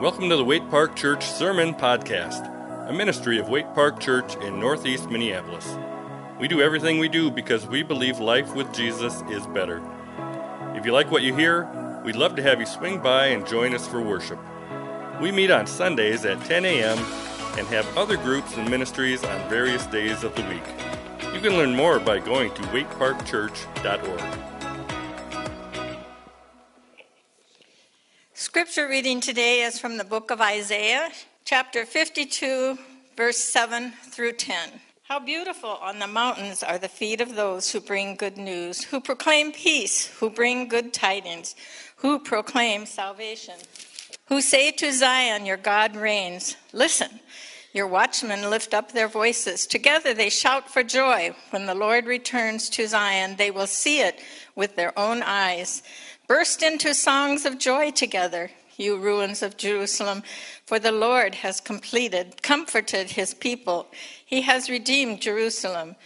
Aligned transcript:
Welcome 0.00 0.28
to 0.30 0.36
the 0.36 0.44
Waite 0.44 0.68
Park 0.70 0.96
Church 0.96 1.24
Sermon 1.24 1.72
Podcast, 1.72 2.50
a 2.88 2.92
ministry 2.92 3.38
of 3.38 3.48
Waite 3.48 3.72
Park 3.74 4.00
Church 4.00 4.34
in 4.42 4.58
Northeast 4.58 5.08
Minneapolis. 5.08 5.78
We 6.40 6.48
do 6.48 6.60
everything 6.60 6.98
we 6.98 7.08
do 7.08 7.30
because 7.30 7.64
we 7.68 7.84
believe 7.84 8.18
life 8.18 8.56
with 8.56 8.72
Jesus 8.74 9.22
is 9.30 9.46
better. 9.46 9.80
If 10.74 10.84
you 10.84 10.92
like 10.92 11.12
what 11.12 11.22
you 11.22 11.32
hear, 11.32 12.02
we'd 12.04 12.16
love 12.16 12.34
to 12.34 12.42
have 12.42 12.58
you 12.58 12.66
swing 12.66 12.98
by 12.98 13.26
and 13.26 13.46
join 13.46 13.72
us 13.72 13.86
for 13.86 14.00
worship. 14.00 14.40
We 15.22 15.30
meet 15.30 15.52
on 15.52 15.68
Sundays 15.68 16.24
at 16.24 16.44
10 16.44 16.64
a.m. 16.64 16.98
and 17.56 17.66
have 17.68 17.96
other 17.96 18.16
groups 18.16 18.56
and 18.56 18.68
ministries 18.68 19.22
on 19.22 19.48
various 19.48 19.86
days 19.86 20.24
of 20.24 20.34
the 20.34 20.42
week. 20.42 20.66
You 21.32 21.40
can 21.40 21.56
learn 21.56 21.72
more 21.72 22.00
by 22.00 22.18
going 22.18 22.52
to 22.54 22.62
waiteparkchurch.org. 22.62 24.53
Scripture 28.64 28.88
reading 28.88 29.20
today 29.20 29.60
is 29.60 29.78
from 29.78 29.98
the 29.98 30.04
book 30.04 30.30
of 30.30 30.40
Isaiah, 30.40 31.10
chapter 31.44 31.84
52, 31.84 32.78
verse 33.14 33.36
7 33.36 33.92
through 34.10 34.32
10. 34.32 34.70
How 35.02 35.18
beautiful 35.18 35.68
on 35.68 35.98
the 35.98 36.06
mountains 36.06 36.62
are 36.62 36.78
the 36.78 36.88
feet 36.88 37.20
of 37.20 37.34
those 37.34 37.70
who 37.70 37.78
bring 37.78 38.16
good 38.16 38.38
news, 38.38 38.82
who 38.84 39.02
proclaim 39.02 39.52
peace, 39.52 40.06
who 40.18 40.30
bring 40.30 40.66
good 40.66 40.94
tidings, 40.94 41.54
who 41.96 42.18
proclaim 42.18 42.86
salvation, 42.86 43.56
who 44.28 44.40
say 44.40 44.70
to 44.70 44.92
Zion, 44.92 45.44
Your 45.44 45.58
God 45.58 45.94
reigns. 45.94 46.56
Listen, 46.72 47.20
your 47.74 47.86
watchmen 47.88 48.48
lift 48.48 48.72
up 48.72 48.92
their 48.92 49.08
voices. 49.08 49.66
Together 49.66 50.14
they 50.14 50.30
shout 50.30 50.70
for 50.70 50.82
joy. 50.82 51.34
When 51.50 51.66
the 51.66 51.74
Lord 51.74 52.06
returns 52.06 52.70
to 52.70 52.86
Zion, 52.86 53.36
they 53.36 53.50
will 53.50 53.66
see 53.66 54.00
it 54.00 54.20
with 54.54 54.76
their 54.76 54.98
own 54.98 55.22
eyes. 55.22 55.82
Burst 56.26 56.62
into 56.62 56.94
songs 56.94 57.44
of 57.44 57.58
joy 57.58 57.90
together, 57.90 58.50
you 58.78 58.96
ruins 58.96 59.42
of 59.42 59.58
Jerusalem, 59.58 60.22
for 60.64 60.78
the 60.78 60.92
Lord 60.92 61.36
has 61.36 61.60
completed, 61.60 62.42
comforted 62.42 63.10
his 63.10 63.34
people. 63.34 63.88
He 64.24 64.40
has 64.42 64.70
redeemed 64.70 65.20
Jerusalem. 65.20 65.96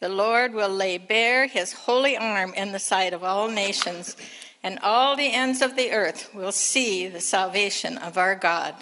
The 0.00 0.08
Lord 0.08 0.54
will 0.54 0.70
lay 0.70 0.96
bare 0.96 1.46
his 1.46 1.72
holy 1.72 2.16
arm 2.16 2.54
in 2.54 2.72
the 2.72 2.78
sight 2.78 3.12
of 3.12 3.22
all 3.22 3.50
nations, 3.50 4.16
and 4.62 4.78
all 4.78 5.14
the 5.14 5.32
ends 5.32 5.60
of 5.60 5.76
the 5.76 5.92
earth 5.92 6.34
will 6.34 6.52
see 6.52 7.06
the 7.06 7.20
salvation 7.20 7.98
of 7.98 8.16
our 8.16 8.34
God. 8.34 8.74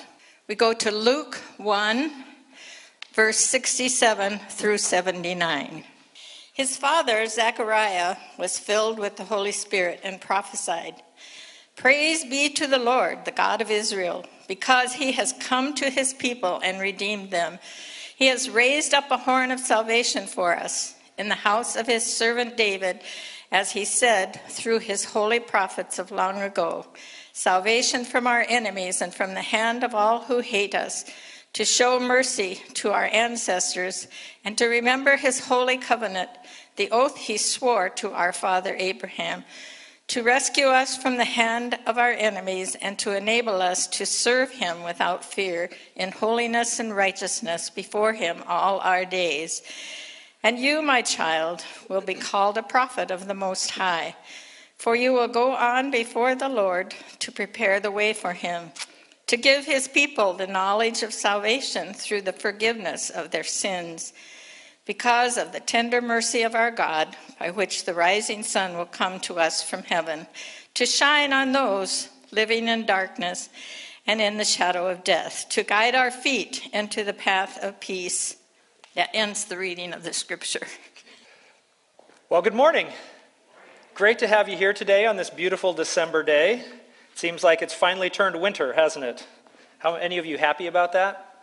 We 0.47 0.55
go 0.55 0.73
to 0.75 0.93
Luke 0.93 1.37
1, 1.57 2.13
verse 3.15 3.39
67 3.39 4.39
through 4.49 4.79
79. 4.79 5.85
His 6.55 6.77
father, 6.77 7.27
Zechariah, 7.27 8.17
was 8.39 8.61
filled 8.61 9.01
with 9.01 9.17
the 9.17 9.25
Holy 9.25 9.51
Spirit 9.51 10.01
and 10.05 10.21
prophesied 10.21 11.03
Praise 11.75 12.25
be 12.25 12.49
to 12.51 12.69
the 12.69 12.79
Lord, 12.79 13.25
the 13.25 13.33
God 13.33 13.61
of 13.61 13.73
Israel, 13.73 14.25
because 14.47 14.93
he 14.93 15.11
has 15.13 15.35
come 15.41 15.75
to 15.75 15.91
his 15.91 16.15
people 16.15 16.61
and 16.63 16.81
redeemed 16.81 17.33
them. 17.33 17.59
He 18.15 18.27
has 18.27 18.49
raised 18.49 18.95
up 18.95 19.11
a 19.11 19.17
horn 19.17 19.51
of 19.51 19.59
salvation 19.59 20.29
for 20.29 20.57
us 20.57 20.95
in 21.19 21.29
the 21.29 21.35
house 21.35 21.75
of 21.75 21.89
his 21.89 22.05
servant 22.05 22.57
David, 22.57 23.01
as 23.51 23.73
he 23.73 23.85
said 23.85 24.41
through 24.49 24.79
his 24.79 25.07
holy 25.07 25.41
prophets 25.41 25.99
of 25.99 26.13
long 26.13 26.41
ago 26.41 26.87
salvation 27.33 28.05
from 28.05 28.29
our 28.29 28.47
enemies 28.49 29.03
and 29.03 29.13
from 29.13 29.35
the 29.35 29.43
hand 29.43 29.83
of 29.83 29.93
all 29.93 30.23
who 30.23 30.39
hate 30.39 30.77
us 30.77 31.05
to 31.55 31.65
show 31.65 32.01
mercy 32.01 32.61
to 32.75 32.91
our 32.91 33.07
ancestors, 33.07 34.09
and 34.45 34.59
to 34.59 34.67
remember 34.67 35.17
his 35.17 35.47
holy 35.47 35.79
covenant, 35.79 36.29
the 36.77 36.91
oath 36.91 37.17
he 37.17 37.37
swore 37.37 37.89
to 37.89 38.11
our 38.11 38.33
father 38.33 38.75
Abraham, 38.77 39.45
to 40.09 40.23
rescue 40.23 40.67
us 40.67 40.97
from 40.97 41.17
the 41.17 41.25
hand 41.25 41.79
of 41.87 41.97
our 41.97 42.11
enemies, 42.11 42.77
and 42.83 42.99
to 42.99 43.17
enable 43.17 43.63
us 43.63 43.87
to 43.87 44.05
serve 44.05 44.51
him 44.51 44.83
without 44.83 45.25
fear 45.25 45.71
in 45.95 46.11
holiness 46.11 46.81
and 46.81 46.95
righteousness 46.95 47.71
before 47.71 48.13
him 48.13 48.43
all 48.49 48.81
our 48.81 49.05
days. 49.05 49.63
And 50.43 50.59
you, 50.59 50.83
my 50.83 51.03
child, 51.03 51.65
will 51.89 52.03
be 52.03 52.15
called 52.15 52.59
a 52.59 52.63
prophet 52.63 53.13
of 53.13 53.29
the 53.29 53.35
Most 53.35 53.71
High, 53.71 54.17
for 54.77 54.97
you 54.97 55.13
will 55.13 55.29
go 55.29 55.53
on 55.53 55.93
before 55.93 56.35
the 56.35 56.49
Lord 56.49 56.95
to 57.21 57.31
prepare 57.31 57.79
the 57.79 57.93
way 57.93 58.13
for 58.13 58.33
him 58.33 58.73
to 59.27 59.37
give 59.37 59.65
his 59.65 59.89
people 59.89 60.35
the 60.35 60.47
knowledge 60.47 61.03
of 61.03 61.13
salvation 61.13 61.95
through 61.95 62.23
the 62.23 62.33
forgiveness 62.33 63.11
of 63.11 63.31
their 63.31 63.45
sins, 63.45 64.13
because 64.87 65.39
of 65.39 65.53
the 65.53 65.61
tender 65.61 66.03
mercy 66.03 66.43
of 66.43 66.55
our 66.55 66.71
God, 66.71 67.17
by 67.39 67.51
which 67.51 67.85
the 67.85 67.95
rising 67.95 68.43
sun 68.43 68.77
will 68.77 68.85
come 68.85 69.19
to 69.21 69.39
us 69.39 69.63
from 69.63 69.83
heaven, 69.83 70.27
to 70.75 70.85
shine 70.85 71.33
on 71.33 71.53
those 71.53 72.09
living 72.31 72.69
in 72.69 72.85
darkness 72.85 73.49
and 74.07 74.21
in 74.21 74.37
the 74.37 74.45
shadow 74.45 74.89
of 74.89 75.03
death, 75.03 75.47
to 75.49 75.63
guide 75.63 75.95
our 75.95 76.11
feet 76.11 76.69
into 76.75 77.03
the 77.03 77.15
path 77.15 77.63
of 77.65 77.81
peace. 77.81 78.37
That 78.95 79.09
ends 79.15 79.47
the 79.47 79.57
reading 79.57 79.95
of 79.95 80.05
the 80.05 80.13
scripture. 80.13 80.67
Well, 82.29 82.43
good 82.43 82.55
morning. 82.55 82.89
Great 83.95 84.19
to 84.19 84.27
have 84.27 84.49
you 84.49 84.57
here 84.57 84.73
today 84.73 85.07
on 85.07 85.17
this 85.17 85.31
beautiful 85.31 85.73
December 85.73 86.23
day. 86.23 86.63
Seems 87.15 87.45
like 87.45 87.63
it's 87.63 87.73
finally 87.75 88.11
turned 88.11 88.41
winter, 88.41 88.73
hasn't 88.73 89.05
it? 89.05 89.27
How 89.79 89.95
any 89.95 90.19
of 90.19 90.27
you 90.27 90.37
happy 90.37 90.67
about 90.67 90.93
that? 90.95 91.43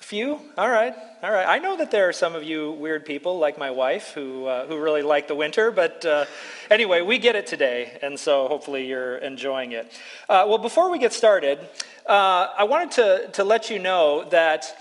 A 0.00 0.02
few? 0.02 0.38
All 0.58 0.68
right, 0.68 0.94
all 1.22 1.32
right. 1.32 1.46
I 1.48 1.58
know 1.58 1.78
that 1.78 1.90
there 1.90 2.06
are 2.10 2.12
some 2.12 2.34
of 2.34 2.42
you 2.44 2.72
weird 2.72 3.06
people 3.06 3.38
like 3.38 3.56
my 3.56 3.70
wife 3.70 4.12
who, 4.12 4.44
uh, 4.44 4.66
who 4.66 4.78
really 4.78 5.00
like 5.00 5.28
the 5.28 5.34
winter, 5.34 5.70
but 5.70 6.04
uh, 6.04 6.26
anyway, 6.70 7.00
we 7.00 7.16
get 7.16 7.36
it 7.36 7.46
today, 7.46 7.98
and 8.02 8.20
so 8.20 8.48
hopefully 8.48 8.86
you're 8.86 9.16
enjoying 9.16 9.72
it. 9.72 9.90
Uh, 10.28 10.44
well, 10.46 10.58
before 10.58 10.90
we 10.90 10.98
get 10.98 11.14
started, 11.14 11.58
uh, 12.04 12.48
I 12.58 12.64
wanted 12.64 12.90
to, 12.92 13.28
to 13.32 13.44
let 13.44 13.70
you 13.70 13.78
know 13.78 14.28
that 14.28 14.76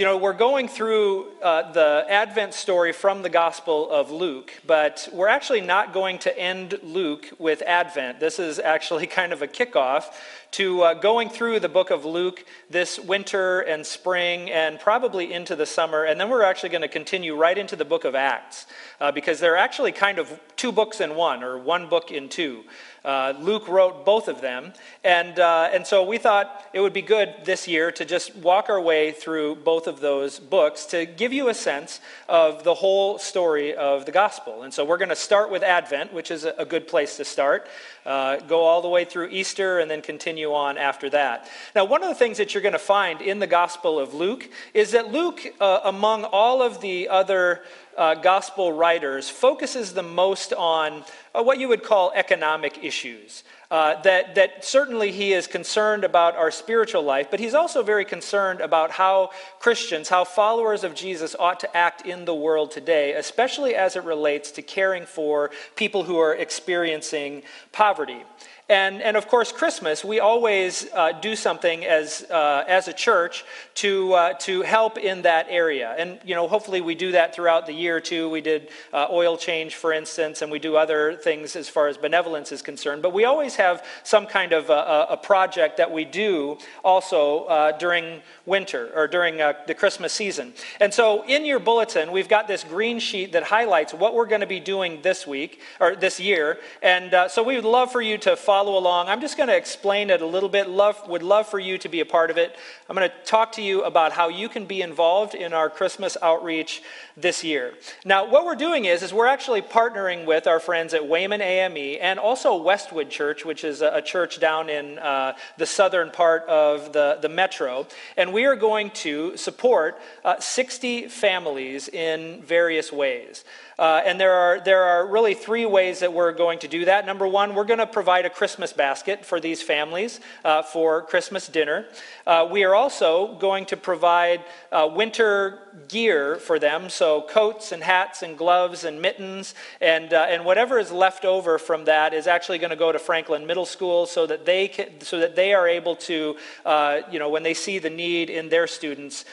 you 0.00 0.06
know, 0.06 0.16
we're 0.16 0.32
going 0.32 0.66
through 0.66 1.26
uh, 1.42 1.72
the 1.72 2.06
Advent 2.08 2.54
story 2.54 2.90
from 2.90 3.20
the 3.20 3.28
Gospel 3.28 3.90
of 3.90 4.10
Luke, 4.10 4.50
but 4.66 5.06
we're 5.12 5.28
actually 5.28 5.60
not 5.60 5.92
going 5.92 6.18
to 6.20 6.38
end 6.38 6.80
Luke 6.82 7.28
with 7.38 7.60
Advent. 7.66 8.18
This 8.18 8.38
is 8.38 8.58
actually 8.58 9.06
kind 9.18 9.30
of 9.30 9.42
a 9.42 9.46
kickoff 9.46 10.06
to 10.52 10.80
uh, 10.80 10.94
going 10.94 11.28
through 11.28 11.60
the 11.60 11.68
book 11.68 11.90
of 11.90 12.06
Luke 12.06 12.46
this 12.70 12.98
winter 12.98 13.60
and 13.60 13.84
spring 13.84 14.50
and 14.50 14.80
probably 14.80 15.34
into 15.34 15.54
the 15.54 15.66
summer. 15.66 16.04
And 16.04 16.18
then 16.18 16.30
we're 16.30 16.44
actually 16.44 16.70
going 16.70 16.80
to 16.80 16.88
continue 16.88 17.36
right 17.36 17.58
into 17.58 17.76
the 17.76 17.84
book 17.84 18.06
of 18.06 18.14
Acts 18.14 18.64
uh, 19.02 19.12
because 19.12 19.38
they're 19.38 19.58
actually 19.58 19.92
kind 19.92 20.18
of 20.18 20.40
two 20.56 20.72
books 20.72 21.02
in 21.02 21.14
one 21.14 21.44
or 21.44 21.58
one 21.58 21.90
book 21.90 22.10
in 22.10 22.30
two. 22.30 22.64
Uh, 23.04 23.34
Luke 23.38 23.68
wrote 23.68 24.04
both 24.04 24.28
of 24.28 24.40
them. 24.40 24.72
And, 25.04 25.38
uh, 25.38 25.70
and 25.72 25.86
so 25.86 26.04
we 26.04 26.18
thought 26.18 26.64
it 26.72 26.80
would 26.80 26.92
be 26.92 27.02
good 27.02 27.34
this 27.44 27.66
year 27.66 27.90
to 27.92 28.04
just 28.04 28.36
walk 28.36 28.68
our 28.68 28.80
way 28.80 29.12
through 29.12 29.56
both 29.56 29.86
of 29.86 30.00
those 30.00 30.38
books 30.38 30.86
to 30.86 31.06
give 31.06 31.32
you 31.32 31.48
a 31.48 31.54
sense 31.54 32.00
of 32.28 32.64
the 32.64 32.74
whole 32.74 33.18
story 33.18 33.74
of 33.74 34.06
the 34.06 34.12
gospel. 34.12 34.62
And 34.62 34.72
so 34.72 34.84
we're 34.84 34.98
going 34.98 35.08
to 35.08 35.16
start 35.16 35.50
with 35.50 35.62
Advent, 35.62 36.12
which 36.12 36.30
is 36.30 36.44
a 36.44 36.64
good 36.64 36.86
place 36.86 37.16
to 37.16 37.24
start, 37.24 37.68
uh, 38.04 38.36
go 38.40 38.60
all 38.60 38.82
the 38.82 38.88
way 38.88 39.04
through 39.04 39.28
Easter, 39.28 39.78
and 39.78 39.90
then 39.90 40.02
continue 40.02 40.52
on 40.52 40.78
after 40.78 41.10
that. 41.10 41.48
Now, 41.74 41.84
one 41.84 42.02
of 42.02 42.08
the 42.08 42.14
things 42.14 42.38
that 42.38 42.54
you're 42.54 42.62
going 42.62 42.72
to 42.72 42.78
find 42.78 43.20
in 43.20 43.38
the 43.38 43.46
gospel 43.46 43.98
of 43.98 44.14
Luke 44.14 44.48
is 44.74 44.92
that 44.92 45.10
Luke, 45.12 45.40
uh, 45.60 45.80
among 45.84 46.24
all 46.24 46.62
of 46.62 46.80
the 46.80 47.08
other 47.08 47.62
uh, 48.00 48.14
gospel 48.14 48.72
writers 48.72 49.28
focuses 49.28 49.92
the 49.92 50.02
most 50.02 50.54
on 50.54 51.04
uh, 51.34 51.42
what 51.42 51.60
you 51.60 51.68
would 51.68 51.82
call 51.82 52.10
economic 52.14 52.82
issues. 52.82 53.44
Uh, 53.70 54.02
that, 54.02 54.34
that 54.34 54.64
certainly 54.64 55.12
he 55.12 55.32
is 55.32 55.46
concerned 55.46 56.02
about 56.02 56.34
our 56.34 56.50
spiritual 56.50 57.02
life, 57.02 57.28
but 57.30 57.38
he's 57.38 57.54
also 57.54 57.84
very 57.84 58.04
concerned 58.04 58.60
about 58.60 58.90
how 58.90 59.30
Christians, 59.60 60.08
how 60.08 60.24
followers 60.24 60.82
of 60.82 60.92
Jesus 60.92 61.36
ought 61.38 61.60
to 61.60 61.76
act 61.76 62.04
in 62.04 62.24
the 62.24 62.34
world 62.34 62.72
today, 62.72 63.12
especially 63.12 63.76
as 63.76 63.94
it 63.94 64.02
relates 64.02 64.50
to 64.50 64.62
caring 64.62 65.06
for 65.06 65.52
people 65.76 66.02
who 66.02 66.18
are 66.18 66.34
experiencing 66.34 67.42
poverty. 67.70 68.24
And, 68.70 69.02
and 69.02 69.16
of 69.16 69.26
course, 69.26 69.50
Christmas, 69.50 70.04
we 70.04 70.20
always 70.20 70.86
uh, 70.94 71.10
do 71.10 71.34
something 71.34 71.84
as, 71.84 72.22
uh, 72.30 72.62
as 72.68 72.86
a 72.86 72.92
church 72.92 73.44
to, 73.74 74.12
uh, 74.12 74.32
to 74.34 74.62
help 74.62 74.96
in 74.96 75.22
that 75.22 75.46
area. 75.48 75.92
And, 75.98 76.20
you 76.24 76.36
know, 76.36 76.46
hopefully 76.46 76.80
we 76.80 76.94
do 76.94 77.10
that 77.10 77.34
throughout 77.34 77.66
the 77.66 77.72
year 77.72 78.00
too. 78.00 78.30
We 78.30 78.40
did 78.40 78.68
uh, 78.92 79.08
oil 79.10 79.36
change, 79.36 79.74
for 79.74 79.92
instance, 79.92 80.40
and 80.40 80.52
we 80.52 80.60
do 80.60 80.76
other 80.76 81.16
things 81.16 81.56
as 81.56 81.68
far 81.68 81.88
as 81.88 81.96
benevolence 81.96 82.52
is 82.52 82.62
concerned. 82.62 83.02
But 83.02 83.12
we 83.12 83.24
always 83.24 83.56
have 83.60 83.84
some 84.02 84.26
kind 84.26 84.52
of 84.52 84.70
a, 84.70 85.06
a 85.10 85.16
project 85.16 85.76
that 85.76 85.90
we 85.90 86.04
do 86.04 86.58
also 86.82 87.44
uh, 87.44 87.78
during 87.78 88.20
winter 88.46 88.90
or 88.94 89.06
during 89.06 89.40
uh, 89.40 89.52
the 89.66 89.74
Christmas 89.74 90.12
season. 90.12 90.52
And 90.80 90.92
so 90.92 91.24
in 91.26 91.44
your 91.44 91.60
bulletin, 91.60 92.12
we've 92.12 92.28
got 92.28 92.48
this 92.48 92.64
green 92.64 92.98
sheet 92.98 93.32
that 93.32 93.44
highlights 93.44 93.92
what 93.94 94.14
we're 94.14 94.26
going 94.26 94.40
to 94.40 94.46
be 94.58 94.60
doing 94.60 95.02
this 95.02 95.26
week 95.26 95.60
or 95.78 95.96
this 95.96 96.18
year. 96.18 96.58
And 96.82 97.30
so 97.30 97.42
we 97.42 97.54
would 97.56 97.64
love 97.64 97.92
for 97.92 98.02
you 98.02 98.18
to 98.18 98.36
follow 98.36 98.78
along. 98.78 99.08
I'm 99.08 99.20
just 99.20 99.36
going 99.36 99.48
to 99.48 99.56
explain 99.56 100.10
it 100.10 100.20
a 100.22 100.26
little 100.26 100.48
bit. 100.48 100.68
Love, 100.68 100.96
would 101.08 101.22
love 101.22 101.46
for 101.46 101.58
you 101.58 101.78
to 101.78 101.88
be 101.88 102.00
a 102.00 102.06
part 102.06 102.30
of 102.30 102.38
it. 102.38 102.56
I'm 102.88 102.96
going 102.96 103.08
to 103.08 103.16
talk 103.24 103.52
to 103.52 103.62
you 103.62 103.84
about 103.84 104.12
how 104.12 104.28
you 104.28 104.48
can 104.48 104.66
be 104.66 104.82
involved 104.82 105.34
in 105.34 105.52
our 105.52 105.70
Christmas 105.70 106.16
outreach 106.22 106.82
this 107.20 107.44
year. 107.44 107.74
Now, 108.04 108.28
what 108.28 108.44
we're 108.44 108.54
doing 108.54 108.84
is, 108.84 109.02
is 109.02 109.12
we're 109.12 109.26
actually 109.26 109.62
partnering 109.62 110.26
with 110.26 110.46
our 110.46 110.60
friends 110.60 110.94
at 110.94 111.06
Wayman 111.06 111.40
AME 111.40 111.98
and 112.00 112.18
also 112.18 112.56
Westwood 112.56 113.10
Church, 113.10 113.44
which 113.44 113.64
is 113.64 113.82
a, 113.82 113.90
a 113.94 114.02
church 114.02 114.40
down 114.40 114.68
in 114.68 114.98
uh, 114.98 115.34
the 115.58 115.66
southern 115.66 116.10
part 116.10 116.44
of 116.48 116.92
the, 116.92 117.18
the 117.20 117.28
metro. 117.28 117.86
And 118.16 118.32
we 118.32 118.44
are 118.46 118.56
going 118.56 118.90
to 118.90 119.36
support 119.36 120.00
uh, 120.24 120.38
60 120.40 121.08
families 121.08 121.88
in 121.88 122.42
various 122.42 122.92
ways. 122.92 123.44
Uh, 123.80 124.02
and 124.04 124.20
there 124.20 124.34
are, 124.34 124.60
there 124.60 124.82
are 124.82 125.06
really 125.06 125.32
three 125.32 125.64
ways 125.64 126.00
that 126.00 126.12
we're 126.12 126.32
going 126.32 126.58
to 126.58 126.68
do 126.68 126.84
that. 126.84 127.06
Number 127.06 127.26
one, 127.26 127.54
we're 127.54 127.64
going 127.64 127.78
to 127.78 127.86
provide 127.86 128.26
a 128.26 128.30
Christmas 128.30 128.74
basket 128.74 129.24
for 129.24 129.40
these 129.40 129.62
families 129.62 130.20
uh, 130.44 130.60
for 130.60 131.00
Christmas 131.00 131.48
dinner. 131.48 131.86
Uh, 132.26 132.46
we 132.50 132.62
are 132.62 132.74
also 132.74 133.36
going 133.36 133.64
to 133.64 133.78
provide 133.78 134.44
uh, 134.70 134.86
winter 134.94 135.60
gear 135.88 136.36
for 136.36 136.58
them, 136.58 136.90
so 136.90 137.22
coats 137.22 137.72
and 137.72 137.82
hats 137.82 138.20
and 138.20 138.36
gloves 138.36 138.84
and 138.84 139.00
mittens, 139.00 139.54
and, 139.80 140.12
uh, 140.12 140.26
and 140.28 140.44
whatever 140.44 140.78
is 140.78 140.92
left 140.92 141.24
over 141.24 141.56
from 141.56 141.86
that 141.86 142.12
is 142.12 142.26
actually 142.26 142.58
going 142.58 142.68
to 142.68 142.76
go 142.76 142.92
to 142.92 142.98
Franklin 142.98 143.46
Middle 143.46 143.64
School 143.64 144.04
so 144.04 144.26
that 144.26 144.44
they, 144.44 144.68
can, 144.68 145.00
so 145.00 145.18
that 145.20 145.34
they 145.34 145.54
are 145.54 145.66
able 145.66 145.96
to, 145.96 146.36
uh, 146.66 147.00
you 147.10 147.18
know, 147.18 147.30
when 147.30 147.42
they 147.42 147.54
see 147.54 147.78
the 147.78 147.88
need 147.88 148.28
in 148.28 148.50
their 148.50 148.66
students, 148.66 149.24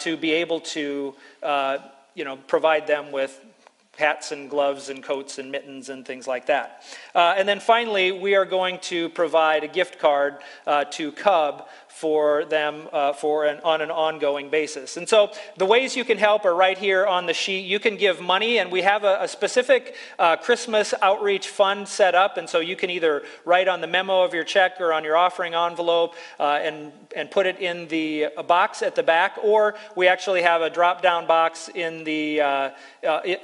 to 0.00 0.16
be 0.16 0.32
able 0.32 0.58
to, 0.58 1.14
you 2.16 2.24
know, 2.24 2.36
provide 2.48 2.88
them 2.88 3.12
with 3.12 3.38
hats 4.02 4.32
and 4.32 4.50
gloves 4.50 4.88
and 4.88 5.00
coats 5.00 5.38
and 5.38 5.52
mittens 5.52 5.88
and 5.88 6.04
things 6.04 6.26
like 6.26 6.46
that. 6.46 6.82
Uh, 7.14 7.36
and 7.38 7.48
then 7.48 7.60
finally, 7.60 8.10
we 8.10 8.34
are 8.34 8.44
going 8.44 8.80
to 8.80 9.08
provide 9.10 9.62
a 9.62 9.68
gift 9.68 10.00
card 10.00 10.38
uh, 10.66 10.82
to 10.90 11.12
Cub 11.12 11.68
for 11.94 12.44
them 12.46 12.88
uh, 12.92 13.12
for 13.12 13.44
an, 13.44 13.60
on 13.62 13.80
an 13.80 13.90
ongoing 13.90 14.50
basis. 14.50 14.96
And 14.96 15.08
so 15.08 15.30
the 15.56 15.66
ways 15.66 15.96
you 15.96 16.04
can 16.04 16.18
help 16.18 16.44
are 16.44 16.54
right 16.54 16.76
here 16.76 17.06
on 17.06 17.26
the 17.26 17.34
sheet. 17.34 17.64
You 17.66 17.78
can 17.78 17.96
give 17.96 18.20
money, 18.20 18.58
and 18.58 18.72
we 18.72 18.82
have 18.82 19.04
a, 19.04 19.18
a 19.20 19.28
specific 19.28 19.94
uh, 20.18 20.36
Christmas 20.36 20.94
outreach 21.00 21.48
fund 21.48 21.86
set 21.86 22.14
up. 22.14 22.38
And 22.38 22.48
so 22.48 22.60
you 22.60 22.76
can 22.76 22.90
either 22.90 23.22
write 23.44 23.68
on 23.68 23.80
the 23.80 23.86
memo 23.86 24.24
of 24.24 24.34
your 24.34 24.44
check 24.44 24.80
or 24.80 24.92
on 24.92 25.04
your 25.04 25.16
offering 25.16 25.54
envelope 25.54 26.14
uh, 26.40 26.58
and, 26.62 26.92
and 27.14 27.30
put 27.30 27.46
it 27.46 27.60
in 27.60 27.88
the 27.88 28.28
box 28.48 28.82
at 28.82 28.94
the 28.94 29.02
back, 29.02 29.38
or 29.42 29.74
we 29.94 30.08
actually 30.08 30.42
have 30.42 30.62
a 30.62 30.70
drop 30.70 31.02
down 31.02 31.26
box 31.26 31.68
in 31.74 32.04
the, 32.04 32.40
uh, 32.40 32.70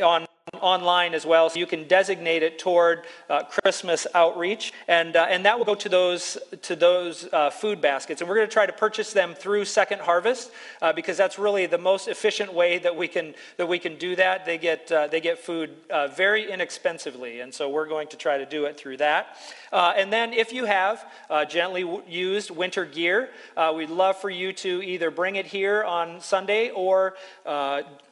on 0.02 0.26
online 0.62 1.14
as 1.14 1.26
well, 1.26 1.50
so 1.50 1.58
you 1.58 1.66
can 1.66 1.86
designate 1.86 2.42
it 2.42 2.58
toward 2.58 3.04
uh, 3.28 3.42
Christmas 3.44 4.06
outreach, 4.14 4.72
and 4.88 5.14
uh, 5.14 5.26
and 5.28 5.44
that 5.44 5.58
will 5.58 5.66
go 5.66 5.74
to 5.74 5.88
those 5.88 6.38
to 6.62 6.74
those 6.74 7.28
uh, 7.32 7.50
food 7.50 7.80
baskets. 7.80 8.20
And 8.20 8.28
we're 8.28 8.37
going 8.38 8.48
to 8.48 8.52
try 8.52 8.66
to 8.66 8.72
purchase 8.72 9.12
them 9.12 9.34
through 9.34 9.64
Second 9.64 10.00
Harvest 10.00 10.50
uh, 10.80 10.92
because 10.92 11.16
that's 11.16 11.38
really 11.38 11.66
the 11.66 11.78
most 11.78 12.08
efficient 12.08 12.52
way 12.54 12.78
that 12.78 12.96
we 12.96 13.08
can 13.08 13.34
that 13.56 13.66
we 13.66 13.78
can 13.78 13.96
do 13.98 14.16
that. 14.16 14.46
They 14.46 14.58
get 14.58 14.90
uh, 14.90 15.08
they 15.08 15.20
get 15.20 15.38
food 15.38 15.70
uh, 15.90 16.08
very 16.08 16.50
inexpensively, 16.50 17.40
and 17.40 17.52
so 17.52 17.68
we're 17.68 17.88
going 17.88 18.08
to 18.08 18.16
try 18.16 18.38
to 18.38 18.46
do 18.46 18.64
it 18.64 18.78
through 18.78 18.98
that. 18.98 19.36
and 19.72 20.12
then, 20.12 20.32
if 20.32 20.52
you 20.52 20.64
have 20.64 21.04
gently 21.48 21.84
used 22.08 22.50
winter 22.50 22.84
gear, 22.84 23.30
we'd 23.74 23.90
love 23.90 24.16
for 24.16 24.30
you 24.30 24.52
to 24.52 24.82
either 24.82 25.10
bring 25.10 25.36
it 25.36 25.46
here 25.46 25.84
on 25.84 26.20
Sunday 26.20 26.70
or 26.70 27.14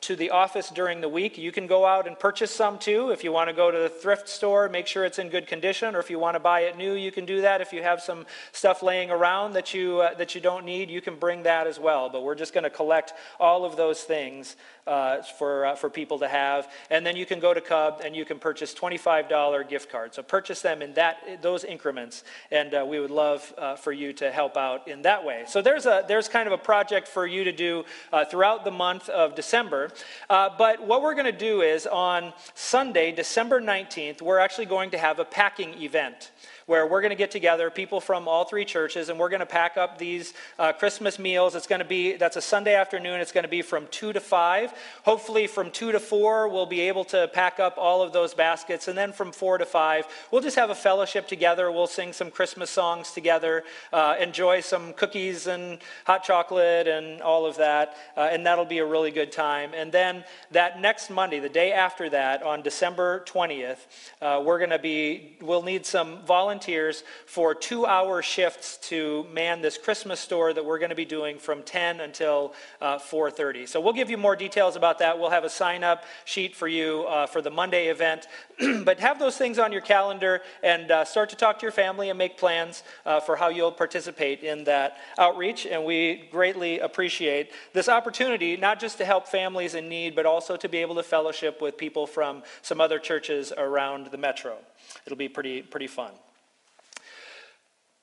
to 0.06 0.14
the 0.14 0.30
office 0.30 0.70
during 0.70 1.00
the 1.00 1.08
week. 1.08 1.36
You 1.36 1.50
can 1.50 1.66
go 1.66 1.84
out 1.84 2.06
and 2.06 2.16
purchase 2.16 2.52
some 2.52 2.78
too. 2.78 3.10
If 3.10 3.24
you 3.24 3.32
want 3.32 3.50
to 3.50 3.52
go 3.52 3.72
to 3.72 3.78
the 3.78 3.88
thrift 3.88 4.28
store, 4.28 4.68
make 4.68 4.86
sure 4.86 5.04
it's 5.04 5.18
in 5.18 5.30
good 5.30 5.48
condition, 5.48 5.96
or 5.96 5.98
if 5.98 6.10
you 6.10 6.20
want 6.20 6.36
to 6.36 6.40
buy 6.40 6.60
it 6.60 6.76
new, 6.76 6.94
you 6.94 7.10
can 7.10 7.26
do 7.26 7.40
that. 7.40 7.60
If 7.60 7.72
you 7.72 7.82
have 7.82 8.00
some 8.00 8.24
stuff 8.52 8.84
laying 8.84 9.10
around 9.10 9.54
that 9.54 9.74
you, 9.74 10.00
uh, 10.00 10.14
that 10.18 10.34
you 10.34 10.40
don't 10.40 10.64
need, 10.64 10.90
you 10.90 11.00
can 11.00 11.16
bring 11.16 11.42
that 11.44 11.66
as 11.66 11.78
well. 11.78 12.08
But 12.08 12.22
we're 12.22 12.34
just 12.34 12.52
going 12.52 12.64
to 12.64 12.70
collect 12.70 13.12
all 13.38 13.64
of 13.64 13.76
those 13.76 14.02
things 14.02 14.56
uh, 14.86 15.22
for, 15.22 15.66
uh, 15.66 15.74
for 15.74 15.90
people 15.90 16.18
to 16.20 16.28
have. 16.28 16.70
And 16.90 17.04
then 17.04 17.16
you 17.16 17.26
can 17.26 17.40
go 17.40 17.52
to 17.52 17.60
Cub 17.60 18.00
and 18.04 18.14
you 18.14 18.24
can 18.24 18.38
purchase 18.38 18.72
$25 18.72 19.68
gift 19.68 19.90
cards. 19.90 20.16
So 20.16 20.22
purchase 20.22 20.62
them 20.62 20.82
in 20.82 20.94
that, 20.94 21.42
those 21.42 21.64
increments, 21.64 22.24
and 22.50 22.72
uh, 22.72 22.84
we 22.88 23.00
would 23.00 23.10
love 23.10 23.52
uh, 23.58 23.76
for 23.76 23.92
you 23.92 24.12
to 24.14 24.30
help 24.30 24.56
out 24.56 24.86
in 24.88 25.02
that 25.02 25.24
way. 25.24 25.44
So 25.48 25.60
there's, 25.60 25.86
a, 25.86 26.04
there's 26.06 26.28
kind 26.28 26.46
of 26.46 26.52
a 26.52 26.58
project 26.58 27.08
for 27.08 27.26
you 27.26 27.44
to 27.44 27.52
do 27.52 27.84
uh, 28.12 28.24
throughout 28.24 28.64
the 28.64 28.70
month 28.70 29.08
of 29.08 29.34
December. 29.34 29.90
Uh, 30.30 30.50
but 30.56 30.86
what 30.86 31.02
we're 31.02 31.14
going 31.14 31.26
to 31.26 31.32
do 31.32 31.62
is 31.62 31.86
on 31.86 32.32
Sunday, 32.54 33.12
December 33.12 33.60
19th, 33.60 34.22
we're 34.22 34.38
actually 34.38 34.66
going 34.66 34.90
to 34.90 34.98
have 34.98 35.18
a 35.18 35.24
packing 35.24 35.82
event 35.82 36.30
where 36.66 36.84
we're 36.84 37.00
going 37.00 37.10
to 37.10 37.16
get 37.16 37.30
together, 37.30 37.70
people 37.70 38.00
from 38.00 38.26
all 38.26 38.44
three 38.44 38.64
churches, 38.64 39.08
and 39.08 39.20
we're 39.20 39.28
going 39.28 39.40
to 39.40 39.46
pack 39.46 39.76
up 39.76 39.98
these 39.98 40.34
uh, 40.58 40.72
Christmas 40.72 41.16
meals. 41.16 41.54
It's 41.54 41.68
going 41.68 41.78
to 41.78 41.84
be, 41.84 42.16
that's 42.16 42.34
a 42.34 42.42
Sunday 42.42 42.74
afternoon. 42.74 43.20
It's 43.20 43.30
going 43.30 43.44
to 43.44 43.48
be 43.48 43.62
from 43.62 43.86
2 43.92 44.12
to 44.12 44.18
5. 44.18 44.74
Hopefully, 45.04 45.46
from 45.46 45.70
2 45.70 45.92
to 45.92 46.00
4, 46.00 46.48
we'll 46.48 46.66
be 46.66 46.80
able 46.80 47.04
to 47.04 47.30
pack 47.32 47.60
up 47.60 47.76
all 47.78 48.02
of 48.02 48.12
those 48.12 48.34
baskets. 48.34 48.88
And 48.88 48.98
then 48.98 49.12
from 49.12 49.30
4 49.30 49.58
to 49.58 49.64
5, 49.64 50.06
we'll 50.32 50.40
just 50.40 50.56
have 50.56 50.70
a 50.70 50.74
fellowship 50.74 51.28
together. 51.28 51.70
We'll 51.70 51.86
sing 51.86 52.12
some 52.12 52.32
Christmas 52.32 52.68
songs 52.68 53.12
together, 53.12 53.62
uh, 53.92 54.16
enjoy 54.18 54.60
some 54.60 54.92
cookies 54.92 55.46
and 55.46 55.78
hot 56.04 56.24
chocolate 56.24 56.88
and 56.88 57.22
all 57.22 57.46
of 57.46 57.56
that. 57.58 57.96
Uh, 58.16 58.28
and 58.32 58.44
that'll 58.44 58.64
be 58.64 58.78
a 58.78 58.86
really 58.86 59.12
good 59.12 59.30
time. 59.30 59.70
And 59.72 59.92
then 59.92 60.24
that 60.50 60.80
next 60.80 61.10
Monday, 61.10 61.38
the 61.38 61.48
day 61.48 61.70
after 61.70 62.10
that, 62.10 62.42
on 62.42 62.62
December 62.62 63.22
20th, 63.28 63.86
uh, 64.20 64.42
we're 64.44 64.58
going 64.58 64.70
to 64.70 64.80
be, 64.80 65.36
we'll 65.40 65.62
need 65.62 65.86
some 65.86 66.24
volunteers 66.26 66.55
volunteers 66.56 67.04
for 67.26 67.54
two 67.54 67.84
hour 67.84 68.22
shifts 68.22 68.78
to 68.78 69.26
man 69.30 69.60
this 69.60 69.76
Christmas 69.76 70.18
store 70.18 70.54
that 70.54 70.64
we're 70.64 70.78
going 70.78 70.88
to 70.88 70.96
be 70.96 71.04
doing 71.04 71.38
from 71.38 71.62
10 71.62 72.00
until 72.00 72.54
uh, 72.80 72.98
4.30. 72.98 73.68
So 73.68 73.78
we'll 73.78 73.92
give 73.92 74.08
you 74.08 74.16
more 74.16 74.34
details 74.34 74.74
about 74.74 74.98
that. 75.00 75.18
We'll 75.18 75.28
have 75.28 75.44
a 75.44 75.50
sign 75.50 75.84
up 75.84 76.04
sheet 76.24 76.56
for 76.56 76.66
you 76.66 77.04
uh, 77.08 77.26
for 77.26 77.42
the 77.42 77.50
Monday 77.50 77.88
event. 77.88 78.26
but 78.84 78.98
have 79.00 79.18
those 79.18 79.36
things 79.36 79.58
on 79.58 79.70
your 79.70 79.82
calendar 79.82 80.40
and 80.62 80.90
uh, 80.90 81.04
start 81.04 81.28
to 81.28 81.36
talk 81.36 81.58
to 81.58 81.62
your 81.62 81.72
family 81.72 82.08
and 82.08 82.16
make 82.16 82.38
plans 82.38 82.84
uh, 83.04 83.20
for 83.20 83.36
how 83.36 83.48
you'll 83.48 83.70
participate 83.70 84.42
in 84.42 84.64
that 84.64 84.96
outreach. 85.18 85.66
And 85.66 85.84
we 85.84 86.28
greatly 86.30 86.78
appreciate 86.78 87.50
this 87.74 87.86
opportunity, 87.86 88.56
not 88.56 88.80
just 88.80 88.96
to 88.96 89.04
help 89.04 89.28
families 89.28 89.74
in 89.74 89.90
need, 89.90 90.16
but 90.16 90.24
also 90.24 90.56
to 90.56 90.68
be 90.70 90.78
able 90.78 90.94
to 90.94 91.02
fellowship 91.02 91.60
with 91.60 91.76
people 91.76 92.06
from 92.06 92.42
some 92.62 92.80
other 92.80 92.98
churches 92.98 93.52
around 93.58 94.06
the 94.06 94.16
metro. 94.16 94.56
It'll 95.04 95.18
be 95.18 95.28
pretty, 95.28 95.62
pretty 95.62 95.86
fun. 95.86 96.12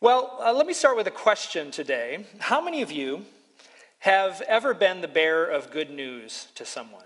Well, 0.03 0.37
uh, 0.43 0.51
let 0.51 0.67
me 0.67 0.73
start 0.73 0.97
with 0.97 1.07
a 1.07 1.11
question 1.11 1.71
today. 1.71 2.25
How 2.39 2.59
many 2.59 2.81
of 2.81 2.91
you 2.91 3.23
have 3.99 4.41
ever 4.49 4.73
been 4.73 4.99
the 4.99 5.07
bearer 5.07 5.45
of 5.45 5.71
good 5.71 5.89
news 5.89 6.49
to 6.55 6.65
someone? 6.65 7.05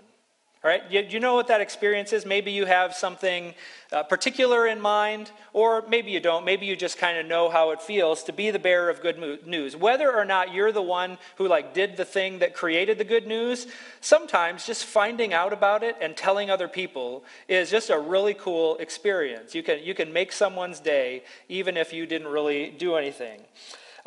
All 0.64 0.68
right, 0.68 0.82
you, 0.90 1.06
you 1.08 1.20
know 1.20 1.34
what 1.34 1.46
that 1.46 1.60
experience 1.60 2.12
is? 2.12 2.26
Maybe 2.26 2.50
you 2.50 2.66
have 2.66 2.92
something 2.92 3.54
uh, 3.92 4.02
particular 4.02 4.66
in 4.66 4.80
mind, 4.80 5.30
or 5.52 5.84
maybe 5.88 6.10
you 6.10 6.18
don't. 6.18 6.44
Maybe 6.44 6.66
you 6.66 6.74
just 6.74 6.98
kind 6.98 7.16
of 7.16 7.26
know 7.26 7.48
how 7.48 7.70
it 7.70 7.80
feels 7.80 8.24
to 8.24 8.32
be 8.32 8.50
the 8.50 8.58
bearer 8.58 8.90
of 8.90 9.00
good 9.00 9.46
news. 9.46 9.76
Whether 9.76 10.12
or 10.12 10.24
not 10.24 10.52
you're 10.52 10.72
the 10.72 10.82
one 10.82 11.16
who 11.36 11.46
like 11.46 11.74
did 11.74 11.96
the 11.96 12.04
thing 12.04 12.40
that 12.40 12.54
created 12.54 12.98
the 12.98 13.04
good 13.04 13.28
news, 13.28 13.68
sometimes 14.00 14.66
just 14.66 14.84
finding 14.84 15.32
out 15.32 15.52
about 15.52 15.84
it 15.84 15.96
and 16.00 16.16
telling 16.16 16.50
other 16.50 16.66
people 16.66 17.22
is 17.46 17.70
just 17.70 17.88
a 17.88 17.98
really 17.98 18.34
cool 18.34 18.78
experience. 18.78 19.54
You 19.54 19.62
can 19.62 19.80
you 19.84 19.94
can 19.94 20.12
make 20.12 20.32
someone's 20.32 20.80
day 20.80 21.22
even 21.48 21.76
if 21.76 21.92
you 21.92 22.04
didn't 22.04 22.28
really 22.28 22.70
do 22.70 22.96
anything 22.96 23.42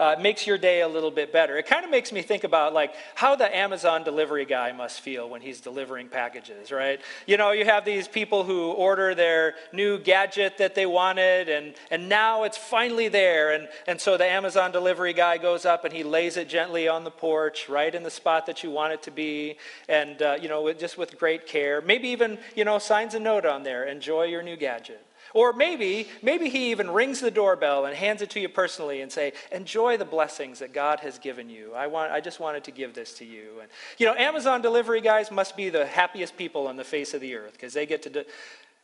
uh, 0.01 0.15
makes 0.19 0.47
your 0.47 0.57
day 0.57 0.81
a 0.81 0.87
little 0.87 1.11
bit 1.11 1.31
better. 1.31 1.57
It 1.57 1.67
kind 1.67 1.85
of 1.85 1.91
makes 1.91 2.11
me 2.11 2.23
think 2.23 2.43
about 2.43 2.73
like 2.73 2.95
how 3.13 3.35
the 3.35 3.55
Amazon 3.55 4.03
delivery 4.03 4.45
guy 4.45 4.71
must 4.71 4.99
feel 5.01 5.29
when 5.29 5.41
he's 5.41 5.61
delivering 5.61 6.09
packages, 6.09 6.71
right? 6.71 6.99
You 7.27 7.37
know, 7.37 7.51
you 7.51 7.65
have 7.65 7.85
these 7.85 8.07
people 8.07 8.43
who 8.43 8.71
order 8.71 9.13
their 9.13 9.53
new 9.71 9.99
gadget 9.99 10.57
that 10.57 10.73
they 10.73 10.87
wanted, 10.87 11.49
and, 11.49 11.75
and 11.91 12.09
now 12.09 12.43
it's 12.45 12.57
finally 12.57 13.09
there. 13.09 13.53
And, 13.53 13.69
and 13.85 14.01
so 14.01 14.17
the 14.17 14.25
Amazon 14.25 14.71
delivery 14.71 15.13
guy 15.13 15.37
goes 15.37 15.65
up 15.65 15.85
and 15.85 15.93
he 15.93 16.03
lays 16.03 16.35
it 16.35 16.49
gently 16.49 16.87
on 16.87 17.03
the 17.03 17.11
porch, 17.11 17.69
right 17.69 17.93
in 17.93 18.01
the 18.01 18.09
spot 18.09 18.47
that 18.47 18.63
you 18.63 18.71
want 18.71 18.93
it 18.93 19.03
to 19.03 19.11
be, 19.11 19.57
and, 19.87 20.19
uh, 20.23 20.35
you 20.41 20.49
know, 20.49 20.73
just 20.73 20.97
with 20.97 21.19
great 21.19 21.45
care. 21.45 21.79
Maybe 21.79 22.07
even, 22.07 22.39
you 22.55 22.65
know, 22.65 22.79
signs 22.79 23.13
a 23.13 23.19
note 23.19 23.45
on 23.45 23.61
there 23.61 23.83
enjoy 23.83 24.23
your 24.23 24.41
new 24.41 24.57
gadget. 24.57 25.05
Or 25.33 25.53
maybe, 25.53 26.07
maybe 26.21 26.49
he 26.49 26.71
even 26.71 26.91
rings 26.91 27.19
the 27.19 27.31
doorbell 27.31 27.85
and 27.85 27.95
hands 27.95 28.21
it 28.21 28.29
to 28.31 28.39
you 28.39 28.49
personally 28.49 29.01
and 29.01 29.11
say, 29.11 29.33
enjoy 29.51 29.97
the 29.97 30.05
blessings 30.05 30.59
that 30.59 30.73
God 30.73 30.99
has 31.01 31.17
given 31.19 31.49
you. 31.49 31.73
I, 31.73 31.87
want, 31.87 32.11
I 32.11 32.19
just 32.19 32.39
wanted 32.39 32.63
to 32.65 32.71
give 32.71 32.93
this 32.93 33.13
to 33.15 33.25
you. 33.25 33.59
And, 33.61 33.69
you 33.97 34.05
know, 34.05 34.15
Amazon 34.15 34.61
delivery 34.61 35.01
guys 35.01 35.31
must 35.31 35.55
be 35.55 35.69
the 35.69 35.85
happiest 35.85 36.35
people 36.35 36.67
on 36.67 36.75
the 36.75 36.83
face 36.83 37.13
of 37.13 37.21
the 37.21 37.35
earth 37.35 37.53
because 37.53 37.73
they 37.73 37.85
get 37.85 38.03
to 38.03 38.09
do, 38.09 38.23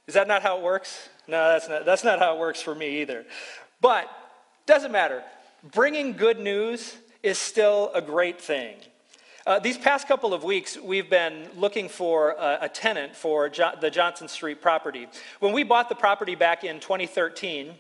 is 0.08 0.14
that 0.14 0.28
not 0.28 0.42
how 0.42 0.58
it 0.58 0.64
works? 0.64 1.10
No, 1.28 1.50
that's 1.50 1.68
not, 1.68 1.86
that's 1.86 2.04
not 2.04 2.20
how 2.20 2.36
it 2.36 2.40
works 2.40 2.62
for 2.62 2.74
me 2.74 3.02
either. 3.02 3.26
But 3.82 4.10
doesn't 4.66 4.92
matter. 4.92 5.24
Bringing 5.72 6.14
good 6.14 6.40
news 6.40 6.96
is 7.24 7.38
still 7.38 7.92
a 7.94 8.02
great 8.02 8.40
thing. 8.40 8.78
Uh, 9.48 9.58
these 9.60 9.78
past 9.78 10.10
couple 10.10 10.34
of 10.34 10.44
weeks, 10.44 10.78
we've 10.78 11.10
been 11.10 11.48
looking 11.56 11.88
for 11.88 12.32
a, 12.32 12.58
a 12.64 12.68
tenant 12.68 13.16
for 13.16 13.48
jo- 13.48 13.72
the 13.80 13.90
Johnson 13.90 14.28
Street 14.28 14.62
property. 14.62 15.08
When 15.40 15.54
we 15.54 15.64
bought 15.64 15.88
the 15.88 15.96
property 15.96 16.36
back 16.36 16.66
in 16.66 16.82
2013, 16.82 17.74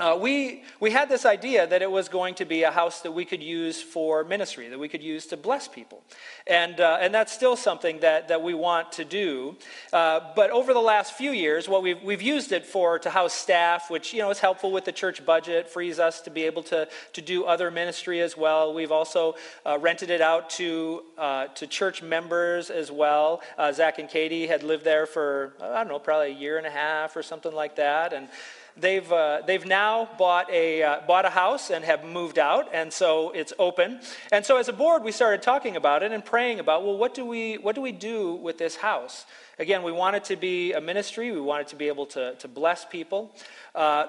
uh, 0.00 0.18
we, 0.18 0.62
we 0.80 0.90
had 0.90 1.10
this 1.10 1.26
idea 1.26 1.66
that 1.66 1.82
it 1.82 1.90
was 1.90 2.08
going 2.08 2.34
to 2.34 2.46
be 2.46 2.62
a 2.62 2.70
house 2.70 3.02
that 3.02 3.12
we 3.12 3.26
could 3.26 3.42
use 3.42 3.82
for 3.82 4.24
ministry, 4.24 4.68
that 4.68 4.78
we 4.78 4.88
could 4.88 5.02
use 5.02 5.26
to 5.26 5.36
bless 5.36 5.68
people. 5.68 6.02
And, 6.46 6.80
uh, 6.80 6.96
and 7.00 7.14
that's 7.14 7.30
still 7.30 7.56
something 7.56 8.00
that, 8.00 8.28
that 8.28 8.42
we 8.42 8.54
want 8.54 8.90
to 8.92 9.04
do. 9.04 9.54
Uh, 9.92 10.20
but 10.34 10.50
over 10.50 10.72
the 10.72 10.80
last 10.80 11.12
few 11.12 11.32
years, 11.32 11.68
what 11.68 11.82
we've, 11.82 12.02
we've 12.02 12.22
used 12.22 12.52
it 12.52 12.64
for 12.64 12.98
to 13.00 13.10
house 13.10 13.34
staff, 13.34 13.90
which 13.90 14.14
you 14.14 14.20
know, 14.20 14.30
is 14.30 14.38
helpful 14.38 14.72
with 14.72 14.86
the 14.86 14.92
church 14.92 15.24
budget, 15.26 15.68
frees 15.68 15.98
us 15.98 16.22
to 16.22 16.30
be 16.30 16.44
able 16.44 16.62
to, 16.62 16.88
to 17.12 17.20
do 17.20 17.44
other 17.44 17.70
ministry 17.70 18.22
as 18.22 18.34
well. 18.34 18.72
We've 18.72 18.92
also 18.92 19.34
uh, 19.66 19.78
rented 19.78 20.08
it 20.08 20.22
out 20.22 20.48
to, 20.50 21.02
uh, 21.18 21.46
to 21.48 21.66
church 21.66 22.02
members 22.02 22.70
as 22.70 22.90
well. 22.90 23.42
Uh, 23.58 23.70
Zach 23.72 23.98
and 23.98 24.08
Katie 24.08 24.46
had 24.46 24.62
lived 24.62 24.84
there 24.84 25.04
for, 25.04 25.52
I 25.60 25.84
don't 25.84 25.88
know, 25.88 25.98
probably 25.98 26.30
a 26.30 26.34
year 26.34 26.56
and 26.56 26.66
a 26.66 26.70
half 26.70 27.14
or 27.14 27.22
something 27.22 27.52
like 27.52 27.76
that. 27.76 28.14
And 28.14 28.28
they've, 28.76 29.10
uh, 29.12 29.42
they've 29.46 29.66
now 29.66 30.08
bought 30.18 30.50
a, 30.50 30.82
uh, 30.82 31.00
bought 31.06 31.24
a 31.24 31.30
house 31.30 31.70
and 31.70 31.84
have 31.84 32.04
moved 32.04 32.38
out, 32.38 32.68
and 32.72 32.92
so 32.92 33.30
it's 33.30 33.52
open. 33.58 34.00
And 34.30 34.44
so 34.44 34.56
as 34.56 34.68
a 34.68 34.72
board, 34.72 35.02
we 35.02 35.12
started 35.12 35.42
talking 35.42 35.76
about 35.76 36.02
it 36.02 36.12
and 36.12 36.24
praying 36.24 36.60
about, 36.60 36.84
well, 36.84 36.96
what 36.96 37.14
do 37.14 37.24
we, 37.24 37.58
what 37.58 37.74
do, 37.74 37.80
we 37.80 37.92
do 37.92 38.34
with 38.34 38.58
this 38.58 38.76
house? 38.76 39.26
Again, 39.58 39.82
we 39.82 39.92
want 39.92 40.16
it 40.16 40.24
to 40.24 40.36
be 40.36 40.72
a 40.72 40.80
ministry, 40.80 41.30
we 41.30 41.40
want 41.40 41.62
it 41.62 41.68
to 41.68 41.76
be 41.76 41.88
able 41.88 42.06
to, 42.06 42.34
to 42.36 42.48
bless 42.48 42.84
people. 42.84 43.34
Uh, 43.74 44.06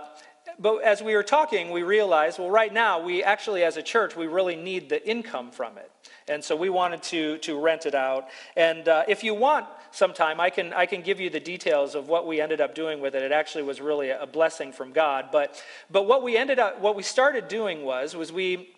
but 0.60 0.84
as 0.84 1.02
we 1.02 1.16
were 1.16 1.24
talking, 1.24 1.72
we 1.72 1.84
realized, 1.84 2.38
well, 2.38 2.50
right 2.50 2.74
now, 2.74 3.02
we 3.02 3.24
actually, 3.24 3.64
as 3.64 3.78
a 3.78 3.82
church, 3.82 4.16
we 4.16 4.28
really 4.28 4.56
need 4.56 4.90
the 4.90 5.06
income 5.08 5.52
from 5.52 5.78
it. 5.78 5.90
And 6.28 6.44
so 6.44 6.56
we 6.56 6.70
wanted 6.70 7.04
to, 7.04 7.38
to 7.40 7.60
rent 7.60 7.86
it 7.86 7.96
out. 7.96 8.28
And 8.56 8.88
uh, 8.88 9.04
if 9.08 9.24
you 9.24 9.34
want 9.34 9.66
sometime, 9.94 10.40
I 10.40 10.50
can, 10.50 10.74
I 10.74 10.86
can 10.88 11.02
give 11.02 11.20
you 11.20 11.30
the 11.30 11.40
details 11.40 11.94
of 11.96 12.10
what 12.10 12.26
we 12.26 12.42
ended 12.42 12.60
up 12.60 12.74
doing 12.74 13.00
with 13.00 13.14
it. 13.16 13.22
It 13.22 13.32
actually 13.32 13.64
was 13.64 13.80
really 13.80 14.10
a 14.10 14.26
blessing 14.26 14.74
from 14.74 14.92
God. 14.92 15.30
But, 15.32 15.64
but 15.90 16.08
what 16.08 16.24
we 16.24 16.36
ended 16.36 16.58
up, 16.60 16.82
what 16.82 16.96
we 16.96 17.04
started 17.04 17.48
doing 17.48 17.84
was, 17.84 18.16
was 18.16 18.32
we, 18.32 18.76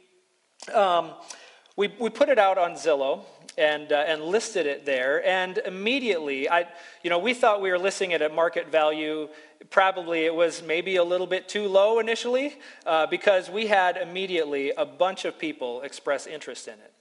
um, 0.73 1.13
we, 1.77 1.87
we 1.99 2.09
put 2.09 2.29
it 2.29 2.37
out 2.37 2.57
on 2.57 2.73
Zillow 2.73 3.23
and, 3.57 3.93
uh, 3.93 4.03
and 4.07 4.23
listed 4.23 4.65
it 4.65 4.85
there. 4.85 5.25
And 5.25 5.57
immediately, 5.59 6.49
I, 6.49 6.67
you 7.01 7.09
know, 7.09 7.19
we 7.19 7.33
thought 7.33 7.61
we 7.61 7.71
were 7.71 7.79
listing 7.79 8.11
it 8.11 8.21
at 8.21 8.35
market 8.35 8.69
value. 8.69 9.29
Probably 9.69 10.25
it 10.25 10.35
was 10.35 10.61
maybe 10.63 10.97
a 10.97 11.03
little 11.03 11.27
bit 11.27 11.47
too 11.47 11.67
low 11.69 11.99
initially 11.99 12.55
uh, 12.85 13.07
because 13.07 13.49
we 13.49 13.67
had 13.67 13.95
immediately 13.95 14.71
a 14.71 14.85
bunch 14.85 15.23
of 15.23 15.39
people 15.39 15.81
express 15.81 16.27
interest 16.27 16.67
in 16.67 16.73
it. 16.73 16.94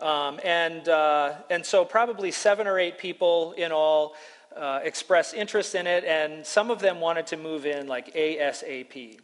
Um, 0.00 0.40
and, 0.44 0.88
uh, 0.88 1.34
and 1.48 1.64
so, 1.64 1.84
probably 1.84 2.30
seven 2.30 2.66
or 2.66 2.78
eight 2.78 2.98
people 2.98 3.52
in 3.52 3.72
all 3.72 4.14
uh, 4.56 4.80
expressed 4.82 5.34
interest 5.34 5.74
in 5.74 5.86
it, 5.86 6.04
and 6.04 6.44
some 6.44 6.70
of 6.70 6.80
them 6.80 7.00
wanted 7.00 7.26
to 7.28 7.36
move 7.36 7.66
in 7.66 7.86
like 7.86 8.14
ASAP. 8.14 9.18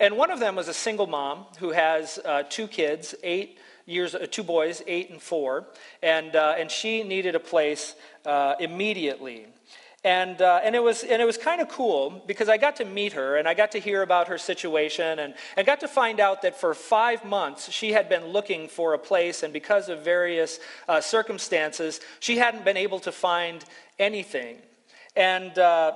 And 0.00 0.16
one 0.16 0.30
of 0.30 0.40
them 0.40 0.56
was 0.56 0.68
a 0.68 0.74
single 0.74 1.06
mom 1.06 1.46
who 1.58 1.70
has 1.70 2.18
uh, 2.24 2.42
two 2.48 2.66
kids, 2.66 3.14
eight 3.22 3.58
years, 3.86 4.14
uh, 4.14 4.26
two 4.30 4.42
boys, 4.42 4.82
eight 4.86 5.10
and 5.10 5.20
four, 5.20 5.66
and, 6.02 6.34
uh, 6.36 6.54
and 6.58 6.70
she 6.70 7.02
needed 7.02 7.34
a 7.34 7.40
place 7.40 7.94
uh, 8.24 8.54
immediately. 8.60 9.46
And, 10.04 10.42
uh, 10.42 10.60
and 10.62 10.76
it 10.76 10.82
was, 10.82 11.02
and 11.02 11.22
it 11.22 11.24
was 11.24 11.38
kind 11.38 11.62
of 11.62 11.70
cool 11.70 12.22
because 12.26 12.50
I 12.50 12.58
got 12.58 12.76
to 12.76 12.84
meet 12.84 13.14
her 13.14 13.36
and 13.36 13.48
I 13.48 13.54
got 13.54 13.72
to 13.72 13.78
hear 13.78 14.02
about 14.02 14.28
her 14.28 14.36
situation 14.36 15.18
and, 15.18 15.34
and 15.56 15.66
got 15.66 15.80
to 15.80 15.88
find 15.88 16.20
out 16.20 16.42
that 16.42 16.60
for 16.60 16.74
five 16.74 17.24
months 17.24 17.70
she 17.70 17.92
had 17.92 18.10
been 18.10 18.26
looking 18.26 18.68
for 18.68 18.92
a 18.92 18.98
place, 18.98 19.42
and 19.42 19.50
because 19.50 19.88
of 19.88 20.04
various 20.04 20.60
uh, 20.88 21.00
circumstances, 21.00 22.00
she 22.20 22.36
hadn't 22.36 22.66
been 22.66 22.76
able 22.76 23.00
to 23.00 23.10
find 23.10 23.64
anything. 23.98 24.58
And, 25.16 25.58
uh, 25.58 25.92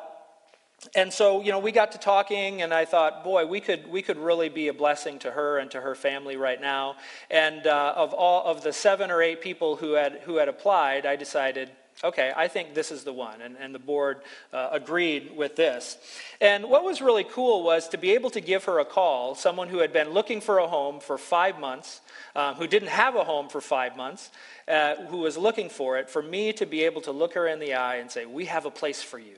and 0.95 1.13
so, 1.13 1.43
you 1.43 1.51
know, 1.51 1.59
we 1.59 1.73
got 1.73 1.93
to 1.93 1.99
talking, 1.99 2.63
and 2.63 2.73
I 2.73 2.87
thought, 2.87 3.25
boy, 3.25 3.45
we 3.45 3.61
could, 3.61 3.87
we 3.89 4.01
could 4.01 4.17
really 4.17 4.49
be 4.49 4.69
a 4.69 4.73
blessing 4.73 5.19
to 5.19 5.31
her 5.31 5.59
and 5.59 5.71
to 5.73 5.81
her 5.83 5.95
family 5.95 6.37
right 6.37 6.61
now. 6.61 6.97
And 7.31 7.67
uh, 7.67 7.93
of 7.95 8.15
all 8.15 8.45
of 8.47 8.63
the 8.63 8.73
seven 8.73 9.11
or 9.11 9.21
eight 9.21 9.43
people 9.43 9.77
who 9.77 9.93
had, 9.93 10.21
who 10.25 10.37
had 10.37 10.49
applied, 10.49 11.05
I 11.05 11.17
decided, 11.17 11.71
okay, 12.05 12.33
I 12.37 12.49
think 12.49 12.75
this 12.75 12.91
is 12.91 13.05
the 13.05 13.13
one. 13.13 13.41
And, 13.41 13.57
and 13.59 13.75
the 13.75 13.79
board 13.79 14.23
uh, 14.53 14.69
agreed 14.73 15.37
with 15.37 15.57
this. 15.57 15.97
And 16.41 16.69
what 16.69 16.85
was 16.85 17.01
really 17.01 17.25
cool 17.25 17.63
was 17.63 17.89
to 17.89 17.99
be 17.99 18.13
able 18.13 18.31
to 18.31 18.41
give 18.41 18.65
her 18.65 18.79
a 18.79 18.85
call, 18.85 19.35
someone 19.35 19.69
who 19.69 19.79
had 19.79 19.93
been 19.93 20.11
looking 20.11 20.41
for 20.41 20.59
a 20.59 20.69
home 20.69 21.01
for 21.01 21.19
five 21.19 21.59
months, 21.59 22.01
um, 22.37 22.55
who 22.55 22.67
didn't 22.67 22.91
have 22.91 23.17
a 23.17 23.25
home 23.25 23.49
for 23.49 23.61
five 23.61 23.97
months, 23.97 24.31
uh, 24.69 24.97
who 25.07 25.19
was 25.19 25.37
looking 25.37 25.69
for 25.69 25.99
it, 25.99 26.09
for 26.09 26.23
me 26.23 26.53
to 26.53 26.67
be 26.67 26.85
able 26.85 27.01
to 27.03 27.13
look 27.13 27.35
her 27.35 27.47
in 27.49 27.59
the 27.59 27.75
eye 27.75 27.97
and 27.97 28.11
say, 28.11 28.27
We 28.27 28.47
have 28.47 28.65
a 28.67 28.71
place 28.71 29.03
for 29.03 29.19
you. 29.19 29.37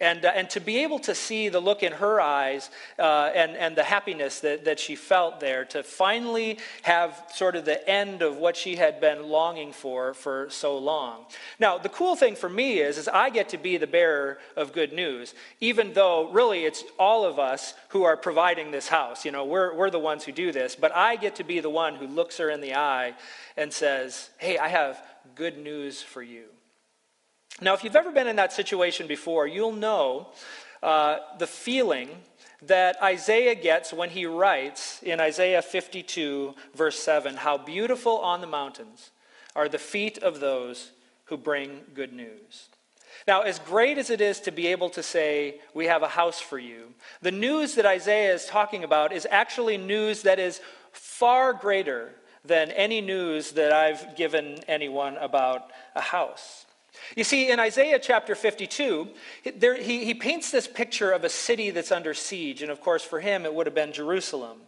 And, 0.00 0.24
uh, 0.24 0.30
and 0.32 0.48
to 0.50 0.60
be 0.60 0.84
able 0.84 1.00
to 1.00 1.14
see 1.14 1.48
the 1.48 1.58
look 1.58 1.82
in 1.82 1.92
her 1.92 2.20
eyes 2.20 2.70
uh, 3.00 3.32
and, 3.34 3.56
and 3.56 3.74
the 3.74 3.82
happiness 3.82 4.38
that, 4.40 4.64
that 4.64 4.78
she 4.78 4.94
felt 4.94 5.40
there, 5.40 5.64
to 5.66 5.82
finally 5.82 6.58
have 6.82 7.20
sort 7.34 7.56
of 7.56 7.64
the 7.64 7.88
end 7.88 8.22
of 8.22 8.36
what 8.36 8.56
she 8.56 8.76
had 8.76 9.00
been 9.00 9.28
longing 9.28 9.72
for 9.72 10.14
for 10.14 10.46
so 10.50 10.78
long. 10.78 11.26
Now, 11.58 11.78
the 11.78 11.88
cool 11.88 12.14
thing 12.14 12.36
for 12.36 12.48
me 12.48 12.78
is, 12.78 12.96
is 12.96 13.08
I 13.08 13.30
get 13.30 13.48
to 13.48 13.58
be 13.58 13.76
the 13.76 13.88
bearer 13.88 14.38
of 14.56 14.72
good 14.72 14.92
news, 14.92 15.34
even 15.60 15.92
though 15.94 16.30
really 16.30 16.64
it's 16.64 16.84
all 16.96 17.24
of 17.24 17.40
us 17.40 17.74
who 17.88 18.04
are 18.04 18.16
providing 18.16 18.70
this 18.70 18.86
house. 18.86 19.24
You 19.24 19.32
know, 19.32 19.46
we're, 19.46 19.74
we're 19.74 19.90
the 19.90 19.98
ones 19.98 20.22
who 20.22 20.30
do 20.30 20.52
this, 20.52 20.76
but 20.76 20.94
I 20.94 21.16
get 21.16 21.34
to 21.36 21.44
be 21.44 21.58
the 21.58 21.70
one 21.70 21.96
who 21.96 22.06
looks 22.06 22.38
her 22.38 22.50
in 22.50 22.60
the 22.60 22.76
eye 22.76 23.14
and 23.56 23.72
says, 23.72 24.30
hey, 24.38 24.58
I 24.58 24.68
have 24.68 25.02
good 25.34 25.58
news 25.58 26.02
for 26.02 26.22
you. 26.22 26.44
Now, 27.60 27.74
if 27.74 27.82
you've 27.82 27.96
ever 27.96 28.12
been 28.12 28.28
in 28.28 28.36
that 28.36 28.52
situation 28.52 29.06
before, 29.06 29.46
you'll 29.48 29.72
know 29.72 30.28
uh, 30.82 31.18
the 31.38 31.46
feeling 31.46 32.08
that 32.62 33.02
Isaiah 33.02 33.54
gets 33.54 33.92
when 33.92 34.10
he 34.10 34.26
writes 34.26 35.02
in 35.02 35.20
Isaiah 35.20 35.62
52, 35.62 36.54
verse 36.74 36.98
7, 36.98 37.36
How 37.36 37.58
beautiful 37.58 38.18
on 38.18 38.40
the 38.40 38.46
mountains 38.46 39.10
are 39.56 39.68
the 39.68 39.78
feet 39.78 40.18
of 40.18 40.38
those 40.38 40.92
who 41.24 41.36
bring 41.36 41.80
good 41.94 42.12
news. 42.12 42.68
Now, 43.26 43.42
as 43.42 43.58
great 43.58 43.98
as 43.98 44.10
it 44.10 44.20
is 44.20 44.40
to 44.40 44.52
be 44.52 44.68
able 44.68 44.90
to 44.90 45.02
say, 45.02 45.60
We 45.74 45.86
have 45.86 46.02
a 46.04 46.08
house 46.08 46.40
for 46.40 46.58
you, 46.58 46.94
the 47.22 47.32
news 47.32 47.74
that 47.74 47.86
Isaiah 47.86 48.34
is 48.34 48.46
talking 48.46 48.84
about 48.84 49.12
is 49.12 49.26
actually 49.30 49.78
news 49.78 50.22
that 50.22 50.38
is 50.38 50.60
far 50.92 51.52
greater 51.52 52.12
than 52.44 52.70
any 52.70 53.00
news 53.00 53.52
that 53.52 53.72
I've 53.72 54.16
given 54.16 54.60
anyone 54.68 55.16
about 55.16 55.70
a 55.96 56.00
house. 56.00 56.66
You 57.16 57.24
see, 57.24 57.50
in 57.50 57.60
Isaiah 57.60 57.98
chapter 57.98 58.34
52, 58.34 59.08
there, 59.56 59.74
he, 59.74 60.04
he 60.04 60.14
paints 60.14 60.50
this 60.50 60.66
picture 60.66 61.10
of 61.10 61.24
a 61.24 61.28
city 61.28 61.70
that's 61.70 61.92
under 61.92 62.14
siege. 62.14 62.62
And 62.62 62.70
of 62.70 62.80
course, 62.80 63.02
for 63.02 63.20
him, 63.20 63.44
it 63.44 63.54
would 63.54 63.66
have 63.66 63.74
been 63.74 63.92
Jerusalem. 63.92 64.58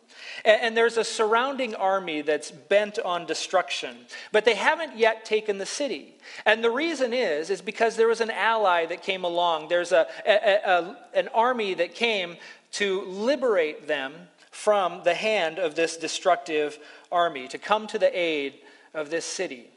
And, 0.44 0.60
and 0.62 0.76
there's 0.76 0.96
a 0.96 1.04
surrounding 1.04 1.74
army 1.74 2.22
that's 2.22 2.50
bent 2.50 2.98
on 2.98 3.26
destruction. 3.26 3.96
But 4.32 4.44
they 4.44 4.54
haven't 4.54 4.96
yet 4.96 5.24
taken 5.24 5.58
the 5.58 5.66
city. 5.66 6.14
And 6.46 6.62
the 6.62 6.70
reason 6.70 7.12
is, 7.12 7.50
is 7.50 7.60
because 7.60 7.96
there 7.96 8.08
was 8.08 8.20
an 8.20 8.30
ally 8.30 8.86
that 8.86 9.02
came 9.02 9.24
along. 9.24 9.68
There's 9.68 9.92
a, 9.92 10.06
a, 10.26 10.60
a 10.64 10.96
an 11.14 11.28
army 11.28 11.74
that 11.74 11.94
came 11.94 12.36
to 12.72 13.02
liberate 13.02 13.86
them 13.86 14.12
from 14.50 15.02
the 15.04 15.14
hand 15.14 15.58
of 15.58 15.74
this 15.74 15.96
destructive 15.96 16.78
army, 17.10 17.48
to 17.48 17.58
come 17.58 17.86
to 17.86 17.98
the 17.98 18.18
aid 18.18 18.54
of 18.94 19.10
this 19.10 19.24
city. 19.24 19.70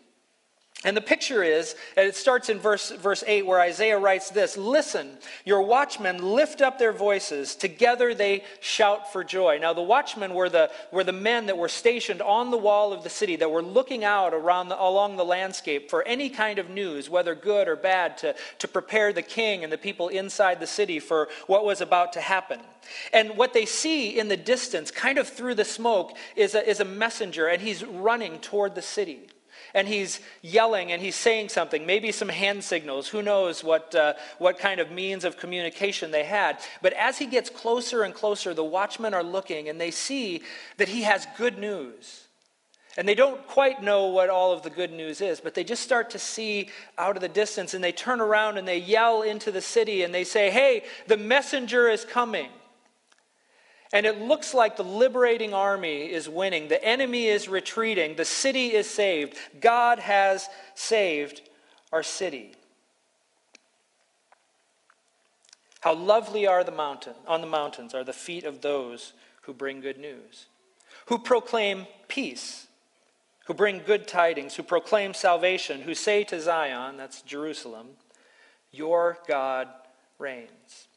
And 0.86 0.98
the 0.98 1.02
picture 1.02 1.44
is, 1.44 1.76
and 1.96 2.06
it 2.06 2.16
starts 2.16 2.50
in 2.50 2.60
verse, 2.60 2.92
verse 2.92 3.24
8, 3.26 3.46
where 3.46 3.62
Isaiah 3.62 3.98
writes 3.98 4.30
this 4.30 4.58
Listen, 4.58 5.18
your 5.46 5.62
watchmen 5.62 6.18
lift 6.18 6.62
up 6.62 6.78
their 6.78 6.92
voices. 6.92 7.56
Together 7.56 8.14
they 8.14 8.44
shout 8.60 9.14
for 9.14 9.24
joy. 9.24 9.60
Now, 9.60 9.72
the 9.72 9.82
watchmen 9.82 10.34
were 10.34 10.50
the, 10.50 10.70
were 10.92 11.06
the 11.06 11.14
men 11.14 11.46
that 11.46 11.58
were 11.58 11.70
stationed 11.70 12.22
on 12.22 12.52
the 12.52 12.58
wall 12.58 12.92
of 12.92 13.04
the 13.04 13.10
city, 13.10 13.38
that 13.38 13.50
were 13.50 13.62
looking 13.62 14.04
out 14.04 14.34
around 14.34 14.68
the, 14.68 14.82
along 14.82 15.16
the 15.16 15.24
landscape 15.24 15.90
for 15.90 16.04
any 16.04 16.30
kind 16.30 16.60
of 16.60 16.70
news, 16.70 17.10
whether 17.10 17.34
good 17.34 17.70
or 17.70 17.78
bad, 17.78 18.18
to, 18.18 18.36
to 18.60 18.68
prepare 18.68 19.14
the 19.14 19.22
king 19.22 19.64
and 19.64 19.72
the 19.72 19.78
people 19.78 20.10
inside 20.10 20.60
the 20.60 20.68
city 20.68 21.00
for 21.00 21.30
what 21.48 21.64
was 21.64 21.80
about 21.80 22.12
to 22.14 22.22
happen. 22.22 22.60
And 23.14 23.38
what 23.38 23.54
they 23.54 23.66
see 23.66 24.20
in 24.20 24.28
the 24.28 24.36
distance, 24.36 24.92
kind 24.92 25.18
of 25.18 25.30
through 25.30 25.56
the 25.56 25.64
smoke, 25.64 26.18
is 26.36 26.56
a, 26.56 26.70
is 26.70 26.82
a 26.82 26.86
messenger, 26.86 27.48
and 27.48 27.62
he's 27.62 27.86
running 27.86 28.40
toward 28.40 28.76
the 28.76 28.82
city 28.82 29.30
and 29.74 29.88
he's 29.88 30.20
yelling 30.42 30.92
and 30.92 31.02
he's 31.02 31.16
saying 31.16 31.50
something, 31.50 31.86
maybe 31.86 32.12
some 32.12 32.30
hand 32.30 32.64
signals. 32.64 33.08
Who 33.08 33.22
knows 33.22 33.64
what, 33.64 33.96
uh, 33.96 34.14
what 34.38 34.60
kind 34.60 34.80
of 34.80 34.92
means 34.92 35.26
of 35.26 35.38
communication 35.38 36.12
they 36.12 36.24
had. 36.24 36.60
But 36.82 36.94
as 36.94 37.18
he 37.18 37.26
gets 37.26 37.50
closer 37.50 38.04
and 38.04 38.14
closer, 38.14 38.54
the 38.54 38.64
watchmen 38.64 39.14
are 39.14 39.24
looking 39.24 39.70
and 39.70 39.82
they 39.82 39.92
see 39.92 40.44
that 40.78 40.90
he 40.90 41.02
has 41.04 41.28
good 41.38 41.58
news. 41.58 42.28
And 42.96 43.08
they 43.08 43.16
don't 43.16 43.46
quite 43.48 43.82
know 43.82 44.08
what 44.08 44.30
all 44.30 44.52
of 44.52 44.62
the 44.62 44.70
good 44.70 44.92
news 44.92 45.20
is, 45.20 45.40
but 45.40 45.56
they 45.56 45.64
just 45.64 45.82
start 45.82 46.12
to 46.12 46.20
see 46.20 46.70
out 47.00 47.16
of 47.16 47.22
the 47.24 47.30
distance 47.30 47.74
and 47.74 47.84
they 47.84 47.92
turn 47.92 48.22
around 48.22 48.60
and 48.60 48.68
they 48.68 48.78
yell 48.78 49.24
into 49.24 49.52
the 49.52 49.62
city 49.62 50.04
and 50.04 50.14
they 50.14 50.24
say, 50.24 50.52
Hey, 50.52 50.84
the 51.08 51.18
messenger 51.18 51.90
is 51.90 52.06
coming. 52.06 52.50
And 53.94 54.08
it 54.08 54.20
looks 54.20 54.56
like 54.56 54.76
the 54.76 54.84
liberating 54.84 55.54
army 55.54 56.12
is 56.12 56.28
winning. 56.28 56.68
The 56.68 56.84
enemy 56.84 57.28
is 57.28 57.48
retreating. 57.48 58.16
The 58.16 58.26
city 58.26 58.74
is 58.74 58.90
saved. 58.90 59.38
God 59.62 60.00
has 60.00 60.50
saved 60.74 61.42
our 61.92 62.02
city. 62.02 62.56
How 65.82 65.94
lovely 65.94 66.48
are 66.48 66.64
the 66.64 66.72
mountain 66.72 67.14
on 67.28 67.42
the 67.42 67.48
mountains 67.48 67.94
are 67.94 68.04
the 68.04 68.14
feet 68.14 68.46
of 68.46 68.62
those 68.62 69.14
who 69.44 69.54
bring 69.54 69.80
good 69.80 70.00
news, 70.00 70.48
who 71.08 71.20
proclaim 71.20 71.86
peace, 72.08 72.68
who 73.46 73.54
bring 73.54 73.82
good 73.86 74.08
tidings, 74.08 74.56
who 74.56 74.64
proclaim 74.64 75.14
salvation, 75.14 75.82
who 75.82 75.94
say 75.94 76.24
to 76.24 76.40
Zion, 76.40 76.98
that's 76.98 77.22
Jerusalem, 77.22 77.90
your 78.72 79.20
God 79.28 79.68
reigns. 80.18 80.88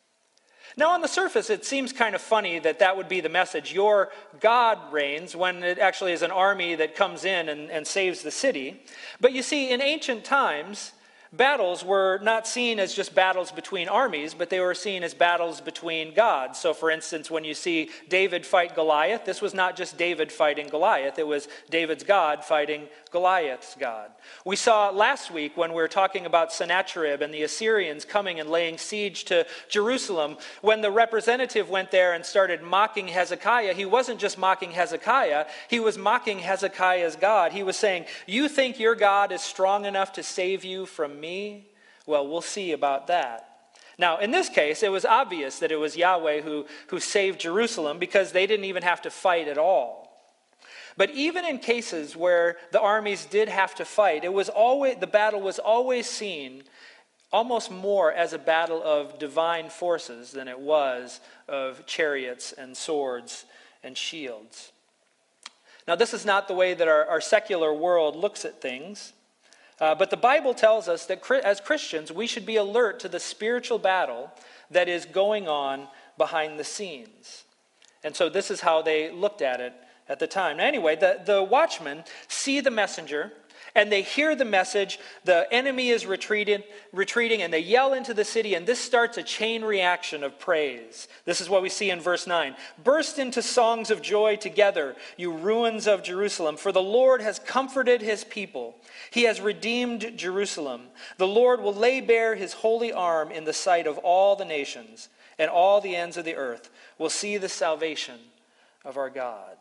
Now, 0.79 0.91
on 0.91 1.01
the 1.01 1.09
surface, 1.09 1.49
it 1.49 1.65
seems 1.65 1.91
kind 1.91 2.15
of 2.15 2.21
funny 2.21 2.59
that 2.59 2.81
that 2.81 2.99
would 2.99 3.09
be 3.09 3.23
the 3.23 3.31
message. 3.31 3.73
Your 3.73 4.11
God 4.41 4.93
reigns, 4.93 5.35
when 5.35 5.63
it 5.63 5.79
actually 5.79 6.13
is 6.13 6.21
an 6.21 6.31
army 6.31 6.75
that 6.75 6.95
comes 6.95 7.25
in 7.25 7.49
and, 7.49 7.71
and 7.71 7.87
saves 7.87 8.23
the 8.23 8.31
city. 8.31 8.83
But 9.19 9.33
you 9.33 9.43
see, 9.43 9.71
in 9.71 9.81
ancient 9.81 10.23
times, 10.27 10.93
battles 11.33 11.83
were 11.83 12.19
not 12.23 12.47
seen 12.47 12.79
as 12.79 12.93
just 12.93 13.15
battles 13.15 13.51
between 13.51 13.89
armies, 13.89 14.35
but 14.35 14.51
they 14.51 14.61
were 14.61 14.75
seen 14.75 15.03
as 15.03 15.15
battles 15.15 15.63
between 15.63 16.13
gods. 16.13 16.59
So, 16.59 16.75
for 16.75 16.91
instance, 16.91 17.31
when 17.31 17.45
you 17.45 17.55
see 17.55 17.89
David 18.11 18.45
fight 18.45 18.75
Goliath, 18.75 19.25
this 19.25 19.41
was 19.41 19.55
not 19.55 19.77
just 19.77 19.97
David 19.97 20.31
fighting 20.31 20.69
Goliath, 20.69 21.19
it 21.19 21.27
was 21.27 21.49
David's 21.71 22.05
God 22.05 22.45
fighting 22.45 22.89
Goliath's 23.17 23.75
God. 23.77 24.11
We 24.45 24.57
saw 24.57 24.91
last 24.91 25.31
week 25.31 25.57
when 25.57 25.71
we 25.71 25.77
were 25.77 25.89
talking 25.89 26.27
about 26.27 26.53
Sennacherib 26.53 27.23
and 27.23 27.33
the 27.33 27.45
Assyrians 27.45 28.05
coming 28.05 28.41
and 28.41 28.51
laying 28.51 28.77
siege 28.77 29.25
to 29.25 29.47
Jerusalem, 29.71 30.37
when 30.61 30.83
the 30.83 30.91
representative 30.91 31.71
went 31.71 31.91
there 31.91 32.13
and 32.13 32.27
started 32.27 32.61
mocking 32.61 33.09
Hezekiah, 33.09 33.73
he 33.73 33.87
wasn't 33.87 34.21
just 34.21 34.37
mocking 34.37 34.73
Hezekiah, 34.73 35.47
he 35.67 35.81
was 35.81 35.97
mocking 35.97 36.41
Hezekiah's 36.41 37.17
God. 37.17 37.53
He 37.53 37.63
was 37.63 37.79
saying, 37.79 38.05
You 38.27 38.51
think 38.51 38.79
your 38.79 38.95
God 38.95 39.33
is 39.33 39.41
strong 39.41 39.87
enough 39.87 40.13
to 40.13 40.23
save 40.23 40.63
you 40.63 40.85
from 40.85 41.19
me? 41.19 41.71
Well, 42.05 42.29
we'll 42.29 42.43
see 42.43 42.73
about 42.73 43.07
that. 43.07 43.49
Now, 43.97 44.19
in 44.19 44.31
this 44.31 44.51
case, 44.51 44.83
it 44.83 44.93
was 44.93 45.07
obvious 45.07 45.59
that 45.61 45.73
it 45.73 45.77
was 45.77 45.97
Yahweh 45.97 46.43
who, 46.43 46.67
who 46.89 47.01
saved 47.01 47.41
Jerusalem 47.41 47.99
because 47.99 48.33
they 48.33 48.47
didn't 48.47 48.67
even 48.67 48.83
have 48.83 49.01
to 49.01 49.11
fight 49.11 49.49
at 49.49 49.57
all. 49.57 50.06
But 50.97 51.11
even 51.11 51.45
in 51.45 51.59
cases 51.59 52.17
where 52.17 52.57
the 52.73 52.81
armies 52.81 53.27
did 53.27 53.49
have 53.49 53.75
to 53.77 53.85
fight, 53.85 54.25
it 54.25 54.33
was 54.33 54.49
always, 54.49 54.97
the 54.97 55.07
battle 55.07 55.41
was 55.41 55.59
always 55.59 56.09
seen 56.09 56.63
almost 57.33 57.71
more 57.71 58.13
as 58.13 58.33
a 58.33 58.39
battle 58.39 58.83
of 58.83 59.19
divine 59.19 59.69
forces 59.69 60.31
than 60.31 60.49
it 60.49 60.59
was 60.59 61.21
of 61.49 61.85
chariots 61.85 62.53
and 62.53 62.77
swords 62.77 63.45
and 63.83 63.97
shields. 63.97 64.73
Now, 65.87 65.97
this 65.97 66.15
is 66.15 66.25
not 66.25 66.49
the 66.49 66.55
way 66.55 66.75
that 66.75 66.89
our, 66.89 67.05
our 67.07 67.21
secular 67.21 67.75
world 67.75 68.17
looks 68.17 68.45
at 68.45 68.61
things. 68.61 69.13
Uh, 69.79 69.95
but 69.95 70.09
the 70.09 70.17
Bible 70.17 70.55
tells 70.55 70.89
us 70.89 71.05
that 71.07 71.31
as 71.45 71.61
Christians, 71.61 72.11
we 72.11 72.27
should 72.27 72.47
be 72.47 72.57
alert 72.57 72.99
to 73.01 73.09
the 73.09 73.21
spiritual 73.21 73.79
battle 73.79 74.33
that 74.71 74.89
is 74.89 75.05
going 75.05 75.47
on 75.47 75.89
behind 76.17 76.59
the 76.59 76.65
scenes. 76.65 77.45
And 78.03 78.17
so 78.17 78.29
this 78.29 78.51
is 78.51 78.61
how 78.63 78.81
they 78.81 79.11
looked 79.13 79.43
at 79.43 79.61
it 79.61 79.75
at 80.09 80.19
the 80.19 80.27
time. 80.27 80.61
Anyway, 80.61 80.97
the, 80.97 81.21
the 81.25 81.43
watchmen 81.43 82.05
see 82.29 82.61
the 82.61 82.71
messenger 82.71 83.33
and 83.77 83.93
they 83.93 84.01
hear 84.01 84.35
the 84.35 84.45
message. 84.45 84.99
The 85.25 85.47
enemy 85.53 85.91
is 85.91 86.07
retreating, 86.07 86.63
retreating, 86.93 87.43
and 87.43 87.53
they 87.53 87.61
yell 87.61 87.93
into 87.93 88.15
the 88.15 88.25
city, 88.25 88.55
and 88.55 88.67
this 88.67 88.81
starts 88.81 89.19
a 89.19 89.23
chain 89.23 89.63
reaction 89.63 90.25
of 90.25 90.39
praise. 90.41 91.09
This 91.27 91.43
is 91.43 91.51
what 91.51 91.61
we 91.61 91.69
see 91.69 91.91
in 91.91 92.01
verse 92.01 92.27
9. 92.27 92.57
Burst 92.83 93.19
into 93.19 93.43
songs 93.43 93.91
of 93.91 94.01
joy 94.01 94.37
together, 94.37 94.97
you 95.19 95.31
ruins 95.31 95.87
of 95.87 96.03
Jerusalem, 96.03 96.57
for 96.57 96.73
the 96.73 96.83
Lord 96.83 97.21
has 97.21 97.39
comforted 97.39 98.01
his 98.01 98.25
people. 98.25 98.77
He 99.11 99.25
has 99.25 99.43
redeemed 99.43 100.15
Jerusalem. 100.17 100.85
The 101.19 101.29
Lord 101.29 101.61
will 101.61 101.75
lay 101.75 102.01
bare 102.01 102.35
his 102.35 102.55
holy 102.55 102.95
arm 102.95 103.31
in 103.31 103.45
the 103.45 103.53
sight 103.53 103.87
of 103.87 103.99
all 103.99 104.37
the 104.37 104.47
nations, 104.47 105.11
and 105.39 105.51
all 105.51 105.83
the 105.83 105.95
ends 105.95 106.17
of 106.17 106.25
the 106.25 106.37
earth 106.37 106.71
will 106.99 107.11
see 107.11 107.37
the 107.37 107.51
salvation 107.51 108.19
of 108.87 108.97
our 108.97 109.11
God. 109.11 109.56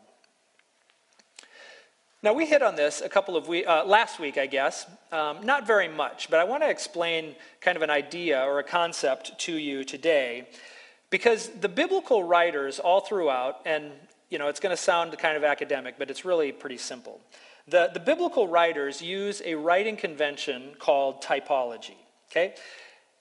Now, 2.26 2.32
we 2.32 2.44
hit 2.44 2.60
on 2.60 2.74
this 2.74 3.02
a 3.02 3.08
couple 3.08 3.36
of 3.36 3.46
weeks, 3.46 3.68
uh, 3.68 3.84
last 3.84 4.18
week, 4.18 4.36
I 4.36 4.46
guess. 4.46 4.84
Um, 5.12 5.46
not 5.46 5.64
very 5.64 5.86
much, 5.86 6.28
but 6.28 6.40
I 6.40 6.42
want 6.42 6.64
to 6.64 6.68
explain 6.68 7.36
kind 7.60 7.76
of 7.76 7.84
an 7.84 7.90
idea 7.90 8.42
or 8.42 8.58
a 8.58 8.64
concept 8.64 9.38
to 9.42 9.52
you 9.52 9.84
today. 9.84 10.48
Because 11.08 11.50
the 11.50 11.68
biblical 11.68 12.24
writers 12.24 12.80
all 12.80 12.98
throughout, 12.98 13.60
and 13.64 13.92
you 14.28 14.38
know, 14.38 14.48
it's 14.48 14.58
going 14.58 14.74
to 14.74 14.76
sound 14.76 15.16
kind 15.18 15.36
of 15.36 15.44
academic, 15.44 16.00
but 16.00 16.10
it's 16.10 16.24
really 16.24 16.50
pretty 16.50 16.78
simple. 16.78 17.20
The, 17.68 17.90
the 17.94 18.00
biblical 18.00 18.48
writers 18.48 19.00
use 19.00 19.40
a 19.44 19.54
writing 19.54 19.96
convention 19.96 20.72
called 20.80 21.22
typology. 21.22 21.94
Okay? 22.32 22.56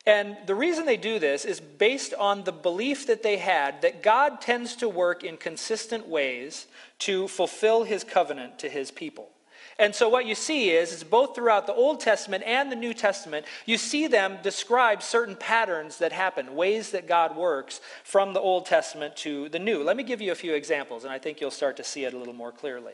And 0.08 0.38
the 0.46 0.56
reason 0.56 0.86
they 0.86 0.98
do 0.98 1.18
this 1.18 1.46
is 1.46 1.60
based 1.60 2.14
on 2.14 2.44
the 2.44 2.52
belief 2.52 3.08
that 3.08 3.24
they 3.24 3.38
had 3.38 3.82
that 3.82 4.04
God 4.04 4.40
tends 4.40 4.76
to 4.78 4.88
work 4.88 5.24
in 5.24 5.36
consistent 5.36 6.08
ways 6.08 6.68
to 7.00 7.28
fulfill 7.28 7.84
his 7.84 8.04
covenant 8.04 8.60
to 8.60 8.70
his 8.70 8.92
people. 8.92 9.30
And 9.78 9.94
so 9.94 10.08
what 10.08 10.26
you 10.26 10.36
see 10.36 10.70
is, 10.70 10.94
is 10.94 11.04
both 11.04 11.36
throughout 11.36 11.68
the 11.68 11.74
Old 11.74 12.00
Testament 12.00 12.46
and 12.46 12.72
the 12.72 12.78
New 12.78 12.94
Testament, 12.94 13.46
you 13.66 13.78
see 13.78 14.08
them 14.08 14.38
describe 14.42 15.04
certain 15.04 15.36
patterns 15.36 15.98
that 15.98 16.14
happen, 16.14 16.56
ways 16.56 16.92
that 16.92 17.08
God 17.08 17.36
works 17.36 17.82
from 18.04 18.34
the 18.34 18.40
Old 18.40 18.66
Testament 18.66 19.18
to 19.18 19.50
the 19.50 19.60
New. 19.60 19.84
Let 19.84 19.98
me 19.98 20.04
give 20.04 20.22
you 20.22 20.32
a 20.32 20.36
few 20.36 20.54
examples, 20.54 21.04
and 21.04 21.12
I 21.12 21.20
think 21.20 21.42
you'll 21.42 21.52
start 21.52 21.76
to 21.78 21.84
see 21.84 22.06
it 22.06 22.14
a 22.14 22.18
little 22.18 22.34
more 22.34 22.54
clearly. 22.54 22.94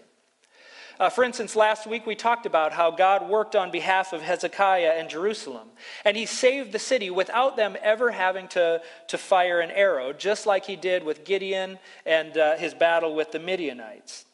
Uh, 1.02 1.10
for 1.10 1.24
instance, 1.24 1.56
last 1.56 1.88
week 1.88 2.06
we 2.06 2.14
talked 2.14 2.46
about 2.46 2.72
how 2.72 2.92
God 2.92 3.28
worked 3.28 3.56
on 3.56 3.72
behalf 3.72 4.14
of 4.14 4.22
Hezekiah 4.22 4.94
and 4.98 5.10
Jerusalem, 5.10 5.68
and 6.06 6.16
he 6.16 6.28
saved 6.28 6.72
the 6.72 6.78
city 6.78 7.10
without 7.10 7.58
them 7.58 7.76
ever 7.82 8.12
having 8.12 8.48
to, 8.50 8.84
to 9.08 9.18
fire 9.18 9.62
an 9.62 9.72
arrow, 9.72 10.14
just 10.14 10.46
like 10.46 10.64
he 10.64 10.76
did 10.76 11.04
with 11.04 11.26
Gideon 11.26 11.80
and 12.06 12.38
uh, 12.38 12.56
his 12.56 12.76
battle 12.76 13.16
with 13.16 13.32
the 13.32 13.40
Midianites. 13.40 14.26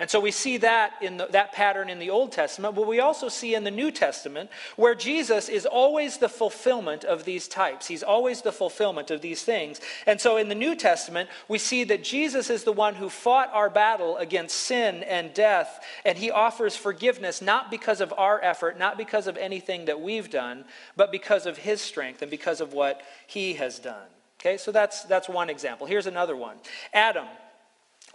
And 0.00 0.08
so 0.08 0.18
we 0.18 0.30
see 0.30 0.56
that 0.56 0.94
in 1.02 1.18
the, 1.18 1.26
that 1.26 1.52
pattern 1.52 1.90
in 1.90 1.98
the 1.98 2.08
Old 2.08 2.32
Testament, 2.32 2.74
but 2.74 2.86
we 2.86 3.00
also 3.00 3.28
see 3.28 3.54
in 3.54 3.64
the 3.64 3.70
New 3.70 3.90
Testament 3.90 4.48
where 4.76 4.94
Jesus 4.94 5.50
is 5.50 5.66
always 5.66 6.16
the 6.16 6.28
fulfillment 6.28 7.04
of 7.04 7.26
these 7.26 7.46
types. 7.46 7.86
He's 7.86 8.02
always 8.02 8.40
the 8.40 8.50
fulfillment 8.50 9.10
of 9.10 9.20
these 9.20 9.42
things. 9.42 9.78
And 10.06 10.18
so 10.18 10.38
in 10.38 10.48
the 10.48 10.54
New 10.54 10.74
Testament, 10.74 11.28
we 11.48 11.58
see 11.58 11.84
that 11.84 12.02
Jesus 12.02 12.48
is 12.48 12.64
the 12.64 12.72
one 12.72 12.94
who 12.94 13.10
fought 13.10 13.50
our 13.52 13.68
battle 13.68 14.16
against 14.16 14.56
sin 14.56 15.02
and 15.02 15.34
death, 15.34 15.84
and 16.06 16.16
he 16.16 16.30
offers 16.30 16.74
forgiveness 16.74 17.42
not 17.42 17.70
because 17.70 18.00
of 18.00 18.14
our 18.16 18.42
effort, 18.42 18.78
not 18.78 18.96
because 18.96 19.26
of 19.26 19.36
anything 19.36 19.84
that 19.84 20.00
we've 20.00 20.30
done, 20.30 20.64
but 20.96 21.12
because 21.12 21.44
of 21.44 21.58
his 21.58 21.82
strength 21.82 22.22
and 22.22 22.30
because 22.30 22.62
of 22.62 22.72
what 22.72 23.02
he 23.26 23.52
has 23.52 23.78
done. 23.78 24.08
Okay, 24.40 24.56
so 24.56 24.72
that's, 24.72 25.02
that's 25.02 25.28
one 25.28 25.50
example. 25.50 25.86
Here's 25.86 26.06
another 26.06 26.36
one 26.36 26.56
Adam 26.94 27.26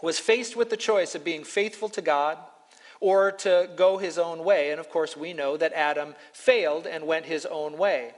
was 0.01 0.19
faced 0.19 0.55
with 0.55 0.69
the 0.69 0.77
choice 0.77 1.15
of 1.15 1.23
being 1.23 1.43
faithful 1.43 1.89
to 1.89 2.01
God 2.01 2.37
or 2.99 3.31
to 3.31 3.69
go 3.75 3.97
his 3.97 4.17
own 4.17 4.43
way. 4.43 4.71
And 4.71 4.79
of 4.79 4.89
course, 4.89 5.15
we 5.17 5.33
know 5.33 5.57
that 5.57 5.73
Adam 5.73 6.15
failed 6.33 6.87
and 6.87 7.05
went 7.05 7.25
his 7.25 7.45
own 7.45 7.77
way. 7.77 8.13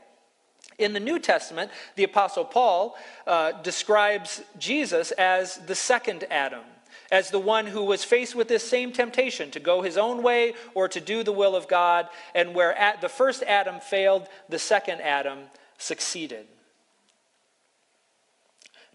In 0.77 0.93
the 0.93 0.99
New 0.99 1.19
Testament, 1.19 1.71
the 1.95 2.03
Apostle 2.03 2.45
Paul 2.45 2.95
uh, 3.25 3.53
describes 3.63 4.43
Jesus 4.59 5.11
as 5.11 5.57
the 5.65 5.75
second 5.75 6.25
Adam, 6.29 6.63
as 7.11 7.31
the 7.31 7.39
one 7.39 7.65
who 7.65 7.83
was 7.83 8.03
faced 8.03 8.35
with 8.35 8.47
this 8.47 8.67
same 8.67 8.91
temptation 8.91 9.49
to 9.51 9.59
go 9.59 9.81
his 9.81 9.97
own 9.97 10.21
way 10.21 10.53
or 10.75 10.87
to 10.87 11.01
do 11.01 11.23
the 11.23 11.31
will 11.31 11.55
of 11.55 11.67
God. 11.67 12.07
And 12.35 12.53
where 12.53 12.75
the 13.01 13.09
first 13.09 13.41
Adam 13.43 13.79
failed, 13.79 14.27
the 14.49 14.59
second 14.59 15.01
Adam 15.01 15.39
succeeded. 15.79 16.45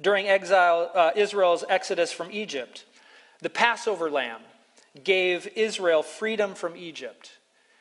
During 0.01 0.27
exile, 0.27 0.91
uh, 0.95 1.11
Israel's 1.15 1.65
exodus 1.69 2.13
from 2.13 2.31
Egypt, 2.33 2.85
the 3.41 3.51
Passover 3.51 4.11
lamb 4.11 4.41
gave 5.05 5.49
Israel 5.57 6.03
freedom 6.03 6.55
from 6.55 6.77
Egypt. 6.77 7.33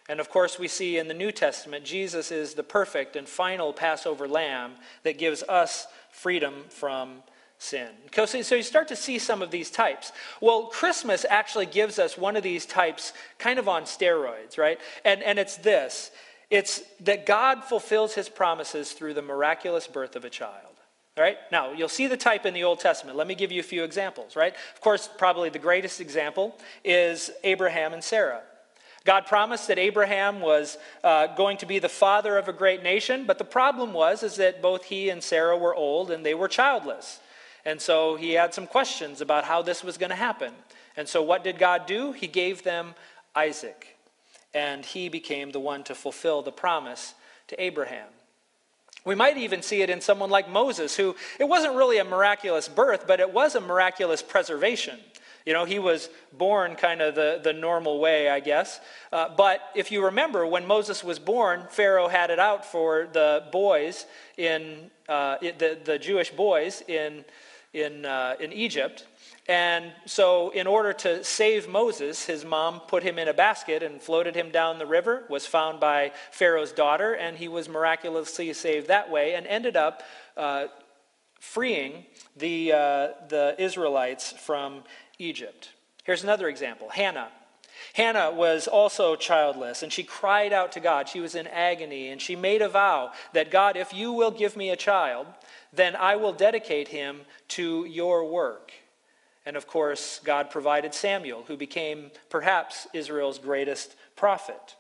And 0.10 0.20
of 0.20 0.30
course, 0.30 0.60
we 0.60 0.68
see 0.68 0.98
in 0.98 1.08
the 1.08 1.14
New 1.14 1.32
Testament, 1.32 1.86
Jesus 1.86 2.32
is 2.32 2.54
the 2.54 2.64
perfect 2.64 3.16
and 3.16 3.28
final 3.28 3.72
Passover 3.72 4.28
lamb 4.28 4.74
that 5.04 5.18
gives 5.18 5.44
us 5.44 5.88
freedom 6.10 6.66
from 6.70 7.24
sin. 7.60 7.90
So 8.14 8.56
you 8.56 8.64
start 8.64 8.88
to 8.88 8.96
see 8.96 9.20
some 9.20 9.42
of 9.42 9.52
these 9.52 9.70
types. 9.70 10.12
Well, 10.42 10.64
Christmas 10.66 11.26
actually 11.30 11.68
gives 11.68 12.00
us 12.00 12.18
one 12.18 12.36
of 12.36 12.44
these 12.44 12.66
types 12.66 13.14
kind 13.38 13.60
of 13.60 13.68
on 13.70 13.84
steroids, 13.84 14.58
right? 14.58 14.80
And, 15.06 15.22
and 15.22 15.38
it's 15.38 15.58
this 15.58 16.12
it's 16.50 16.82
that 17.00 17.26
God 17.26 17.64
fulfills 17.64 18.14
his 18.14 18.28
promises 18.28 18.92
through 18.92 19.14
the 19.14 19.22
miraculous 19.22 19.88
birth 19.88 20.18
of 20.18 20.26
a 20.26 20.30
child. 20.30 20.71
Right? 21.18 21.38
Now, 21.52 21.74
you'll 21.74 21.90
see 21.90 22.08
the 22.08 22.16
type 22.18 22.46
in 22.46 22.54
the 22.54 22.64
Old 22.64 22.80
Testament. 22.80 23.18
Let 23.18 23.28
me 23.28 23.36
give 23.36 23.52
you 23.52 23.60
a 23.60 23.64
few 23.64 23.84
examples, 23.84 24.36
right? 24.36 24.54
Of 24.74 24.82
course, 24.82 25.10
probably 25.18 25.50
the 25.50 25.60
greatest 25.60 26.00
example 26.00 26.58
is 26.86 27.30
Abraham 27.44 27.94
and 27.94 28.04
Sarah. 28.04 28.42
God 29.04 29.26
promised 29.26 29.68
that 29.68 29.80
Abraham 29.80 30.40
was 30.40 30.78
uh, 31.04 31.28
going 31.36 31.58
to 31.58 31.66
be 31.66 31.80
the 31.80 31.90
father 31.90 32.38
of 32.38 32.48
a 32.48 32.54
great 32.54 32.84
nation, 32.84 33.26
but 33.26 33.40
the 33.40 33.44
problem 33.44 33.94
was 33.94 34.24
is 34.24 34.36
that 34.36 34.62
both 34.62 34.86
he 34.86 35.10
and 35.10 35.22
Sarah 35.24 35.58
were 35.58 35.76
old 35.76 36.12
and 36.12 36.26
they 36.26 36.36
were 36.36 36.48
childless. 36.48 37.20
And 37.66 37.82
so 37.82 38.16
he 38.16 38.34
had 38.34 38.54
some 38.54 38.68
questions 38.68 39.20
about 39.20 39.44
how 39.44 39.62
this 39.62 39.84
was 39.84 39.98
going 39.98 40.12
to 40.12 40.16
happen. 40.16 40.54
And 40.96 41.08
so 41.08 41.22
what 41.22 41.44
did 41.44 41.58
God 41.58 41.88
do? 41.88 42.12
He 42.12 42.28
gave 42.28 42.64
them 42.64 42.94
Isaac, 43.36 43.98
and 44.54 44.86
he 44.86 45.10
became 45.10 45.52
the 45.52 45.60
one 45.60 45.84
to 45.86 45.96
fulfill 45.96 46.42
the 46.42 46.52
promise 46.52 47.16
to 47.48 47.62
Abraham. 47.62 48.08
We 49.04 49.16
might 49.16 49.38
even 49.38 49.62
see 49.62 49.82
it 49.82 49.90
in 49.90 50.02
someone 50.02 50.30
like 50.30 50.50
Moses, 50.50 50.96
who 50.96 51.16
it 51.40 51.46
wasn't 51.46 51.76
really 51.76 51.98
a 51.98 52.04
miraculous 52.04 52.68
birth, 52.68 53.08
but 53.08 53.20
it 53.20 53.34
was 53.34 53.56
a 53.56 53.62
miraculous 53.62 54.22
preservation. 54.22 55.00
You 55.46 55.54
know, 55.54 55.66
he 55.66 55.80
was 55.80 56.10
born 56.38 56.76
kind 56.76 57.02
of 57.02 57.16
the, 57.16 57.42
the 57.44 57.54
normal 57.54 58.00
way, 58.00 58.30
I 58.30 58.40
guess. 58.40 58.80
Uh, 59.12 59.30
but 59.36 59.60
if 59.74 59.92
you 59.92 60.06
remember, 60.06 60.46
when 60.46 60.68
Moses 60.68 61.04
was 61.04 61.18
born, 61.18 61.66
Pharaoh 61.72 62.08
had 62.08 62.30
it 62.30 62.38
out 62.38 62.64
for 62.64 63.08
the 63.12 63.46
boys 63.52 64.06
in, 64.38 64.92
uh, 65.10 65.38
the, 65.42 65.80
the 65.84 65.98
Jewish 65.98 66.30
boys 66.30 66.84
in, 66.88 67.26
in, 67.74 68.06
uh, 68.06 68.36
in 68.40 68.54
Egypt. 68.54 69.08
And 69.52 69.92
so, 70.06 70.52
in 70.52 70.66
order 70.66 70.94
to 70.94 71.26
save 71.26 71.68
Moses, 71.68 72.26
his 72.26 72.46
mom 72.46 72.80
put 72.88 73.04
him 73.04 73.20
in 73.20 73.28
a 73.28 73.34
basket 73.34 73.84
and 73.84 74.02
floated 74.02 74.34
him 74.34 74.50
down 74.50 74.80
the 74.80 74.86
river, 74.86 75.26
was 75.28 75.46
found 75.46 75.82
by 75.82 76.14
Pharaoh's 76.32 76.72
daughter, 76.72 77.16
and 77.16 77.36
he 77.36 77.50
was 77.50 77.68
miraculously 77.68 78.54
saved 78.54 78.88
that 78.88 79.12
way 79.12 79.36
and 79.36 79.46
ended 79.46 79.76
up 79.76 80.04
uh, 80.38 80.68
freeing 81.42 82.06
the, 82.38 82.72
uh, 82.72 83.08
the 83.28 83.56
Israelites 83.58 84.32
from 84.32 84.84
Egypt. 85.20 85.72
Here's 86.06 86.24
another 86.24 86.48
example 86.48 86.88
Hannah. 86.88 87.28
Hannah 87.92 88.32
was 88.32 88.70
also 88.70 89.18
childless, 89.18 89.84
and 89.84 89.92
she 89.92 90.04
cried 90.04 90.54
out 90.54 90.72
to 90.72 90.80
God. 90.80 91.10
She 91.10 91.20
was 91.20 91.36
in 91.36 91.48
agony, 91.48 92.08
and 92.08 92.22
she 92.22 92.38
made 92.38 92.62
a 92.62 92.70
vow 92.70 93.12
that 93.34 93.52
God, 93.52 93.76
if 93.76 93.94
you 93.94 94.14
will 94.14 94.32
give 94.32 94.56
me 94.56 94.70
a 94.70 94.78
child, 94.78 95.28
then 95.74 95.98
I 95.98 96.16
will 96.16 96.32
dedicate 96.32 96.88
him 96.88 97.24
to 97.50 97.84
your 97.84 98.24
work. 98.24 98.72
And 99.46 99.58
of 99.58 99.68
course, 99.68 100.20
God 100.24 100.50
provided 100.50 100.94
Samuel, 100.94 101.44
who 101.48 101.58
became 101.58 102.12
perhaps 102.30 102.88
Israel's 102.94 103.40
greatest 103.40 103.96
prophet. 104.16 104.76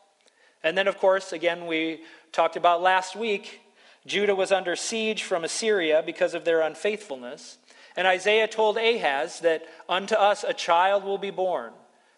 And 0.63 0.77
then, 0.77 0.87
of 0.87 0.97
course, 0.97 1.33
again, 1.33 1.65
we 1.65 2.01
talked 2.31 2.55
about 2.55 2.81
last 2.81 3.15
week, 3.15 3.61
Judah 4.05 4.35
was 4.35 4.51
under 4.51 4.75
siege 4.75 5.23
from 5.23 5.43
Assyria 5.43 6.03
because 6.05 6.33
of 6.33 6.45
their 6.45 6.61
unfaithfulness. 6.61 7.57
And 7.95 8.07
Isaiah 8.07 8.47
told 8.47 8.77
Ahaz 8.77 9.39
that 9.41 9.63
unto 9.89 10.15
us 10.15 10.43
a 10.43 10.53
child 10.53 11.03
will 11.03 11.17
be 11.17 11.31
born, 11.31 11.73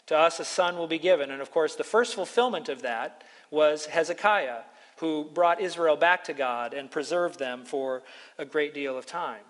to 0.08 0.18
us 0.18 0.40
a 0.40 0.46
son 0.46 0.78
will 0.78 0.88
be 0.88 1.00
given. 1.00 1.32
And 1.32 1.42
of 1.42 1.52
course, 1.52 1.76
the 1.76 1.84
first 1.84 2.14
fulfillment 2.14 2.70
of 2.70 2.82
that 2.82 3.24
was 3.52 3.86
Hezekiah, 3.88 4.62
who 4.98 5.30
brought 5.34 5.62
Israel 5.62 5.96
back 5.96 6.24
to 6.26 6.34
God 6.34 6.74
and 6.74 6.92
preserved 6.92 7.40
them 7.40 7.66
for 7.66 8.04
a 8.38 8.46
great 8.46 8.74
deal 8.74 8.98
of 8.98 9.06
time. 9.06 9.42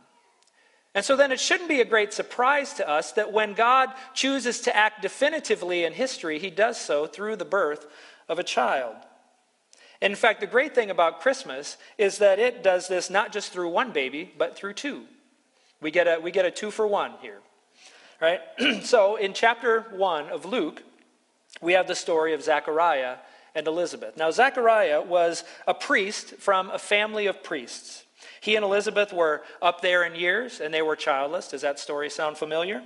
And 0.96 1.04
so 1.04 1.16
then 1.16 1.32
it 1.32 1.40
shouldn't 1.40 1.70
be 1.70 1.82
a 1.82 1.86
great 1.86 2.14
surprise 2.14 2.74
to 2.76 2.88
us 2.88 3.14
that 3.14 3.34
when 3.34 3.54
God 3.54 3.90
chooses 4.14 4.62
to 4.62 4.76
act 4.76 5.02
definitively 5.02 5.84
in 5.84 5.94
history, 5.94 6.38
he 6.38 6.52
does 6.52 6.80
so 6.80 7.08
through 7.08 7.38
the 7.38 7.46
birth 7.46 7.88
of 8.30 8.38
a 8.38 8.44
child. 8.44 8.96
In 10.02 10.16
fact, 10.16 10.42
the 10.42 10.48
great 10.48 10.76
thing 10.76 10.92
about 10.92 11.22
Christmas 11.22 11.78
is 11.98 12.20
that 12.20 12.38
it 12.38 12.62
does 12.62 12.88
this 12.88 13.10
not 13.10 13.32
just 13.32 13.52
through 13.52 13.70
one 13.70 13.92
baby, 13.92 14.34
but 14.38 14.56
through 14.56 14.74
two. 14.74 15.06
We 15.82 15.92
get 15.92 16.08
a, 16.08 16.20
we 16.22 16.32
get 16.32 16.46
a 16.46 16.52
two 16.52 16.72
for 16.72 16.86
one 16.86 17.14
here. 17.22 17.40
Right? 18.22 18.40
so 18.84 19.16
in 19.16 19.34
chapter 19.34 19.82
1 19.92 20.30
of 20.30 20.46
Luke, 20.46 20.84
we 21.62 21.74
have 21.74 21.88
the 21.88 21.96
story 21.96 22.34
of 22.34 22.44
Zechariah 22.44 23.18
and 23.56 23.68
Elizabeth. 23.68 24.18
Now, 24.18 24.32
Zechariah 24.32 25.02
was 25.02 25.44
a 25.68 25.74
priest 25.74 26.36
from 26.36 26.70
a 26.70 26.80
family 26.80 27.26
of 27.26 27.44
priests. 27.44 28.03
He 28.42 28.56
and 28.56 28.64
Elizabeth 28.64 29.14
were 29.14 29.44
up 29.62 29.82
there 29.82 30.04
in 30.04 30.16
years 30.16 30.60
and 30.60 30.74
they 30.74 30.82
were 30.82 30.96
childless. 30.96 31.50
Does 31.50 31.62
that 31.62 31.80
story 31.80 32.10
sound 32.10 32.38
familiar? 32.38 32.84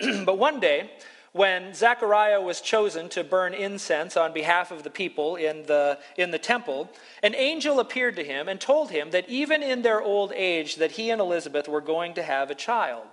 but 0.24 0.38
one 0.38 0.60
day, 0.60 0.90
when 1.32 1.74
Zechariah 1.74 2.40
was 2.40 2.60
chosen 2.60 3.08
to 3.10 3.22
burn 3.22 3.54
incense 3.54 4.16
on 4.16 4.32
behalf 4.32 4.70
of 4.70 4.82
the 4.82 4.90
people 4.90 5.36
in 5.36 5.64
the, 5.66 5.98
in 6.16 6.30
the 6.30 6.38
temple, 6.38 6.90
an 7.22 7.34
angel 7.34 7.80
appeared 7.80 8.16
to 8.16 8.24
him 8.24 8.48
and 8.48 8.60
told 8.60 8.90
him 8.90 9.10
that 9.10 9.28
even 9.28 9.62
in 9.62 9.82
their 9.82 10.00
old 10.00 10.32
age 10.32 10.76
that 10.76 10.92
he 10.92 11.10
and 11.10 11.20
Elizabeth 11.20 11.68
were 11.68 11.80
going 11.80 12.14
to 12.14 12.22
have 12.22 12.50
a 12.50 12.54
child. 12.54 13.04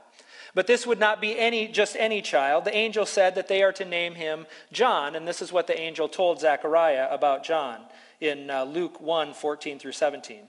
But 0.55 0.67
this 0.67 0.88
would 0.88 0.99
not 0.99 1.19
be 1.19 1.38
any 1.38 1.67
just 1.67 1.97
any 1.97 2.21
child. 2.21 2.63
The 2.63 2.75
angel 2.75 3.05
said 3.05 3.35
that 3.35 3.49
they 3.49 3.61
are 3.61 3.73
to 3.73 3.83
name 3.83 4.15
him 4.15 4.47
John, 4.71 5.13
and 5.15 5.27
this 5.27 5.41
is 5.41 5.51
what 5.51 5.67
the 5.67 5.77
angel 5.77 6.07
told 6.07 6.39
Zechariah 6.39 7.09
about 7.11 7.43
John 7.43 7.81
in 8.21 8.49
uh, 8.49 8.63
Luke 8.63 9.01
1 9.01 9.33
14 9.33 9.77
through 9.77 9.91
17. 9.91 10.47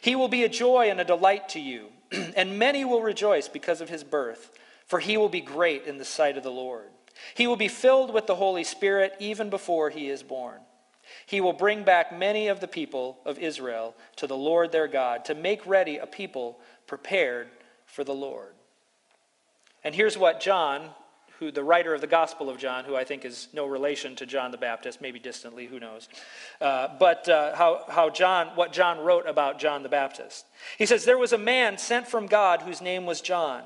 He 0.00 0.16
will 0.16 0.28
be 0.28 0.44
a 0.44 0.48
joy 0.48 0.90
and 0.90 1.00
a 1.00 1.04
delight 1.04 1.48
to 1.50 1.60
you, 1.60 1.88
and 2.36 2.58
many 2.58 2.84
will 2.84 3.02
rejoice 3.02 3.48
because 3.48 3.80
of 3.80 3.88
his 3.88 4.04
birth 4.04 4.50
for 4.90 4.98
he 4.98 5.16
will 5.16 5.28
be 5.28 5.40
great 5.40 5.84
in 5.84 5.98
the 5.98 6.04
sight 6.04 6.36
of 6.36 6.42
the 6.42 6.50
Lord. 6.50 6.88
He 7.36 7.46
will 7.46 7.54
be 7.54 7.68
filled 7.68 8.12
with 8.12 8.26
the 8.26 8.34
Holy 8.34 8.64
Spirit 8.64 9.14
even 9.20 9.48
before 9.48 9.88
he 9.88 10.08
is 10.08 10.24
born. 10.24 10.58
He 11.26 11.40
will 11.40 11.52
bring 11.52 11.84
back 11.84 12.12
many 12.12 12.48
of 12.48 12.58
the 12.58 12.66
people 12.66 13.20
of 13.24 13.38
Israel 13.38 13.94
to 14.16 14.26
the 14.26 14.36
Lord 14.36 14.72
their 14.72 14.88
God 14.88 15.24
to 15.26 15.36
make 15.36 15.64
ready 15.64 15.98
a 15.98 16.08
people 16.08 16.58
prepared 16.88 17.50
for 17.86 18.02
the 18.02 18.12
Lord. 18.12 18.52
And 19.84 19.94
here's 19.94 20.18
what 20.18 20.40
John, 20.40 20.90
who 21.40 21.50
the 21.50 21.64
writer 21.64 21.94
of 21.94 22.02
the 22.02 22.06
Gospel 22.06 22.50
of 22.50 22.58
John, 22.58 22.84
who 22.84 22.94
I 22.94 23.02
think 23.02 23.24
is 23.24 23.48
no 23.54 23.66
relation 23.66 24.14
to 24.16 24.26
John 24.26 24.50
the 24.50 24.58
Baptist, 24.58 25.00
maybe 25.00 25.18
distantly, 25.18 25.66
who 25.66 25.80
knows, 25.80 26.08
uh, 26.60 26.88
but 26.98 27.28
uh, 27.28 27.56
how, 27.56 27.84
how 27.88 28.10
John, 28.10 28.48
what 28.48 28.72
John 28.72 29.00
wrote 29.00 29.26
about 29.26 29.58
John 29.58 29.82
the 29.82 29.88
Baptist. 29.88 30.44
He 30.76 30.84
says, 30.84 31.04
There 31.04 31.18
was 31.18 31.32
a 31.32 31.38
man 31.38 31.78
sent 31.78 32.06
from 32.06 32.26
God 32.26 32.62
whose 32.62 32.82
name 32.82 33.06
was 33.06 33.22
John. 33.22 33.62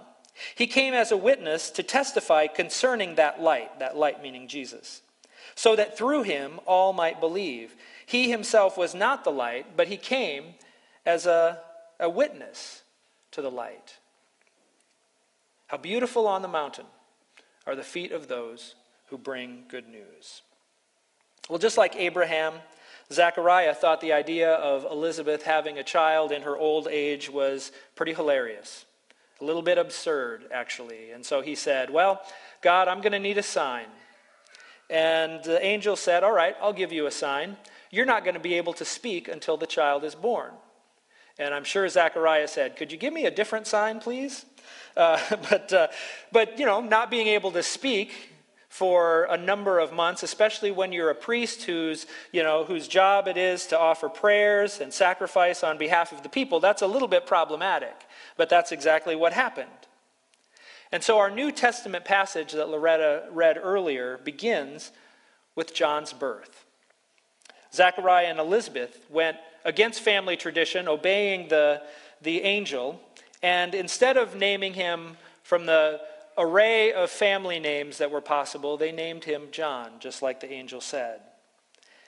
He 0.55 0.69
came 0.69 0.95
as 0.95 1.11
a 1.11 1.17
witness 1.17 1.71
to 1.71 1.83
testify 1.83 2.47
concerning 2.47 3.17
that 3.17 3.43
light, 3.43 3.81
that 3.81 3.97
light 3.97 4.23
meaning 4.23 4.47
Jesus, 4.47 5.03
so 5.57 5.75
that 5.75 5.99
through 5.99 6.23
him 6.23 6.61
all 6.67 6.93
might 6.93 7.21
believe. 7.21 7.75
He 8.07 8.31
himself 8.31 8.79
was 8.79 8.95
not 8.95 9.25
the 9.25 9.33
light, 9.33 9.77
but 9.77 9.89
he 9.89 9.97
came 9.97 10.55
as 11.05 11.27
a, 11.27 11.59
a 11.99 12.09
witness 12.09 12.83
to 13.33 13.43
the 13.43 13.51
light. 13.51 13.99
How 15.67 15.77
beautiful 15.77 16.29
on 16.29 16.43
the 16.43 16.49
mountain 16.49 16.87
are 17.67 17.77
the 17.77 17.83
feet 17.83 18.13
of 18.13 18.29
those 18.29 18.75
who 19.07 19.19
bring 19.19 19.65
good 19.69 19.89
news. 19.89 20.43
Well, 21.49 21.59
just 21.59 21.77
like 21.77 21.95
Abraham, 21.97 22.55
Zechariah 23.13 23.75
thought 23.75 24.01
the 24.01 24.13
idea 24.13 24.53
of 24.55 24.85
Elizabeth 24.91 25.43
having 25.43 25.79
a 25.79 25.85
child 25.85 26.33
in 26.33 26.43
her 26.43 26.57
old 26.57 26.89
age 26.89 27.29
was 27.29 27.71
pretty 27.95 28.15
hilarious. 28.15 28.87
A 29.41 29.45
little 29.45 29.63
bit 29.63 29.79
absurd, 29.79 30.45
actually. 30.53 31.11
And 31.11 31.25
so 31.25 31.43
he 31.43 31.55
said, 31.55 31.91
Well, 31.91 32.23
God, 32.63 32.89
I'm 32.89 33.01
going 33.01 33.13
to 33.13 33.19
need 33.19 33.37
a 33.37 33.43
sign. 33.43 33.87
And 34.89 35.43
the 35.45 35.63
angel 35.65 35.97
said, 35.97 36.25
All 36.25 36.33
right, 36.33 36.57
I'll 36.63 36.73
give 36.73 36.93
you 36.93 37.07
a 37.07 37.11
sign. 37.11 37.57
You're 37.91 38.07
not 38.07 38.25
going 38.25 38.35
to 38.35 38.41
be 38.41 38.55
able 38.55 38.73
to 38.75 38.85
speak 38.85 39.29
until 39.29 39.57
the 39.57 39.67
child 39.67 40.05
is 40.05 40.15
born. 40.15 40.53
And 41.39 41.53
I'm 41.53 41.65
sure 41.65 41.89
Zechariah 41.89 42.49
said, 42.49 42.77
Could 42.77 42.91
you 42.91 42.99
give 42.99 43.13
me 43.13 43.27
a 43.27 43.31
different 43.31 43.67
sign, 43.67 44.01
please? 44.01 44.47
Uh, 44.97 45.19
but, 45.51 45.73
uh, 45.73 45.89
but, 46.33 46.59
you 46.59 46.67
know, 46.67 46.81
not 46.81 47.11
being 47.11 47.29
able 47.29 47.53
to 47.53 47.63
speak 47.63 48.13
for 48.69 49.29
a 49.31 49.37
number 49.37 49.79
of 49.79 49.93
months, 49.93 50.25
especially 50.25 50.73
when 50.73 50.93
you're 50.93 51.11
a 51.11 51.15
priest 51.15 51.63
whose, 51.63 52.07
you 52.33 52.43
know, 52.43 52.65
whose 52.65 52.89
job 52.89 53.29
it 53.29 53.37
is 53.37 53.69
to 53.69 53.79
offer 53.79 54.09
prayers 54.09 54.81
and 54.81 54.93
sacrifice 54.93 55.63
on 55.63 55.79
behalf 55.79 56.11
of 56.11 56.25
the 56.25 56.29
people, 56.29 56.59
that's 56.59 56.83
a 56.83 56.87
little 56.87 57.07
bit 57.07 57.25
problematic. 57.25 57.95
But 58.37 58.49
that's 58.49 58.73
exactly 58.73 59.15
what 59.15 59.33
happened. 59.33 59.71
And 60.91 61.05
so 61.05 61.19
our 61.19 61.31
New 61.31 61.53
Testament 61.53 62.05
passage 62.05 62.53
that 62.53 62.69
Loretta 62.69 63.29
read 63.31 63.59
earlier 63.63 64.19
begins 64.25 64.91
with 65.55 65.75
John's 65.75 66.13
birth. 66.13 66.65
Zechariah 67.73 68.27
and 68.27 68.39
Elizabeth 68.39 69.05
went 69.11 69.37
against 69.65 70.01
family 70.01 70.37
tradition, 70.37 70.89
obeying 70.89 71.49
the, 71.49 71.83
the 72.23 72.43
angel, 72.43 73.01
and 73.45 73.75
instead 73.75 74.17
of 74.17 74.35
naming 74.35 74.73
him 74.73 75.19
from 75.43 75.67
the 75.67 76.01
array 76.39 76.95
of 76.95 77.11
family 77.11 77.61
names 77.61 77.99
that 77.99 78.11
were 78.11 78.23
possible, 78.23 78.79
they 78.79 78.91
named 78.91 79.23
him 79.23 79.49
John, 79.53 79.91
just 80.01 80.23
like 80.23 80.41
the 80.41 80.51
angel 80.51 80.81
said. 80.81 81.21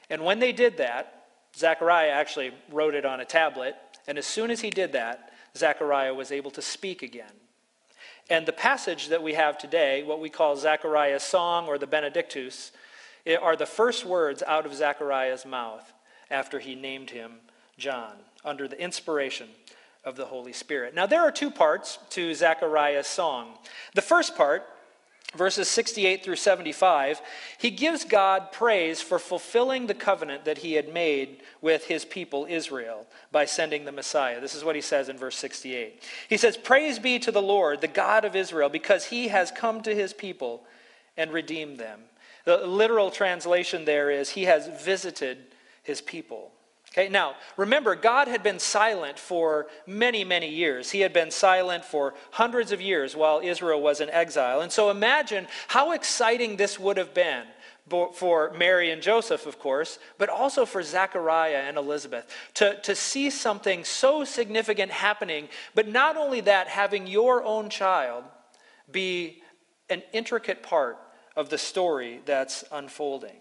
And 0.09 0.25
when 0.25 0.39
they 0.39 0.53
did 0.53 0.79
that, 0.79 1.27
Zechariah 1.55 2.09
actually 2.09 2.53
wrote 2.73 2.95
it 2.95 3.05
on 3.05 3.21
a 3.21 3.27
tablet, 3.27 3.77
and 4.07 4.17
as 4.17 4.25
soon 4.25 4.51
as 4.51 4.63
he 4.63 4.71
did 4.71 4.93
that, 4.93 5.31
Zechariah 5.55 6.15
was 6.15 6.33
able 6.33 6.51
to 6.53 6.63
speak 6.63 7.03
again. 7.03 7.35
And 8.31 8.47
the 8.47 8.53
passage 8.53 9.09
that 9.09 9.23
we 9.23 9.35
have 9.35 9.59
today, 9.59 10.05
what 10.05 10.21
we 10.21 10.31
call 10.31 10.57
Zechariah's 10.57 11.23
song 11.23 11.67
or 11.67 11.77
the 11.77 11.87
Benedictus, 11.87 12.73
are 13.43 13.57
the 13.57 13.67
first 13.67 14.07
words 14.07 14.43
out 14.43 14.65
of 14.65 14.75
Zechariah's 14.75 15.45
mouth 15.45 15.93
after 16.31 16.61
he 16.61 16.75
named 16.75 17.11
him 17.11 17.33
John, 17.77 18.15
under 18.43 18.67
the 18.67 18.81
inspiration 18.81 19.49
of 20.07 20.17
the 20.17 20.25
Holy 20.25 20.55
Spirit. 20.55 20.95
Now, 20.95 21.05
there 21.05 21.21
are 21.21 21.33
two 21.33 21.51
parts 21.51 21.99
to 22.11 22.35
Zechariah's 22.35 23.07
song. 23.07 23.59
The 23.95 24.03
first 24.03 24.37
part 24.37 24.63
verses 25.35 25.69
68 25.69 26.25
through 26.25 26.37
75, 26.37 27.21
he 27.59 27.71
gives 27.71 28.05
God 28.05 28.53
praise 28.53 29.03
for 29.03 29.19
fulfilling 29.19 29.87
the 29.87 29.93
covenant 29.93 30.47
that 30.47 30.59
he 30.59 30.75
had 30.75 30.93
made 30.93 31.43
with 31.61 31.85
his 31.85 32.05
people 32.05 32.47
Israel 32.49 33.07
by 33.33 33.45
sending 33.45 33.85
the 33.85 33.93
Messiah. 33.93 34.41
This 34.41 34.55
is 34.55 34.65
what 34.65 34.77
he 34.77 34.81
says 34.81 35.09
in 35.09 35.19
verse 35.19 35.37
68. 35.37 36.03
He 36.29 36.37
says, 36.37 36.57
Praise 36.57 36.99
be 36.99 37.19
to 37.19 37.31
the 37.31 37.43
Lord, 37.43 37.81
the 37.81 37.89
God 37.89 38.25
of 38.25 38.37
Israel, 38.37 38.69
because 38.69 39.07
he 39.07 39.29
has 39.29 39.51
come 39.51 39.83
to 39.83 39.95
his 39.95 40.15
people 40.15 40.65
and 41.17 41.33
redeemed 41.33 41.79
them. 41.79 42.01
The 42.45 42.59
literal 42.59 43.11
translation 43.11 43.85
there 43.85 44.11
is, 44.11 44.31
He 44.31 44.45
has 44.45 44.69
visited 44.85 45.39
his 45.83 46.01
people. 46.01 46.53
Okay, 46.97 47.11
now 47.11 47.35
remember, 47.59 47.95
God 47.95 48.27
had 48.27 48.43
been 48.43 48.59
silent 48.59 49.19
for 49.19 49.67
many, 49.87 50.25
many 50.25 50.49
years. 50.49 50.91
He 50.91 51.01
had 51.01 51.13
been 51.13 51.31
silent 51.31 51.85
for 51.85 52.15
hundreds 52.31 52.73
of 52.73 52.81
years 52.81 53.15
while 53.15 53.41
Israel 53.45 53.83
was 53.83 54.01
in 54.01 54.09
exile. 54.09 54.63
And 54.63 54.73
so 54.73 54.89
imagine 54.89 55.47
how 55.69 55.93
exciting 55.93 56.57
this 56.57 56.81
would 56.81 56.97
have 56.97 57.13
been 57.13 57.45
for 58.15 58.51
Mary 58.53 58.91
and 58.91 59.03
Joseph, 59.03 59.47
of 59.47 59.59
course, 59.59 59.99
but 60.17 60.31
also 60.31 60.65
for 60.65 60.83
Zechariah 60.83 61.65
and 61.69 61.77
Elizabeth 61.77 62.27
to, 62.55 62.81
to 62.81 62.97
see 62.97 63.29
something 63.29 63.85
so 63.85 64.25
significant 64.25 64.91
happening, 64.91 65.49
but 65.75 65.87
not 65.87 66.17
only 66.17 66.41
that, 66.41 66.67
having 66.67 67.07
your 67.07 67.45
own 67.45 67.69
child 67.69 68.25
be 68.91 69.43
an 69.91 70.03
intricate 70.13 70.63
part 70.63 70.99
of 71.37 71.51
the 71.51 71.59
story 71.59 72.23
that's 72.25 72.65
unfolding. 72.73 73.37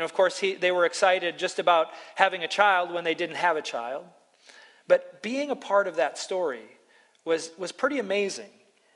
Know, 0.00 0.04
of 0.04 0.14
course, 0.14 0.38
he, 0.38 0.54
they 0.54 0.72
were 0.72 0.84
excited 0.84 1.38
just 1.38 1.58
about 1.58 1.88
having 2.14 2.42
a 2.42 2.48
child 2.48 2.92
when 2.92 3.04
they 3.04 3.14
didn't 3.14 3.36
have 3.36 3.56
a 3.56 3.62
child. 3.62 4.04
But 4.88 5.22
being 5.22 5.50
a 5.50 5.56
part 5.56 5.86
of 5.86 5.96
that 5.96 6.18
story 6.18 6.64
was, 7.24 7.50
was 7.58 7.70
pretty 7.70 7.98
amazing. 7.98 8.50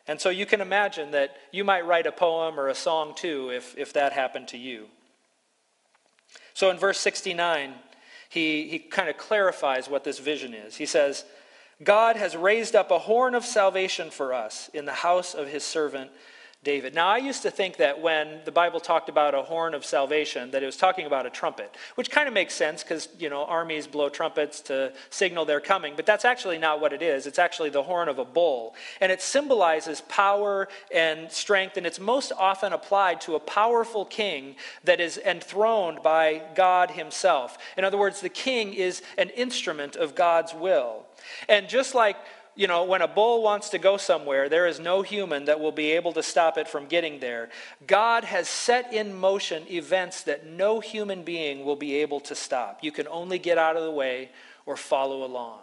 And 0.09 0.21
so 0.21 0.31
you 0.31 0.47
can 0.47 0.61
imagine 0.61 1.13
that 1.13 1.37
you 1.53 1.63
might 1.65 1.87
write 1.87 2.07
a 2.07 2.13
poem 2.13 2.59
or 2.59 2.69
a 2.69 2.75
song 2.75 3.15
too 3.15 3.51
if, 3.51 3.77
if 3.79 3.93
that 3.93 4.13
happened 4.13 4.49
to 4.49 4.59
you. 4.59 4.87
So 6.53 6.71
in 6.71 6.79
verse 6.79 6.99
69, 6.99 7.75
he, 8.29 8.69
he 8.69 8.79
kind 8.79 9.09
of 9.09 9.17
clarifies 9.17 9.89
what 9.89 10.05
this 10.05 10.19
vision 10.19 10.55
is. 10.55 10.77
He 10.77 10.87
says, 10.87 11.25
God 11.83 12.17
has 12.17 12.37
raised 12.37 12.75
up 12.75 12.91
a 12.91 12.99
horn 12.99 13.35
of 13.35 13.45
salvation 13.45 14.11
for 14.11 14.33
us 14.33 14.71
in 14.73 14.85
the 14.85 14.93
house 14.93 15.35
of 15.35 15.49
his 15.49 15.65
servant 15.65 16.11
David. 16.65 16.95
Now, 16.95 17.07
I 17.07 17.19
used 17.19 17.43
to 17.43 17.51
think 17.51 17.77
that 17.77 18.01
when 18.01 18.41
the 18.45 18.51
Bible 18.51 18.81
talked 18.81 19.09
about 19.09 19.35
a 19.35 19.43
horn 19.43 19.75
of 19.75 19.85
salvation, 19.85 20.51
that 20.51 20.63
it 20.63 20.67
was 20.67 20.77
talking 20.77 21.07
about 21.07 21.27
a 21.27 21.31
trumpet, 21.31 21.75
which 21.95 22.11
kind 22.11 22.27
of 22.27 22.35
makes 22.35 22.55
sense 22.55 22.83
because, 22.83 23.09
you 23.19 23.31
know, 23.31 23.45
armies 23.45 23.87
blow 23.87 24.09
trumpets 24.09 24.61
to 24.63 24.93
signal 25.11 25.45
they're 25.45 25.61
coming. 25.61 25.93
But 25.95 26.07
that's 26.07 26.25
actually 26.25 26.59
not 26.59 26.81
what 26.81 26.93
it 26.93 27.03
is. 27.03 27.27
It's 27.27 27.39
actually 27.39 27.71
the 27.71 27.83
horn 27.83 28.09
of 28.09 28.19
a 28.19 28.25
bull. 28.25 28.75
And 29.01 29.13
it 29.13 29.21
symbolizes 29.23 30.01
power 30.03 30.69
and 30.93 31.31
strength, 31.31 31.77
and 31.77 31.87
it's 31.87 32.01
most 32.01 32.33
often 32.37 32.73
applied 32.73 33.21
to 33.23 33.35
a 33.35 33.41
powerful 33.41 34.05
king 34.05 34.57
that 34.85 35.01
is 35.01 35.19
enthroned 35.19 36.03
by 36.03 36.43
God 36.55 36.91
himself. 36.91 37.59
In 37.77 37.85
other 37.85 37.99
words, 37.99 38.21
the 38.21 38.29
king 38.29 38.73
is 38.73 39.03
an 39.19 39.29
instrument 39.31 39.97
of 39.97 40.15
God's 40.15 40.55
will. 40.55 41.05
And 41.49 41.69
just 41.69 41.95
like 41.95 42.17
you 42.57 42.67
know, 42.67 42.85
when 42.85 43.03
a 43.03 43.09
bull 43.09 43.43
wants 43.43 43.71
to 43.71 43.79
go 43.79 43.97
somewhere, 43.97 44.49
there 44.49 44.67
is 44.67 44.79
no 44.79 45.03
human 45.03 45.47
that 45.47 45.59
will 45.59 45.73
be 45.73 45.93
able 45.93 46.13
to 46.13 46.23
stop 46.23 46.57
it 46.57 46.69
from 46.69 46.87
getting 46.87 47.19
there. 47.21 47.49
God 47.87 48.25
has 48.25 48.49
set 48.49 48.93
in 48.93 49.15
motion 49.15 49.65
events 49.69 50.23
that 50.23 50.47
no 50.47 50.81
human 50.81 51.25
being 51.25 51.65
will 51.65 51.77
be 51.77 51.97
able 51.97 52.21
to 52.21 52.35
stop. 52.35 52.79
You 52.83 52.93
can 52.93 53.09
only 53.09 53.39
get 53.39 53.59
out 53.59 53.77
of 53.77 53.83
the 53.83 53.91
way 53.91 54.31
or 54.67 54.77
follow 54.77 55.25
along. 55.25 55.61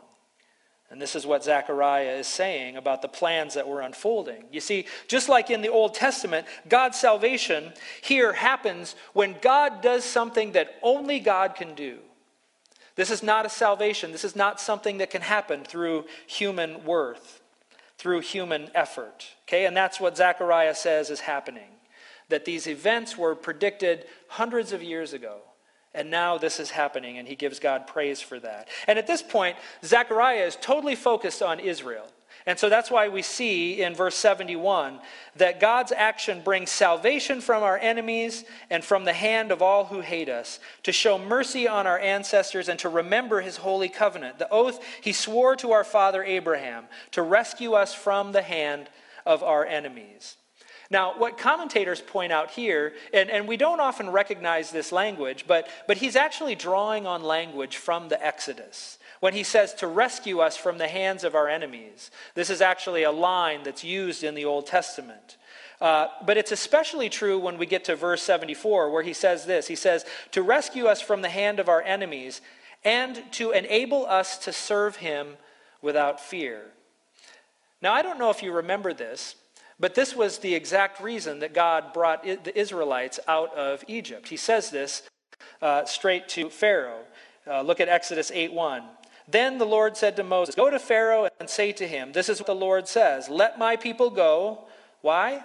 And 0.89 1.01
this 1.01 1.15
is 1.15 1.25
what 1.25 1.45
Zechariah 1.45 2.17
is 2.17 2.27
saying 2.27 2.75
about 2.75 3.01
the 3.01 3.07
plans 3.07 3.53
that 3.53 3.65
were 3.65 3.79
unfolding. 3.79 4.43
You 4.51 4.59
see, 4.59 4.87
just 5.07 5.29
like 5.29 5.49
in 5.49 5.61
the 5.61 5.69
Old 5.69 5.93
Testament, 5.93 6.45
God's 6.67 6.99
salvation 6.99 7.71
here 8.01 8.33
happens 8.33 8.97
when 9.13 9.37
God 9.41 9.81
does 9.81 10.03
something 10.03 10.51
that 10.51 10.75
only 10.83 11.21
God 11.21 11.55
can 11.55 11.75
do. 11.75 11.99
This 13.01 13.09
is 13.09 13.23
not 13.23 13.47
a 13.47 13.49
salvation. 13.49 14.11
This 14.11 14.23
is 14.23 14.35
not 14.35 14.61
something 14.61 14.99
that 14.99 15.09
can 15.09 15.23
happen 15.23 15.63
through 15.63 16.05
human 16.27 16.85
worth, 16.85 17.41
through 17.97 18.19
human 18.19 18.69
effort. 18.75 19.25
Okay, 19.47 19.65
and 19.65 19.75
that's 19.75 19.99
what 19.99 20.17
Zechariah 20.17 20.75
says 20.75 21.09
is 21.09 21.21
happening. 21.21 21.79
That 22.29 22.45
these 22.45 22.67
events 22.67 23.17
were 23.17 23.33
predicted 23.33 24.05
hundreds 24.27 24.71
of 24.71 24.83
years 24.83 25.13
ago. 25.13 25.39
And 25.95 26.11
now 26.11 26.37
this 26.37 26.59
is 26.59 26.69
happening, 26.69 27.17
and 27.17 27.27
he 27.27 27.35
gives 27.35 27.59
God 27.59 27.87
praise 27.87 28.21
for 28.21 28.39
that. 28.39 28.67
And 28.85 28.99
at 28.99 29.07
this 29.07 29.23
point, 29.23 29.57
Zechariah 29.83 30.45
is 30.45 30.55
totally 30.55 30.95
focused 30.95 31.41
on 31.41 31.59
Israel. 31.59 32.05
And 32.45 32.57
so 32.57 32.69
that's 32.69 32.89
why 32.89 33.07
we 33.07 33.21
see 33.21 33.81
in 33.81 33.93
verse 33.93 34.15
71 34.15 34.99
that 35.35 35.59
God's 35.59 35.91
action 35.91 36.41
brings 36.41 36.71
salvation 36.71 37.39
from 37.39 37.63
our 37.63 37.77
enemies 37.77 38.43
and 38.69 38.83
from 38.83 39.05
the 39.05 39.13
hand 39.13 39.51
of 39.51 39.61
all 39.61 39.85
who 39.85 40.01
hate 40.01 40.29
us, 40.29 40.59
to 40.83 40.91
show 40.91 41.17
mercy 41.17 41.67
on 41.67 41.85
our 41.85 41.99
ancestors 41.99 42.67
and 42.67 42.79
to 42.79 42.89
remember 42.89 43.41
his 43.41 43.57
holy 43.57 43.89
covenant, 43.89 44.39
the 44.39 44.49
oath 44.49 44.83
he 45.01 45.13
swore 45.13 45.55
to 45.57 45.71
our 45.71 45.83
father 45.83 46.23
Abraham, 46.23 46.85
to 47.11 47.21
rescue 47.21 47.73
us 47.73 47.93
from 47.93 48.31
the 48.31 48.41
hand 48.41 48.89
of 49.25 49.43
our 49.43 49.65
enemies. 49.65 50.35
Now, 50.89 51.17
what 51.17 51.37
commentators 51.37 52.01
point 52.01 52.33
out 52.33 52.51
here, 52.51 52.91
and, 53.13 53.29
and 53.29 53.47
we 53.47 53.55
don't 53.55 53.79
often 53.79 54.09
recognize 54.09 54.71
this 54.71 54.91
language, 54.91 55.45
but, 55.47 55.69
but 55.87 55.97
he's 55.97 56.17
actually 56.17 56.55
drawing 56.55 57.07
on 57.07 57.23
language 57.23 57.77
from 57.77 58.09
the 58.09 58.23
Exodus 58.23 58.97
when 59.21 59.33
he 59.33 59.43
says 59.43 59.73
to 59.75 59.87
rescue 59.87 60.39
us 60.39 60.57
from 60.57 60.77
the 60.77 60.87
hands 60.87 61.23
of 61.23 61.35
our 61.35 61.47
enemies. 61.47 62.11
This 62.35 62.49
is 62.49 62.59
actually 62.59 63.03
a 63.03 63.11
line 63.11 63.61
that's 63.63 63.83
used 63.83 64.23
in 64.23 64.35
the 64.35 64.45
Old 64.45 64.65
Testament. 64.65 65.37
Uh, 65.79 66.07
but 66.25 66.37
it's 66.37 66.51
especially 66.51 67.07
true 67.07 67.39
when 67.39 67.57
we 67.57 67.65
get 67.65 67.85
to 67.85 67.95
verse 67.95 68.21
74, 68.23 68.89
where 68.89 69.03
he 69.03 69.13
says 69.13 69.45
this 69.45 69.67
He 69.67 69.75
says, 69.75 70.05
To 70.31 70.41
rescue 70.41 70.87
us 70.87 71.01
from 71.01 71.21
the 71.21 71.29
hand 71.29 71.59
of 71.59 71.69
our 71.69 71.81
enemies 71.83 72.41
and 72.83 73.23
to 73.33 73.51
enable 73.51 74.07
us 74.07 74.39
to 74.39 74.51
serve 74.51 74.97
him 74.97 75.37
without 75.83 76.19
fear. 76.19 76.65
Now, 77.79 77.93
I 77.93 78.01
don't 78.01 78.19
know 78.19 78.31
if 78.31 78.41
you 78.41 78.51
remember 78.51 78.91
this, 78.91 79.35
but 79.79 79.93
this 79.93 80.15
was 80.15 80.39
the 80.39 80.55
exact 80.55 80.99
reason 80.99 81.39
that 81.39 81.53
God 81.53 81.93
brought 81.93 82.23
the 82.23 82.57
Israelites 82.59 83.19
out 83.27 83.53
of 83.55 83.83
Egypt. 83.87 84.29
He 84.29 84.37
says 84.37 84.71
this 84.71 85.03
uh, 85.61 85.85
straight 85.85 86.27
to 86.29 86.49
Pharaoh. 86.49 87.03
Uh, 87.47 87.61
look 87.61 87.79
at 87.79 87.89
Exodus 87.89 88.31
8 88.31 88.53
1. 88.53 88.83
Then 89.27 89.57
the 89.57 89.65
Lord 89.65 89.97
said 89.97 90.15
to 90.17 90.23
Moses, 90.23 90.55
Go 90.55 90.69
to 90.69 90.79
Pharaoh 90.79 91.29
and 91.39 91.49
say 91.49 91.71
to 91.73 91.87
him, 91.87 92.11
This 92.11 92.29
is 92.29 92.39
what 92.39 92.47
the 92.47 92.55
Lord 92.55 92.87
says 92.87 93.29
Let 93.29 93.59
my 93.59 93.75
people 93.75 94.09
go. 94.09 94.65
Why? 95.01 95.43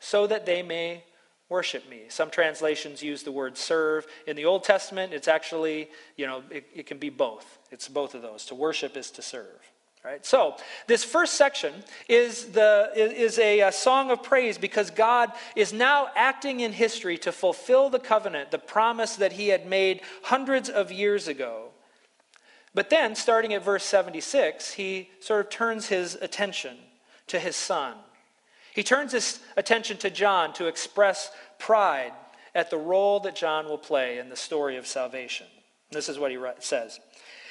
So 0.00 0.26
that 0.26 0.46
they 0.46 0.62
may 0.62 1.04
worship 1.48 1.88
me. 1.88 2.02
Some 2.08 2.30
translations 2.30 3.02
use 3.02 3.22
the 3.22 3.32
word 3.32 3.56
serve. 3.56 4.06
In 4.26 4.36
the 4.36 4.44
Old 4.44 4.64
Testament, 4.64 5.12
it's 5.12 5.28
actually, 5.28 5.88
you 6.16 6.26
know, 6.26 6.42
it, 6.50 6.66
it 6.74 6.86
can 6.86 6.98
be 6.98 7.10
both. 7.10 7.58
It's 7.70 7.88
both 7.88 8.14
of 8.14 8.22
those. 8.22 8.44
To 8.46 8.54
worship 8.54 8.96
is 8.96 9.10
to 9.12 9.22
serve. 9.22 9.58
Right? 10.04 10.24
So, 10.24 10.56
this 10.86 11.02
first 11.02 11.34
section 11.34 11.72
is, 12.08 12.46
the, 12.46 12.92
is 12.94 13.38
a, 13.38 13.60
a, 13.60 13.72
song 13.72 14.10
of 14.10 14.22
praise 14.22 14.56
because 14.56 14.90
God 14.90 15.32
is 15.56 15.72
now 15.72 16.08
acting 16.14 16.60
in 16.60 16.72
history 16.72 17.18
to 17.18 17.32
fulfill 17.32 17.90
the 17.90 17.98
covenant, 17.98 18.52
the 18.52 18.58
promise 18.58 19.16
that 19.16 19.32
He 19.32 19.48
had 19.48 19.66
made 19.66 20.02
hundreds 20.22 20.68
of 20.68 20.92
years 20.92 21.26
ago. 21.26 21.70
But 22.74 22.90
then, 22.90 23.14
starting 23.14 23.54
at 23.54 23.64
verse 23.64 23.84
76, 23.84 24.74
he 24.74 25.10
sort 25.20 25.40
of 25.40 25.50
turns 25.50 25.88
his 25.88 26.14
attention 26.16 26.76
to 27.28 27.38
his 27.38 27.56
son. 27.56 27.94
He 28.74 28.82
turns 28.82 29.12
his 29.12 29.40
attention 29.56 29.96
to 29.98 30.10
John 30.10 30.52
to 30.54 30.66
express 30.66 31.30
pride 31.58 32.12
at 32.54 32.70
the 32.70 32.76
role 32.76 33.20
that 33.20 33.36
John 33.36 33.66
will 33.66 33.78
play 33.78 34.18
in 34.18 34.28
the 34.28 34.36
story 34.36 34.76
of 34.76 34.86
salvation. 34.86 35.46
This 35.90 36.08
is 36.08 36.18
what 36.18 36.30
he 36.30 36.38
says 36.60 37.00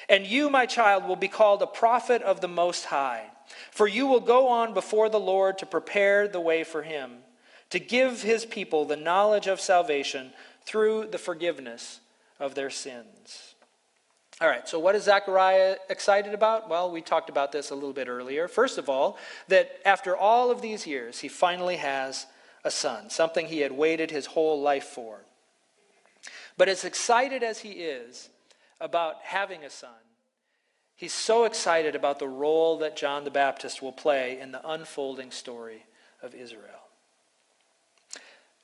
And 0.10 0.26
you, 0.26 0.50
my 0.50 0.66
child, 0.66 1.06
will 1.06 1.16
be 1.16 1.28
called 1.28 1.62
a 1.62 1.68
prophet 1.68 2.22
of 2.22 2.42
the 2.42 2.48
Most 2.48 2.86
High, 2.86 3.26
for 3.72 3.88
you 3.88 4.08
will 4.08 4.20
go 4.20 4.48
on 4.48 4.74
before 4.74 5.10
the 5.10 5.20
Lord 5.20 5.58
to 5.58 5.66
prepare 5.66 6.28
the 6.28 6.40
way 6.40 6.64
for 6.64 6.84
him, 6.84 7.18
to 7.72 7.80
give 7.80 8.22
his 8.22 8.46
people 8.46 8.86
the 8.86 8.96
knowledge 8.96 9.48
of 9.48 9.60
salvation 9.60 10.32
through 10.66 11.08
the 11.08 11.18
forgiveness 11.18 12.00
of 12.40 12.56
their 12.56 12.70
sins. 12.70 13.56
All 14.40 14.48
right, 14.48 14.70
so 14.70 14.78
what 14.78 14.96
is 14.96 15.06
Zechariah 15.06 15.78
excited 15.90 16.36
about? 16.36 16.70
Well, 16.70 16.92
we 16.92 17.02
talked 17.02 17.30
about 17.30 17.52
this 17.52 17.72
a 17.72 17.76
little 17.76 17.94
bit 17.94 18.08
earlier. 18.08 18.48
First 18.48 18.78
of 18.78 18.88
all, 18.88 19.18
that 19.48 19.80
after 19.84 20.16
all 20.16 20.52
of 20.52 20.62
these 20.62 20.86
years, 20.86 21.20
he 21.20 21.28
finally 21.28 21.78
has 21.78 22.28
a 22.64 22.70
son, 22.70 23.10
something 23.10 23.48
he 23.48 23.62
had 23.62 23.72
waited 23.72 24.12
his 24.12 24.28
whole 24.28 24.62
life 24.62 24.84
for. 24.84 25.22
But 26.56 26.70
as 26.70 26.86
excited 26.86 27.42
as 27.42 27.60
he 27.60 27.72
is 27.72 28.30
about 28.80 29.16
having 29.24 29.64
a 29.64 29.72
son, 29.72 29.90
he's 30.96 31.14
so 31.14 31.46
excited 31.46 31.96
about 31.96 32.20
the 32.20 32.28
role 32.28 32.78
that 32.78 32.96
John 32.96 33.24
the 33.24 33.32
Baptist 33.32 33.82
will 33.82 33.92
play 33.92 34.40
in 34.40 34.52
the 34.52 34.70
unfolding 34.70 35.32
story 35.32 35.86
of 36.22 36.36
Israel. 36.36 36.87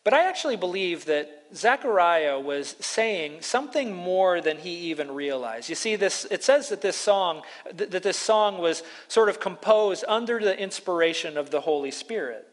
But 0.04 0.13
I 0.13 0.28
actually 0.28 0.58
believe 0.58 1.06
that 1.06 1.46
Zechariah 1.56 2.39
was 2.39 2.76
saying 2.82 3.42
something 3.42 3.94
more 3.94 4.42
than 4.42 4.58
he 4.58 4.72
even 4.89 5.12
realized. 5.12 5.70
You 5.70 5.76
see, 5.76 5.96
this 5.96 6.26
it 6.30 6.44
says 6.44 6.70
that 6.70 6.82
this 6.82 6.98
song 6.98 7.44
that 7.74 8.04
this 8.04 8.18
song 8.18 8.58
was 8.58 8.84
sort 9.08 9.30
of 9.30 9.39
composed 9.39 10.04
under 10.08 10.39
the 10.39 10.60
inspiration 10.60 11.38
of 11.38 11.52
the 11.52 11.62
Holy 11.62 11.92
Spirit. 11.92 12.48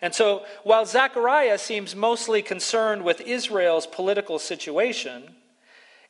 And 0.00 0.14
so, 0.14 0.44
while 0.62 0.84
Zechariah 0.84 1.58
seems 1.58 1.96
mostly 1.96 2.42
concerned 2.42 3.04
with 3.04 3.20
Israel's 3.20 3.86
political 3.86 4.38
situation, 4.38 5.34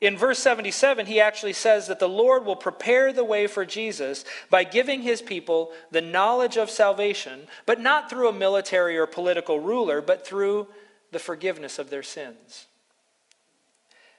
in 0.03 0.19
verse 0.19 0.41
77, 0.41 1.07
he 1.07 1.21
actually 1.21 1.53
says 1.53 1.87
that 1.87 2.01
the 2.01 2.09
Lord 2.09 2.45
will 2.45 2.57
prepare 2.57 3.12
the 3.12 3.23
way 3.23 3.47
for 3.47 3.65
Jesus 3.65 4.25
by 4.51 4.65
giving 4.65 5.03
his 5.03 5.23
people 5.23 5.71
the 5.93 6.01
knowledge 6.01 6.57
of 6.57 6.71
salvation, 6.71 7.43
but 7.67 7.81
not 7.81 8.11
through 8.11 8.29
a 8.29 8.33
military 8.33 8.99
or 8.99 9.07
political 9.07 9.61
ruler, 9.61 10.03
but 10.03 10.27
through 10.27 10.67
the 11.12 11.21
forgiveness 11.21 11.79
of 11.79 11.88
their 11.88 12.03
sins. 12.03 12.67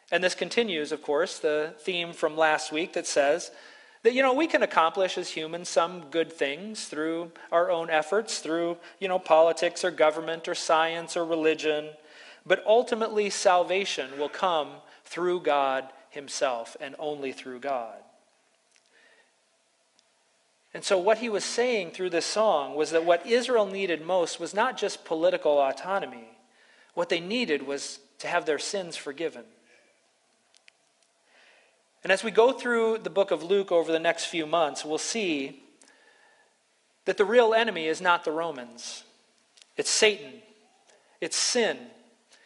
And 0.10 0.24
this 0.24 0.36
continues, 0.36 0.94
of 0.94 1.02
course, 1.02 1.38
the 1.38 1.74
theme 1.80 2.14
from 2.14 2.38
last 2.38 2.72
week 2.72 2.94
that 2.94 3.06
says 3.06 3.52
that, 4.04 4.14
you 4.14 4.22
know, 4.22 4.34
we 4.34 4.48
can 4.48 4.64
accomplish 4.64 5.18
as 5.18 5.32
humans 5.32 5.68
some 5.68 6.06
good 6.12 6.32
things 6.32 6.86
through 6.86 7.34
our 7.52 7.70
own 7.70 7.90
efforts, 7.90 8.40
through, 8.40 8.78
you 9.02 9.10
know, 9.10 9.20
politics 9.20 9.84
or 9.84 9.92
government 9.92 10.48
or 10.48 10.56
science 10.56 11.18
or 11.18 11.26
religion. 11.26 11.90
But 12.46 12.64
ultimately, 12.66 13.30
salvation 13.30 14.18
will 14.18 14.30
come 14.30 14.70
through 15.14 15.42
God 15.42 15.86
Himself 16.10 16.76
and 16.82 16.96
only 16.98 17.32
through 17.32 17.60
God. 17.60 17.98
And 20.74 20.84
so, 20.84 20.98
what 20.98 21.20
he 21.20 21.30
was 21.30 21.44
saying 21.44 21.92
through 21.92 22.10
this 22.10 22.26
song 22.26 22.74
was 22.74 22.90
that 22.92 23.06
what 23.06 23.28
Israel 23.28 23.68
needed 23.68 24.04
most 24.04 24.40
was 24.40 24.56
not 24.56 24.76
just 24.76 25.06
political 25.06 25.60
autonomy, 25.60 26.30
what 26.96 27.10
they 27.10 27.20
needed 27.20 27.68
was 27.68 28.00
to 28.20 28.28
have 28.28 28.48
their 28.48 28.58
sins 28.58 28.98
forgiven. 28.98 29.44
And 32.02 32.12
as 32.12 32.24
we 32.24 32.32
go 32.32 32.52
through 32.52 32.98
the 33.04 33.12
book 33.12 33.30
of 33.30 33.44
Luke 33.44 33.72
over 33.72 33.92
the 33.92 34.00
next 34.00 34.26
few 34.26 34.48
months, 34.48 34.84
we'll 34.84 34.98
see 34.98 35.64
that 37.06 37.18
the 37.18 37.26
real 37.26 37.54
enemy 37.54 37.86
is 37.86 38.02
not 38.02 38.24
the 38.24 38.32
Romans, 38.32 39.04
it's 39.78 39.92
Satan, 39.92 40.42
it's 41.22 41.38
sin. 41.38 41.78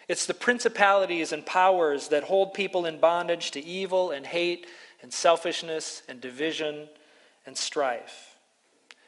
It's 0.07 0.25
the 0.25 0.33
principalities 0.33 1.31
and 1.31 1.45
powers 1.45 2.07
that 2.09 2.23
hold 2.23 2.53
people 2.53 2.85
in 2.85 2.99
bondage 2.99 3.51
to 3.51 3.63
evil 3.63 4.11
and 4.11 4.25
hate 4.25 4.67
and 5.01 5.11
selfishness 5.11 6.01
and 6.07 6.21
division 6.21 6.87
and 7.45 7.57
strife. 7.57 8.35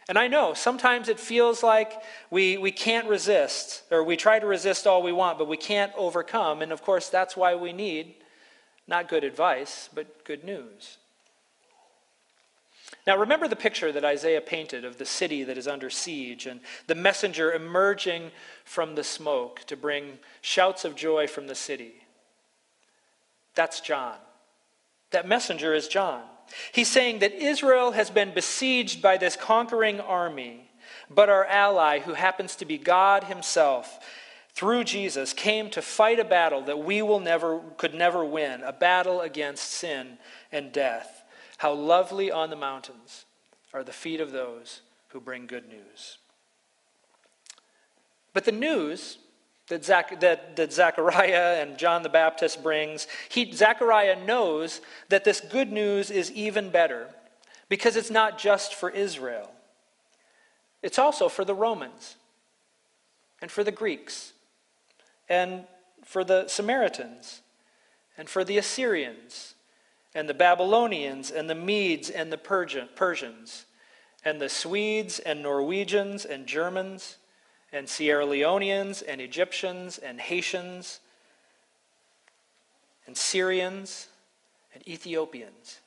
And 0.10 0.18
I 0.18 0.28
know 0.28 0.54
sometimes 0.54 1.08
it 1.08 1.20
feels 1.20 1.62
like 1.62 1.94
we, 2.32 2.58
we 2.58 2.72
can't 2.72 3.08
resist, 3.08 3.84
or 3.92 4.04
we 4.04 4.18
try 4.18 4.40
to 4.40 4.48
resist 4.48 4.88
all 4.88 5.04
we 5.04 5.12
want, 5.12 5.38
but 5.38 5.48
we 5.48 5.58
can't 5.58 5.92
overcome. 5.96 6.62
And 6.62 6.72
of 6.72 6.82
course, 6.82 7.10
that's 7.10 7.38
why 7.38 7.56
we 7.56 7.74
need 7.74 8.16
not 8.88 9.08
good 9.08 9.24
advice, 9.24 9.88
but 9.94 10.26
good 10.26 10.44
news. 10.44 10.99
Now, 13.10 13.17
remember 13.17 13.48
the 13.48 13.56
picture 13.56 13.91
that 13.91 14.06
Isaiah 14.06 14.39
painted 14.39 14.86
of 14.86 15.00
the 15.00 15.06
city 15.06 15.43
that 15.45 15.58
is 15.58 15.67
under 15.67 15.89
siege 15.89 16.45
and 16.45 16.60
the 16.86 16.93
messenger 16.93 17.52
emerging 17.52 18.30
from 18.65 18.93
the 18.93 19.04
smoke 19.04 19.62
to 19.65 19.76
bring 19.76 20.19
shouts 20.41 20.86
of 20.86 20.95
joy 20.95 21.26
from 21.26 21.48
the 21.48 21.56
city. 21.56 22.04
That's 23.56 23.82
John. 23.82 24.17
That 25.10 25.28
messenger 25.28 25.74
is 25.74 25.88
John. 25.88 26.22
He's 26.72 26.88
saying 26.88 27.17
that 27.17 27.34
Israel 27.34 27.93
has 27.93 28.12
been 28.12 28.32
besieged 28.32 29.02
by 29.02 29.17
this 29.17 29.36
conquering 29.36 30.00
army, 30.00 30.69
but 31.10 31.30
our 31.30 31.45
ally, 31.45 32.02
who 32.02 32.13
happens 32.13 32.56
to 32.58 32.65
be 32.65 32.78
God 32.78 33.24
Himself, 33.24 34.06
through 34.54 34.84
Jesus 34.84 35.34
came 35.34 35.72
to 35.72 35.82
fight 35.82 36.19
a 36.19 36.24
battle 36.24 36.62
that 36.62 36.78
we 36.78 37.02
will 37.02 37.19
never 37.19 37.60
could 37.78 37.95
never 37.95 38.24
win, 38.24 38.62
a 38.62 38.72
battle 38.72 39.22
against 39.22 39.72
sin 39.72 40.19
and 40.52 40.72
death. 40.72 41.19
How 41.60 41.74
lovely 41.74 42.32
on 42.32 42.50
the 42.50 42.56
mountains 42.56 43.26
are 43.74 43.84
the 43.84 43.91
feet 43.91 44.22
of 44.22 44.32
those 44.32 44.80
who 45.10 45.19
bring 45.19 45.45
good 45.45 45.67
news. 45.67 46.17
But 48.32 48.45
the 48.45 48.54
news 48.54 49.17
that, 49.67 49.84
Zach, 49.84 50.22
that, 50.22 50.56
that 50.56 50.72
Zechariah 50.72 51.62
and 51.62 51.78
John 51.78 52.02
the 52.02 52.08
Baptist 52.08 52.63
brings, 52.63 53.08
he, 53.28 53.52
Zechariah 53.52 54.26
knows 54.26 54.80
that 55.10 55.26
this 55.26 55.41
good 55.41 55.69
news 55.69 56.10
is 56.10 56.32
even 56.32 56.69
better 56.69 57.10
because 57.67 57.98
it's 57.98 58.10
not 58.10 58.39
just 58.39 58.74
for 58.74 58.89
Israel. 58.89 59.52
It's 60.82 60.98
also 60.98 61.28
for 61.28 61.43
the 61.43 61.54
Romans 61.54 62.15
and 63.41 63.52
for 63.52 63.65
the 63.65 63.72
Greeks 63.74 64.32
and 65.28 65.65
for 66.06 66.24
the 66.24 66.48
Samaritans 66.48 67.41
and 68.17 68.30
for 68.30 68.45
the 68.45 68.58
Assyrians 68.58 69.56
and 70.15 70.28
the 70.28 70.34
Babylonians 70.34 71.32
and 71.32 71.50
the 71.50 71.56
Medes 71.56 72.10
and 72.10 72.32
the 72.32 72.38
Persians 72.38 73.65
and 74.26 74.41
the 74.41 74.50
Swedes 74.50 75.19
and 75.19 75.41
Norwegians 75.41 76.26
and 76.26 76.45
Germans 76.45 77.17
and 77.72 77.88
Sierra 77.88 78.26
Leoneans 78.26 79.04
and 79.08 79.22
Egyptians 79.22 79.98
and 79.98 80.19
Haitians 80.19 81.00
and 83.06 83.15
Syrians 83.15 84.08
and 84.74 84.88
Ethiopians. 84.88 85.80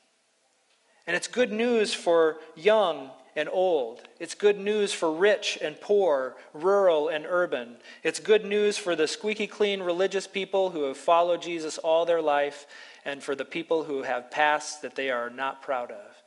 And 1.07 1.17
it's 1.17 1.29
good 1.29 1.53
news 1.53 1.93
for 1.93 2.39
young 2.55 3.11
and 3.35 3.49
old. 3.51 4.03
It's 4.21 4.35
good 4.35 4.59
news 4.59 4.93
for 4.93 5.13
rich 5.13 5.59
and 5.61 5.81
poor, 5.81 6.37
rural 6.53 7.09
and 7.09 7.25
urban. 7.27 7.77
It's 8.03 8.21
good 8.21 8.45
news 8.45 8.77
for 8.77 8.95
the 8.95 9.09
squeaky 9.09 9.47
clean 9.47 9.83
religious 9.83 10.27
people 10.27 10.71
who 10.71 10.85
have 10.85 10.97
followed 10.97 11.43
Jesus 11.43 11.79
all 11.79 12.05
their 12.05 12.23
life 12.23 12.67
and 13.05 13.23
for 13.23 13.35
the 13.35 13.45
people 13.45 13.85
who 13.85 14.03
have 14.03 14.31
pasts 14.31 14.79
that 14.81 14.95
they 14.95 15.11
are 15.11 15.31
not 15.31 15.63
proud 15.63 15.91
of. 15.91 16.23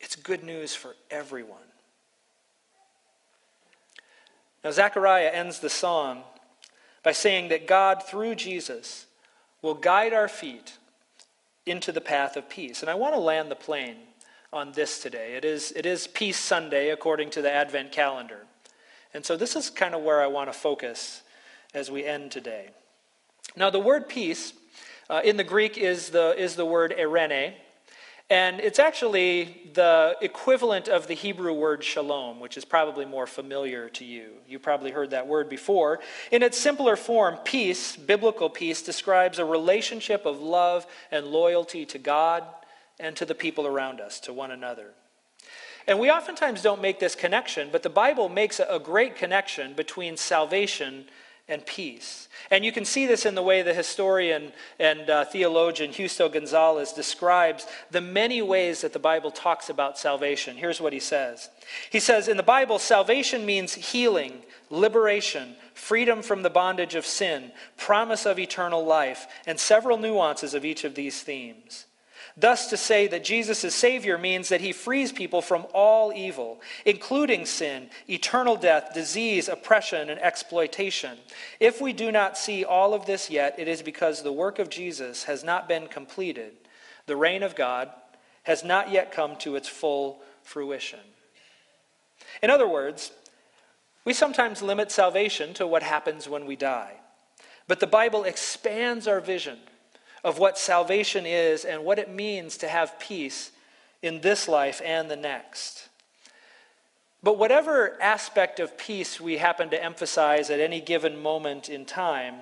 It's 0.00 0.16
good 0.16 0.42
news 0.42 0.74
for 0.74 0.94
everyone. 1.10 1.58
Now, 4.64 4.70
Zechariah 4.70 5.30
ends 5.30 5.60
the 5.60 5.70
song 5.70 6.22
by 7.02 7.12
saying 7.12 7.48
that 7.48 7.66
God, 7.66 8.02
through 8.02 8.34
Jesus, 8.34 9.06
will 9.62 9.74
guide 9.74 10.12
our 10.12 10.28
feet 10.28 10.78
into 11.64 11.92
the 11.92 12.00
path 12.00 12.36
of 12.36 12.48
peace. 12.48 12.82
And 12.82 12.90
I 12.90 12.94
want 12.94 13.14
to 13.14 13.20
land 13.20 13.50
the 13.50 13.56
plane 13.56 13.96
on 14.52 14.72
this 14.72 15.00
today. 15.00 15.34
It 15.34 15.44
is, 15.44 15.72
it 15.72 15.86
is 15.86 16.06
Peace 16.06 16.38
Sunday 16.38 16.90
according 16.90 17.30
to 17.30 17.42
the 17.42 17.52
Advent 17.52 17.92
calendar. 17.92 18.46
And 19.14 19.24
so 19.24 19.36
this 19.36 19.56
is 19.56 19.70
kind 19.70 19.94
of 19.94 20.02
where 20.02 20.22
I 20.22 20.26
want 20.26 20.52
to 20.52 20.58
focus 20.58 21.22
as 21.74 21.90
we 21.90 22.04
end 22.04 22.30
today. 22.30 22.70
Now, 23.56 23.70
the 23.70 23.80
word 23.80 24.08
peace 24.08 24.52
uh, 25.10 25.20
in 25.24 25.36
the 25.36 25.44
Greek 25.44 25.78
is 25.78 26.10
the, 26.10 26.34
is 26.40 26.56
the 26.56 26.66
word 26.66 26.94
eirene. 26.98 27.54
and 28.30 28.60
it's 28.60 28.78
actually 28.78 29.70
the 29.72 30.16
equivalent 30.20 30.88
of 30.88 31.06
the 31.06 31.14
Hebrew 31.14 31.52
word 31.52 31.82
shalom, 31.82 32.40
which 32.40 32.56
is 32.56 32.64
probably 32.64 33.04
more 33.04 33.26
familiar 33.26 33.88
to 33.90 34.04
you. 34.04 34.32
You 34.46 34.58
probably 34.58 34.90
heard 34.90 35.10
that 35.10 35.26
word 35.26 35.48
before. 35.48 36.00
In 36.30 36.42
its 36.42 36.58
simpler 36.58 36.96
form, 36.96 37.36
peace, 37.44 37.96
biblical 37.96 38.50
peace, 38.50 38.82
describes 38.82 39.38
a 39.38 39.44
relationship 39.44 40.26
of 40.26 40.40
love 40.40 40.86
and 41.10 41.26
loyalty 41.26 41.86
to 41.86 41.98
God 41.98 42.44
and 43.00 43.16
to 43.16 43.24
the 43.24 43.34
people 43.34 43.66
around 43.66 44.00
us, 44.00 44.20
to 44.20 44.32
one 44.32 44.50
another. 44.50 44.92
And 45.86 45.98
we 45.98 46.10
oftentimes 46.10 46.60
don't 46.60 46.82
make 46.82 47.00
this 47.00 47.14
connection, 47.14 47.70
but 47.72 47.82
the 47.82 47.88
Bible 47.88 48.28
makes 48.28 48.60
a 48.60 48.78
great 48.78 49.16
connection 49.16 49.72
between 49.72 50.18
salvation 50.18 51.06
and 51.48 51.64
peace. 51.64 52.28
And 52.50 52.64
you 52.64 52.72
can 52.72 52.84
see 52.84 53.06
this 53.06 53.24
in 53.24 53.34
the 53.34 53.42
way 53.42 53.62
the 53.62 53.74
historian 53.74 54.52
and 54.78 55.08
uh, 55.08 55.24
theologian 55.24 55.92
Justo 55.92 56.28
Gonzalez 56.28 56.92
describes 56.92 57.66
the 57.90 58.00
many 58.00 58.42
ways 58.42 58.82
that 58.82 58.92
the 58.92 58.98
Bible 58.98 59.30
talks 59.30 59.70
about 59.70 59.98
salvation. 59.98 60.56
Here's 60.56 60.80
what 60.80 60.92
he 60.92 61.00
says 61.00 61.48
He 61.90 62.00
says, 62.00 62.28
In 62.28 62.36
the 62.36 62.42
Bible, 62.42 62.78
salvation 62.78 63.46
means 63.46 63.74
healing, 63.74 64.42
liberation, 64.70 65.56
freedom 65.74 66.22
from 66.22 66.42
the 66.42 66.50
bondage 66.50 66.94
of 66.94 67.06
sin, 67.06 67.52
promise 67.76 68.26
of 68.26 68.38
eternal 68.38 68.84
life, 68.84 69.26
and 69.46 69.58
several 69.58 69.98
nuances 69.98 70.54
of 70.54 70.64
each 70.64 70.84
of 70.84 70.94
these 70.94 71.22
themes. 71.22 71.86
Thus, 72.40 72.68
to 72.68 72.76
say 72.76 73.08
that 73.08 73.24
Jesus 73.24 73.64
is 73.64 73.74
Savior 73.74 74.16
means 74.16 74.48
that 74.48 74.60
he 74.60 74.70
frees 74.70 75.10
people 75.10 75.42
from 75.42 75.66
all 75.74 76.12
evil, 76.12 76.60
including 76.84 77.44
sin, 77.46 77.90
eternal 78.08 78.54
death, 78.54 78.94
disease, 78.94 79.48
oppression, 79.48 80.08
and 80.08 80.20
exploitation. 80.20 81.18
If 81.58 81.80
we 81.80 81.92
do 81.92 82.12
not 82.12 82.38
see 82.38 82.64
all 82.64 82.94
of 82.94 83.06
this 83.06 83.28
yet, 83.28 83.58
it 83.58 83.66
is 83.66 83.82
because 83.82 84.22
the 84.22 84.32
work 84.32 84.60
of 84.60 84.70
Jesus 84.70 85.24
has 85.24 85.42
not 85.42 85.66
been 85.66 85.88
completed. 85.88 86.52
The 87.06 87.16
reign 87.16 87.42
of 87.42 87.56
God 87.56 87.90
has 88.44 88.62
not 88.62 88.92
yet 88.92 89.10
come 89.10 89.34
to 89.38 89.56
its 89.56 89.68
full 89.68 90.20
fruition. 90.44 91.00
In 92.40 92.50
other 92.50 92.68
words, 92.68 93.10
we 94.04 94.12
sometimes 94.12 94.62
limit 94.62 94.92
salvation 94.92 95.54
to 95.54 95.66
what 95.66 95.82
happens 95.82 96.28
when 96.28 96.46
we 96.46 96.54
die. 96.54 96.92
But 97.66 97.80
the 97.80 97.86
Bible 97.88 98.22
expands 98.22 99.08
our 99.08 99.20
vision 99.20 99.58
of 100.24 100.38
what 100.38 100.58
salvation 100.58 101.24
is 101.26 101.64
and 101.64 101.84
what 101.84 101.98
it 101.98 102.10
means 102.10 102.56
to 102.58 102.68
have 102.68 102.98
peace 102.98 103.52
in 104.02 104.20
this 104.20 104.48
life 104.48 104.80
and 104.84 105.10
the 105.10 105.16
next. 105.16 105.88
But 107.22 107.38
whatever 107.38 108.00
aspect 108.00 108.60
of 108.60 108.78
peace 108.78 109.20
we 109.20 109.38
happen 109.38 109.70
to 109.70 109.82
emphasize 109.82 110.50
at 110.50 110.60
any 110.60 110.80
given 110.80 111.20
moment 111.20 111.68
in 111.68 111.84
time, 111.84 112.34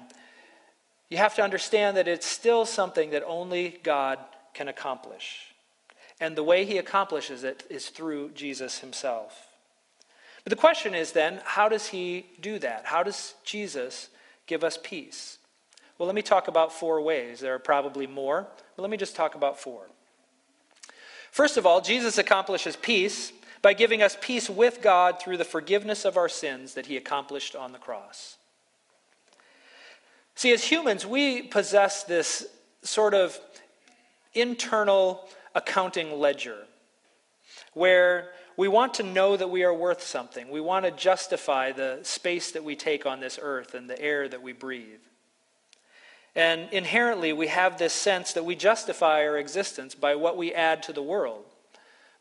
you 1.08 1.16
have 1.16 1.34
to 1.36 1.42
understand 1.42 1.96
that 1.96 2.08
it's 2.08 2.26
still 2.26 2.66
something 2.66 3.10
that 3.10 3.22
only 3.26 3.78
God 3.82 4.18
can 4.52 4.68
accomplish. 4.68 5.54
And 6.20 6.36
the 6.36 6.42
way 6.42 6.64
he 6.64 6.78
accomplishes 6.78 7.44
it 7.44 7.64
is 7.70 7.88
through 7.88 8.30
Jesus 8.30 8.80
himself. 8.80 9.48
But 10.44 10.50
the 10.50 10.56
question 10.56 10.94
is 10.94 11.12
then, 11.12 11.40
how 11.44 11.68
does 11.68 11.88
he 11.88 12.26
do 12.40 12.58
that? 12.60 12.82
How 12.84 13.02
does 13.02 13.34
Jesus 13.44 14.08
give 14.46 14.62
us 14.62 14.78
peace? 14.82 15.38
Well, 15.98 16.06
let 16.06 16.14
me 16.14 16.22
talk 16.22 16.48
about 16.48 16.72
four 16.72 17.00
ways. 17.00 17.40
There 17.40 17.54
are 17.54 17.58
probably 17.58 18.06
more, 18.06 18.46
but 18.76 18.82
let 18.82 18.90
me 18.90 18.96
just 18.96 19.16
talk 19.16 19.34
about 19.34 19.58
four. 19.58 19.88
First 21.30 21.56
of 21.56 21.66
all, 21.66 21.80
Jesus 21.80 22.18
accomplishes 22.18 22.76
peace 22.76 23.32
by 23.62 23.72
giving 23.72 24.02
us 24.02 24.16
peace 24.20 24.48
with 24.48 24.82
God 24.82 25.20
through 25.20 25.38
the 25.38 25.44
forgiveness 25.44 26.04
of 26.04 26.16
our 26.16 26.28
sins 26.28 26.74
that 26.74 26.86
he 26.86 26.96
accomplished 26.96 27.56
on 27.56 27.72
the 27.72 27.78
cross. 27.78 28.36
See, 30.34 30.52
as 30.52 30.64
humans, 30.64 31.06
we 31.06 31.42
possess 31.42 32.04
this 32.04 32.46
sort 32.82 33.14
of 33.14 33.38
internal 34.34 35.26
accounting 35.54 36.18
ledger 36.18 36.58
where 37.72 38.30
we 38.56 38.68
want 38.68 38.94
to 38.94 39.02
know 39.02 39.36
that 39.36 39.48
we 39.48 39.64
are 39.64 39.74
worth 39.74 40.02
something. 40.02 40.50
We 40.50 40.60
want 40.60 40.84
to 40.84 40.90
justify 40.90 41.72
the 41.72 42.00
space 42.02 42.52
that 42.52 42.64
we 42.64 42.76
take 42.76 43.06
on 43.06 43.20
this 43.20 43.38
earth 43.40 43.74
and 43.74 43.88
the 43.88 44.00
air 44.00 44.28
that 44.28 44.42
we 44.42 44.52
breathe. 44.52 45.00
And 46.36 46.68
inherently, 46.70 47.32
we 47.32 47.48
have 47.48 47.78
this 47.78 47.94
sense 47.94 48.34
that 48.34 48.44
we 48.44 48.54
justify 48.54 49.26
our 49.26 49.38
existence 49.38 49.94
by 49.94 50.14
what 50.14 50.36
we 50.36 50.52
add 50.54 50.82
to 50.84 50.92
the 50.92 51.02
world 51.02 51.44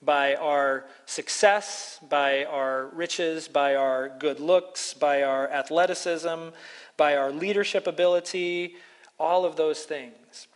by 0.01 0.35
our 0.35 0.85
success, 1.05 1.99
by 2.09 2.45
our 2.45 2.87
riches, 2.87 3.47
by 3.47 3.75
our 3.75 4.11
good 4.19 4.39
looks, 4.39 4.93
by 4.93 5.23
our 5.23 5.49
athleticism, 5.49 6.49
by 6.95 7.15
our 7.15 7.31
leadership 7.31 7.87
ability, 7.87 8.75
all 9.19 9.45
of 9.45 9.55
those 9.55 9.83
things. 9.83 10.47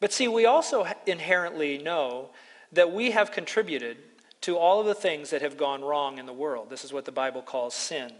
But 0.00 0.12
see, 0.12 0.28
we 0.28 0.46
also 0.46 0.86
inherently 1.06 1.78
know 1.78 2.30
that 2.72 2.92
we 2.92 3.12
have 3.12 3.30
contributed 3.30 3.96
to 4.42 4.58
all 4.58 4.80
of 4.80 4.86
the 4.86 4.94
things 4.94 5.30
that 5.30 5.40
have 5.40 5.56
gone 5.56 5.82
wrong 5.82 6.18
in 6.18 6.26
the 6.26 6.32
world. 6.32 6.68
This 6.68 6.84
is 6.84 6.92
what 6.92 7.04
the 7.04 7.12
Bible 7.12 7.40
calls 7.40 7.74
sin. 7.74 8.12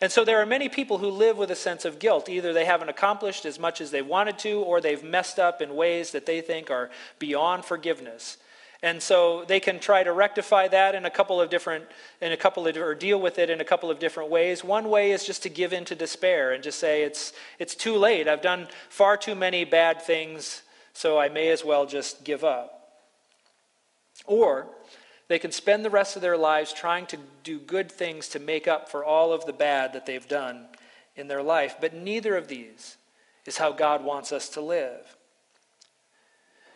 And 0.00 0.10
so 0.10 0.24
there 0.24 0.40
are 0.40 0.46
many 0.46 0.68
people 0.68 0.98
who 0.98 1.10
live 1.10 1.36
with 1.36 1.50
a 1.50 1.56
sense 1.56 1.84
of 1.84 1.98
guilt. 1.98 2.28
Either 2.28 2.52
they 2.52 2.64
haven't 2.64 2.88
accomplished 2.88 3.44
as 3.44 3.58
much 3.58 3.80
as 3.80 3.90
they 3.90 4.00
wanted 4.00 4.38
to, 4.38 4.60
or 4.60 4.80
they've 4.80 5.04
messed 5.04 5.38
up 5.38 5.60
in 5.60 5.76
ways 5.76 6.12
that 6.12 6.24
they 6.24 6.40
think 6.40 6.70
are 6.70 6.90
beyond 7.18 7.64
forgiveness. 7.66 8.38
And 8.82 9.02
so 9.02 9.44
they 9.46 9.60
can 9.60 9.78
try 9.78 10.02
to 10.02 10.12
rectify 10.12 10.68
that 10.68 10.94
in 10.94 11.04
a 11.04 11.10
couple 11.10 11.38
of 11.38 11.50
different, 11.50 11.84
in 12.22 12.32
a 12.32 12.36
couple 12.36 12.66
of, 12.66 12.76
or 12.78 12.94
deal 12.94 13.20
with 13.20 13.38
it 13.38 13.50
in 13.50 13.60
a 13.60 13.64
couple 13.64 13.90
of 13.90 13.98
different 13.98 14.30
ways. 14.30 14.64
One 14.64 14.88
way 14.88 15.10
is 15.10 15.26
just 15.26 15.42
to 15.42 15.50
give 15.50 15.74
in 15.74 15.84
to 15.86 15.94
despair 15.94 16.52
and 16.52 16.62
just 16.62 16.78
say, 16.78 17.02
it's, 17.02 17.34
it's 17.58 17.74
too 17.74 17.96
late. 17.96 18.26
I've 18.26 18.40
done 18.40 18.68
far 18.88 19.18
too 19.18 19.34
many 19.34 19.64
bad 19.64 20.00
things, 20.00 20.62
so 20.94 21.18
I 21.18 21.28
may 21.28 21.50
as 21.50 21.62
well 21.62 21.84
just 21.84 22.24
give 22.24 22.42
up. 22.42 23.02
Or 24.24 24.66
they 25.30 25.38
can 25.38 25.52
spend 25.52 25.84
the 25.84 25.90
rest 25.90 26.16
of 26.16 26.22
their 26.22 26.36
lives 26.36 26.72
trying 26.72 27.06
to 27.06 27.16
do 27.44 27.60
good 27.60 27.92
things 27.92 28.26
to 28.26 28.40
make 28.40 28.66
up 28.66 28.88
for 28.88 29.04
all 29.04 29.32
of 29.32 29.46
the 29.46 29.52
bad 29.52 29.92
that 29.92 30.04
they've 30.04 30.26
done 30.26 30.66
in 31.14 31.28
their 31.28 31.40
life. 31.40 31.76
But 31.80 31.94
neither 31.94 32.36
of 32.36 32.48
these 32.48 32.96
is 33.46 33.56
how 33.56 33.70
God 33.70 34.02
wants 34.02 34.32
us 34.32 34.48
to 34.48 34.60
live. 34.60 35.16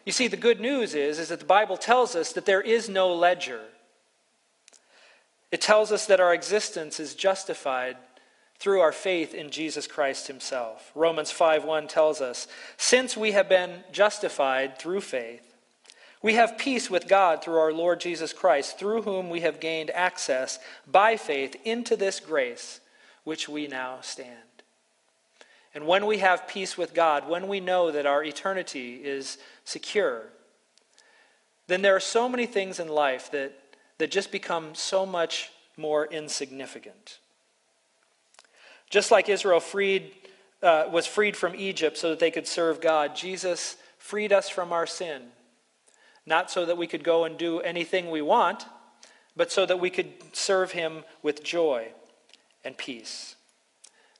You 0.06 0.12
see, 0.12 0.28
the 0.28 0.36
good 0.36 0.60
news 0.60 0.94
is, 0.94 1.18
is 1.18 1.30
that 1.30 1.40
the 1.40 1.44
Bible 1.44 1.76
tells 1.76 2.14
us 2.14 2.32
that 2.34 2.46
there 2.46 2.60
is 2.60 2.88
no 2.88 3.12
ledger. 3.12 3.60
It 5.50 5.60
tells 5.60 5.90
us 5.90 6.06
that 6.06 6.20
our 6.20 6.32
existence 6.32 7.00
is 7.00 7.16
justified 7.16 7.96
through 8.60 8.80
our 8.80 8.92
faith 8.92 9.34
in 9.34 9.50
Jesus 9.50 9.88
Christ 9.88 10.28
himself. 10.28 10.92
Romans 10.94 11.32
5:1 11.32 11.88
tells 11.88 12.20
us, 12.20 12.46
"Since 12.76 13.16
we 13.16 13.32
have 13.32 13.48
been 13.48 13.82
justified 13.90 14.78
through 14.78 15.00
faith, 15.00 15.53
we 16.24 16.34
have 16.34 16.56
peace 16.56 16.88
with 16.88 17.06
God 17.06 17.44
through 17.44 17.58
our 17.58 17.72
Lord 17.72 18.00
Jesus 18.00 18.32
Christ, 18.32 18.78
through 18.78 19.02
whom 19.02 19.28
we 19.28 19.42
have 19.42 19.60
gained 19.60 19.90
access 19.90 20.58
by 20.90 21.18
faith 21.18 21.54
into 21.64 21.96
this 21.96 22.18
grace 22.18 22.80
which 23.24 23.46
we 23.46 23.66
now 23.66 24.00
stand." 24.00 24.62
And 25.74 25.86
when 25.86 26.06
we 26.06 26.18
have 26.18 26.48
peace 26.48 26.78
with 26.78 26.94
God, 26.94 27.28
when 27.28 27.46
we 27.46 27.60
know 27.60 27.90
that 27.90 28.06
our 28.06 28.24
eternity 28.24 29.04
is 29.04 29.36
secure, 29.64 30.30
then 31.66 31.82
there 31.82 31.94
are 31.94 32.00
so 32.00 32.26
many 32.26 32.46
things 32.46 32.80
in 32.80 32.88
life 32.88 33.30
that, 33.32 33.52
that 33.98 34.10
just 34.10 34.32
become 34.32 34.74
so 34.74 35.04
much 35.04 35.50
more 35.76 36.06
insignificant. 36.06 37.18
Just 38.88 39.10
like 39.10 39.28
Israel 39.28 39.60
freed, 39.60 40.12
uh, 40.62 40.88
was 40.90 41.06
freed 41.06 41.36
from 41.36 41.54
Egypt 41.54 41.98
so 41.98 42.08
that 42.08 42.18
they 42.18 42.30
could 42.30 42.46
serve 42.46 42.80
God, 42.80 43.14
Jesus 43.14 43.76
freed 43.98 44.32
us 44.32 44.48
from 44.48 44.72
our 44.72 44.86
sin. 44.86 45.32
Not 46.26 46.50
so 46.50 46.64
that 46.66 46.78
we 46.78 46.86
could 46.86 47.04
go 47.04 47.24
and 47.24 47.36
do 47.36 47.60
anything 47.60 48.10
we 48.10 48.22
want, 48.22 48.66
but 49.36 49.52
so 49.52 49.66
that 49.66 49.80
we 49.80 49.90
could 49.90 50.12
serve 50.32 50.72
Him 50.72 51.04
with 51.22 51.44
joy 51.44 51.88
and 52.64 52.76
peace. 52.76 53.36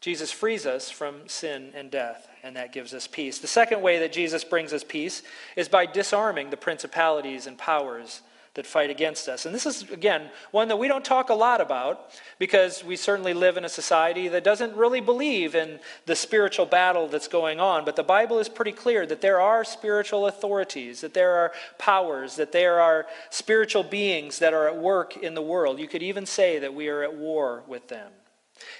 Jesus 0.00 0.30
frees 0.30 0.66
us 0.66 0.90
from 0.90 1.28
sin 1.28 1.72
and 1.74 1.90
death, 1.90 2.28
and 2.42 2.56
that 2.56 2.72
gives 2.74 2.92
us 2.92 3.06
peace. 3.06 3.38
The 3.38 3.46
second 3.46 3.80
way 3.80 4.00
that 4.00 4.12
Jesus 4.12 4.44
brings 4.44 4.74
us 4.74 4.84
peace 4.84 5.22
is 5.56 5.68
by 5.68 5.86
disarming 5.86 6.50
the 6.50 6.58
principalities 6.58 7.46
and 7.46 7.56
powers 7.56 8.20
that 8.54 8.66
fight 8.66 8.88
against 8.88 9.28
us. 9.28 9.46
And 9.46 9.54
this 9.54 9.66
is, 9.66 9.90
again, 9.90 10.30
one 10.52 10.68
that 10.68 10.76
we 10.76 10.86
don't 10.86 11.04
talk 11.04 11.28
a 11.28 11.34
lot 11.34 11.60
about 11.60 12.10
because 12.38 12.84
we 12.84 12.96
certainly 12.96 13.34
live 13.34 13.56
in 13.56 13.64
a 13.64 13.68
society 13.68 14.28
that 14.28 14.44
doesn't 14.44 14.76
really 14.76 15.00
believe 15.00 15.54
in 15.54 15.80
the 16.06 16.14
spiritual 16.14 16.64
battle 16.64 17.08
that's 17.08 17.28
going 17.28 17.58
on. 17.58 17.84
But 17.84 17.96
the 17.96 18.04
Bible 18.04 18.38
is 18.38 18.48
pretty 18.48 18.72
clear 18.72 19.06
that 19.06 19.20
there 19.20 19.40
are 19.40 19.64
spiritual 19.64 20.26
authorities, 20.26 21.00
that 21.00 21.14
there 21.14 21.32
are 21.32 21.52
powers, 21.78 22.36
that 22.36 22.52
there 22.52 22.80
are 22.80 23.06
spiritual 23.30 23.82
beings 23.82 24.38
that 24.38 24.54
are 24.54 24.68
at 24.68 24.76
work 24.76 25.16
in 25.16 25.34
the 25.34 25.42
world. 25.42 25.80
You 25.80 25.88
could 25.88 26.02
even 26.02 26.24
say 26.24 26.60
that 26.60 26.74
we 26.74 26.88
are 26.88 27.02
at 27.02 27.14
war 27.14 27.64
with 27.66 27.88
them. 27.88 28.12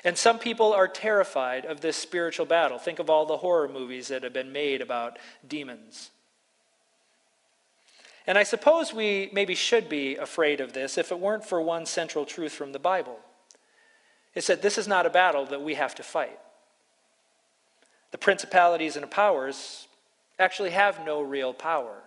And 0.05 0.17
some 0.17 0.39
people 0.39 0.73
are 0.73 0.87
terrified 0.87 1.65
of 1.65 1.81
this 1.81 1.97
spiritual 1.97 2.47
battle. 2.47 2.79
Think 2.79 3.01
of 3.01 3.11
all 3.11 3.27
the 3.27 3.39
horror 3.39 3.69
movies 3.69 4.09
that 4.09 4.23
have 4.23 4.33
been 4.33 4.53
made 4.53 4.81
about 4.81 5.19
demons. 5.47 6.11
And 8.27 8.39
I 8.39 8.43
suppose 8.43 8.95
we 8.95 9.31
maybe 9.33 9.55
should 9.55 9.89
be 9.89 10.17
afraid 10.17 10.61
of 10.61 10.73
this 10.73 10.97
if 10.97 11.11
it 11.11 11.21
weren't 11.21 11.45
for 11.45 11.61
one 11.61 11.87
central 11.87 12.25
truth 12.25 12.53
from 12.53 12.73
the 12.73 12.79
Bible. 12.79 13.19
It's 14.35 14.47
that 14.47 14.63
this 14.63 14.79
is 14.79 14.89
not 14.89 15.07
a 15.07 15.11
battle 15.11 15.45
that 15.47 15.63
we 15.63 15.75
have 15.75 15.95
to 15.97 16.03
fight. 16.03 16.39
The 18.11 18.19
principalities 18.19 18.97
and 18.97 19.11
powers 19.11 19.87
actually 20.39 20.71
have 20.71 21.05
no 21.05 21.21
real 21.21 21.53
power. 21.53 22.03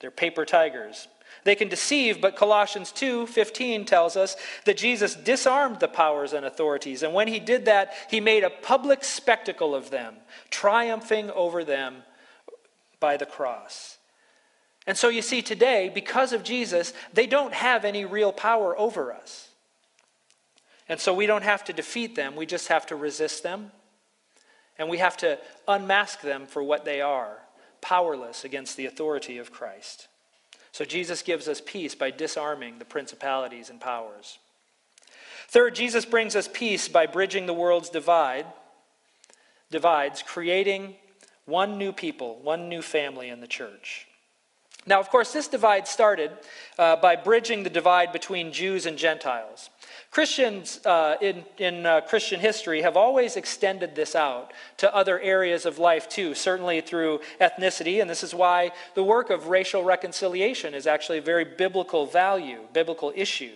They're 0.00 0.10
paper 0.10 0.44
tigers, 0.44 1.08
they 1.44 1.54
can 1.54 1.68
deceive, 1.68 2.20
but 2.20 2.36
Colossians 2.36 2.92
2:15 2.92 3.84
tells 3.84 4.16
us 4.16 4.36
that 4.64 4.76
Jesus 4.76 5.14
disarmed 5.14 5.80
the 5.80 5.88
powers 5.88 6.32
and 6.32 6.44
authorities, 6.44 7.02
and 7.02 7.14
when 7.14 7.28
he 7.28 7.40
did 7.40 7.64
that, 7.64 7.94
he 8.08 8.20
made 8.20 8.44
a 8.44 8.50
public 8.50 9.04
spectacle 9.04 9.74
of 9.74 9.90
them, 9.90 10.16
triumphing 10.50 11.30
over 11.30 11.64
them 11.64 12.04
by 12.98 13.16
the 13.16 13.26
cross. 13.26 13.98
And 14.90 14.98
so 14.98 15.08
you 15.08 15.22
see 15.22 15.40
today, 15.40 15.88
because 15.88 16.32
of 16.32 16.42
Jesus, 16.42 16.92
they 17.12 17.28
don't 17.28 17.54
have 17.54 17.84
any 17.84 18.04
real 18.04 18.32
power 18.32 18.76
over 18.76 19.12
us. 19.12 19.50
And 20.88 20.98
so 20.98 21.14
we 21.14 21.26
don't 21.26 21.44
have 21.44 21.62
to 21.66 21.72
defeat 21.72 22.16
them, 22.16 22.34
we 22.34 22.44
just 22.44 22.66
have 22.66 22.86
to 22.86 22.96
resist 22.96 23.44
them. 23.44 23.70
And 24.76 24.88
we 24.88 24.98
have 24.98 25.16
to 25.18 25.38
unmask 25.68 26.22
them 26.22 26.44
for 26.44 26.60
what 26.60 26.84
they 26.84 27.00
are, 27.00 27.38
powerless 27.80 28.44
against 28.44 28.76
the 28.76 28.86
authority 28.86 29.38
of 29.38 29.52
Christ. 29.52 30.08
So 30.72 30.84
Jesus 30.84 31.22
gives 31.22 31.46
us 31.46 31.62
peace 31.64 31.94
by 31.94 32.10
disarming 32.10 32.80
the 32.80 32.84
principalities 32.84 33.70
and 33.70 33.80
powers. 33.80 34.40
Third, 35.46 35.76
Jesus 35.76 36.04
brings 36.04 36.34
us 36.34 36.48
peace 36.52 36.88
by 36.88 37.06
bridging 37.06 37.46
the 37.46 37.54
world's 37.54 37.90
divide, 37.90 38.46
divides, 39.70 40.20
creating 40.20 40.96
one 41.44 41.78
new 41.78 41.92
people, 41.92 42.40
one 42.42 42.68
new 42.68 42.82
family 42.82 43.28
in 43.28 43.40
the 43.40 43.46
church. 43.46 44.08
Now, 44.86 44.98
of 44.98 45.10
course, 45.10 45.32
this 45.32 45.46
divide 45.46 45.86
started 45.86 46.30
uh, 46.78 46.96
by 46.96 47.14
bridging 47.16 47.62
the 47.62 47.70
divide 47.70 48.12
between 48.12 48.52
Jews 48.52 48.86
and 48.86 48.96
Gentiles. 48.96 49.68
Christians 50.10 50.84
uh, 50.86 51.16
in, 51.20 51.44
in 51.58 51.86
uh, 51.86 52.00
Christian 52.00 52.40
history 52.40 52.82
have 52.82 52.96
always 52.96 53.36
extended 53.36 53.94
this 53.94 54.16
out 54.16 54.52
to 54.78 54.92
other 54.94 55.20
areas 55.20 55.66
of 55.66 55.78
life 55.78 56.08
too, 56.08 56.34
certainly 56.34 56.80
through 56.80 57.20
ethnicity, 57.40 58.00
and 58.00 58.08
this 58.08 58.24
is 58.24 58.34
why 58.34 58.72
the 58.94 59.04
work 59.04 59.30
of 59.30 59.48
racial 59.48 59.84
reconciliation 59.84 60.74
is 60.74 60.86
actually 60.86 61.18
a 61.18 61.22
very 61.22 61.44
biblical 61.44 62.06
value, 62.06 62.60
biblical 62.72 63.12
issue. 63.14 63.52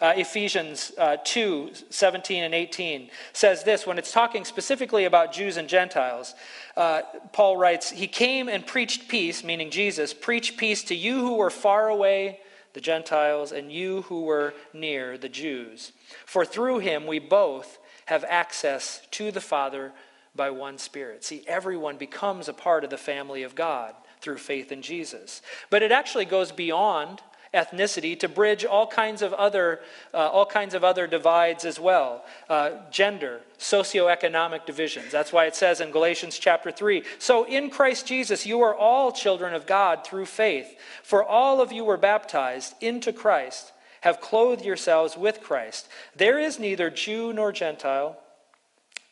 Uh, 0.00 0.12
Ephesians 0.16 0.90
uh, 0.98 1.16
2 1.22 1.70
17 1.90 2.42
and 2.42 2.54
18 2.54 3.08
says 3.32 3.62
this 3.62 3.86
when 3.86 3.98
it's 3.98 4.10
talking 4.10 4.44
specifically 4.44 5.04
about 5.04 5.32
Jews 5.32 5.56
and 5.56 5.68
Gentiles. 5.68 6.34
Uh, 6.76 7.02
Paul 7.32 7.56
writes, 7.56 7.90
He 7.90 8.06
came 8.06 8.48
and 8.48 8.66
preached 8.66 9.08
peace, 9.08 9.44
meaning 9.44 9.70
Jesus, 9.70 10.14
preached 10.14 10.56
peace 10.56 10.82
to 10.84 10.94
you 10.94 11.20
who 11.20 11.36
were 11.36 11.50
far 11.50 11.88
away 11.88 12.40
the 12.72 12.80
Gentiles, 12.80 13.52
and 13.52 13.70
you 13.70 14.02
who 14.02 14.22
were 14.22 14.54
near, 14.72 15.18
the 15.18 15.28
Jews. 15.28 15.92
For 16.24 16.44
through 16.44 16.78
him 16.78 17.06
we 17.06 17.18
both 17.18 17.78
have 18.06 18.24
access 18.26 19.06
to 19.12 19.30
the 19.30 19.40
Father 19.40 19.92
by 20.34 20.50
one 20.50 20.78
Spirit. 20.78 21.24
See, 21.24 21.44
everyone 21.46 21.98
becomes 21.98 22.48
a 22.48 22.54
part 22.54 22.84
of 22.84 22.90
the 22.90 22.96
family 22.96 23.42
of 23.42 23.54
God 23.54 23.94
through 24.20 24.38
faith 24.38 24.72
in 24.72 24.80
Jesus. 24.82 25.42
But 25.68 25.82
it 25.82 25.92
actually 25.92 26.24
goes 26.24 26.52
beyond 26.52 27.20
ethnicity 27.54 28.18
to 28.18 28.28
bridge 28.28 28.64
all 28.64 28.86
kinds 28.86 29.22
of 29.22 29.32
other, 29.34 29.80
uh, 30.14 30.28
all 30.28 30.46
kinds 30.46 30.74
of 30.74 30.84
other 30.84 31.06
divides 31.06 31.64
as 31.64 31.78
well. 31.78 32.24
Uh, 32.48 32.70
gender, 32.90 33.40
socioeconomic 33.58 34.64
divisions. 34.66 35.10
That's 35.12 35.32
why 35.32 35.46
it 35.46 35.54
says 35.54 35.80
in 35.80 35.90
Galatians 35.90 36.38
chapter 36.38 36.70
3 36.70 37.02
So 37.18 37.44
in 37.44 37.70
Christ 37.70 38.06
Jesus, 38.06 38.46
you 38.46 38.60
are 38.62 38.74
all 38.74 39.12
children 39.12 39.54
of 39.54 39.66
God 39.66 40.04
through 40.04 40.26
faith. 40.26 40.78
For 41.02 41.24
all 41.24 41.60
of 41.60 41.72
you 41.72 41.84
were 41.84 41.96
baptized 41.96 42.74
into 42.80 43.12
Christ, 43.12 43.72
have 44.00 44.20
clothed 44.20 44.64
yourselves 44.64 45.16
with 45.16 45.40
Christ. 45.40 45.88
There 46.16 46.38
is 46.38 46.58
neither 46.58 46.90
Jew 46.90 47.32
nor 47.32 47.52
Gentile, 47.52 48.18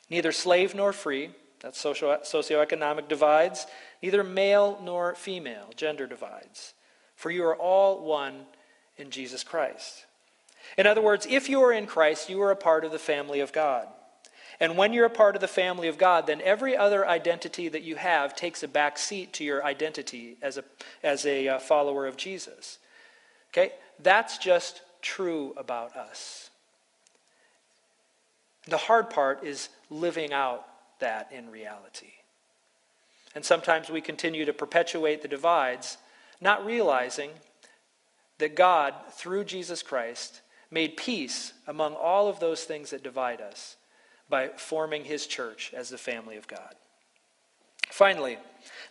neither 0.09 0.33
slave 0.33 0.75
nor 0.75 0.93
free 0.93 1.31
that's 1.61 1.79
socio- 1.79 2.21
socioeconomic 2.23 3.09
divides, 3.09 3.67
neither 4.03 4.25
male 4.25 4.81
nor 4.83 5.15
female, 5.15 5.71
gender 5.77 6.07
divides. 6.07 6.75
For 7.21 7.31
you 7.31 7.45
are 7.45 7.55
all 7.55 8.03
one 8.03 8.47
in 8.97 9.11
Jesus 9.11 9.45
Christ. 9.45 10.07
In 10.79 10.87
other 10.87 11.03
words, 11.03 11.27
if 11.29 11.51
you 11.51 11.61
are 11.61 11.71
in 11.71 11.85
Christ, 11.85 12.31
you 12.31 12.41
are 12.41 12.51
a 12.51 12.57
part 12.57 12.83
of 12.83 12.93
the 12.93 12.99
family 12.99 13.41
of 13.41 13.53
God. 13.53 13.87
And 14.59 14.79
when 14.79 14.95
you're 14.95 15.05
a 15.05 15.11
part 15.11 15.35
of 15.35 15.43
the 15.43 15.47
family 15.47 15.87
of 15.89 15.99
God, 15.99 16.27
then 16.27 16.41
every 16.41 16.75
other 16.75 17.07
identity 17.07 17.69
that 17.69 17.83
you 17.83 17.97
have 17.97 18.35
takes 18.35 18.63
a 18.63 18.69
back 18.69 18.97
seat 18.97 19.35
to 19.35 19.45
your 19.45 19.63
identity 19.63 20.39
as 20.41 20.57
a, 20.57 20.65
as 21.03 21.27
a 21.27 21.47
uh, 21.47 21.59
follower 21.59 22.07
of 22.07 22.17
Jesus. 22.17 22.79
Okay? 23.53 23.73
That's 24.03 24.39
just 24.39 24.81
true 25.03 25.53
about 25.59 25.95
us. 25.99 26.49
The 28.67 28.79
hard 28.79 29.11
part 29.11 29.45
is 29.45 29.69
living 29.91 30.33
out 30.33 30.65
that 31.01 31.31
in 31.31 31.51
reality. 31.51 32.13
And 33.35 33.45
sometimes 33.45 33.91
we 33.91 34.01
continue 34.01 34.47
to 34.47 34.55
perpetuate 34.55 35.21
the 35.21 35.29
divides, 35.29 35.99
not 36.41 36.65
realizing 36.65 37.31
that 38.39 38.57
God, 38.57 38.95
through 39.13 39.45
Jesus 39.45 39.83
Christ, 39.83 40.41
made 40.71 40.97
peace 40.97 41.53
among 41.67 41.95
all 41.95 42.29
of 42.29 42.41
those 42.41 42.65
things 42.65 42.91
that 42.91 43.03
divide 43.03 43.41
us 43.41 43.77
by 44.29 44.49
forming 44.57 45.05
his 45.05 45.27
church 45.27 45.73
as 45.77 45.89
the 45.89 45.99
family 45.99 46.37
of 46.37 46.49
God. 46.49 46.75
Finally, 47.91 48.39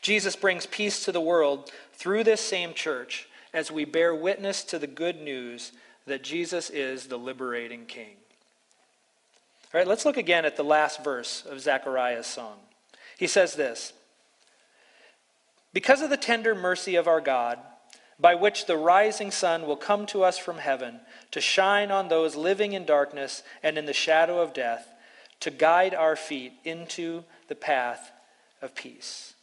Jesus 0.02 0.36
brings 0.36 0.66
peace 0.66 1.06
to 1.06 1.12
the 1.12 1.22
world 1.22 1.72
through 1.93 2.24
this 2.24 2.41
same 2.41 2.74
church 2.74 3.28
as 3.54 3.72
we 3.72 3.86
bear 3.86 4.14
witness 4.14 4.64
to 4.66 4.78
the 4.78 4.88
good 4.88 5.22
news 5.22 5.72
that 6.06 6.24
Jesus 6.24 6.70
is 6.70 7.08
the 7.08 7.18
liberating 7.18 7.86
king. 7.86 8.16
All 9.74 9.80
right, 9.80 9.88
let's 9.88 10.06
look 10.06 10.18
again 10.18 10.45
at 10.45 10.58
the 10.58 10.64
last 10.64 11.04
verse 11.04 11.45
of 11.50 11.62
Zechariah's 11.62 12.28
song. 12.28 12.58
He 13.18 13.28
says 13.28 13.54
this 13.56 13.93
Because 15.74 16.01
of 16.01 16.09
the 16.09 16.17
tender 16.17 16.55
mercy 16.55 16.95
of 16.95 17.07
our 17.07 17.22
God, 17.22 17.59
by 18.20 18.36
which 18.36 18.65
the 18.65 18.78
rising 18.78 19.32
sun 19.32 19.65
will 19.65 19.78
come 19.78 20.05
to 20.07 20.24
us 20.24 20.38
from 20.38 20.57
heaven 20.57 20.99
to 21.32 21.39
shine 21.39 21.89
on 21.89 22.09
those 22.09 22.36
living 22.36 22.74
in 22.74 22.86
darkness 22.86 23.43
and 23.63 23.78
in 23.78 23.86
the 23.86 23.93
shadow 23.93 24.41
of 24.41 24.53
death, 24.53 24.93
to 25.39 25.51
guide 25.51 25.93
our 25.93 26.15
feet 26.15 26.53
into 26.65 27.24
the 27.47 27.55
path 27.55 28.11
of 28.61 28.76
peace. 28.76 29.34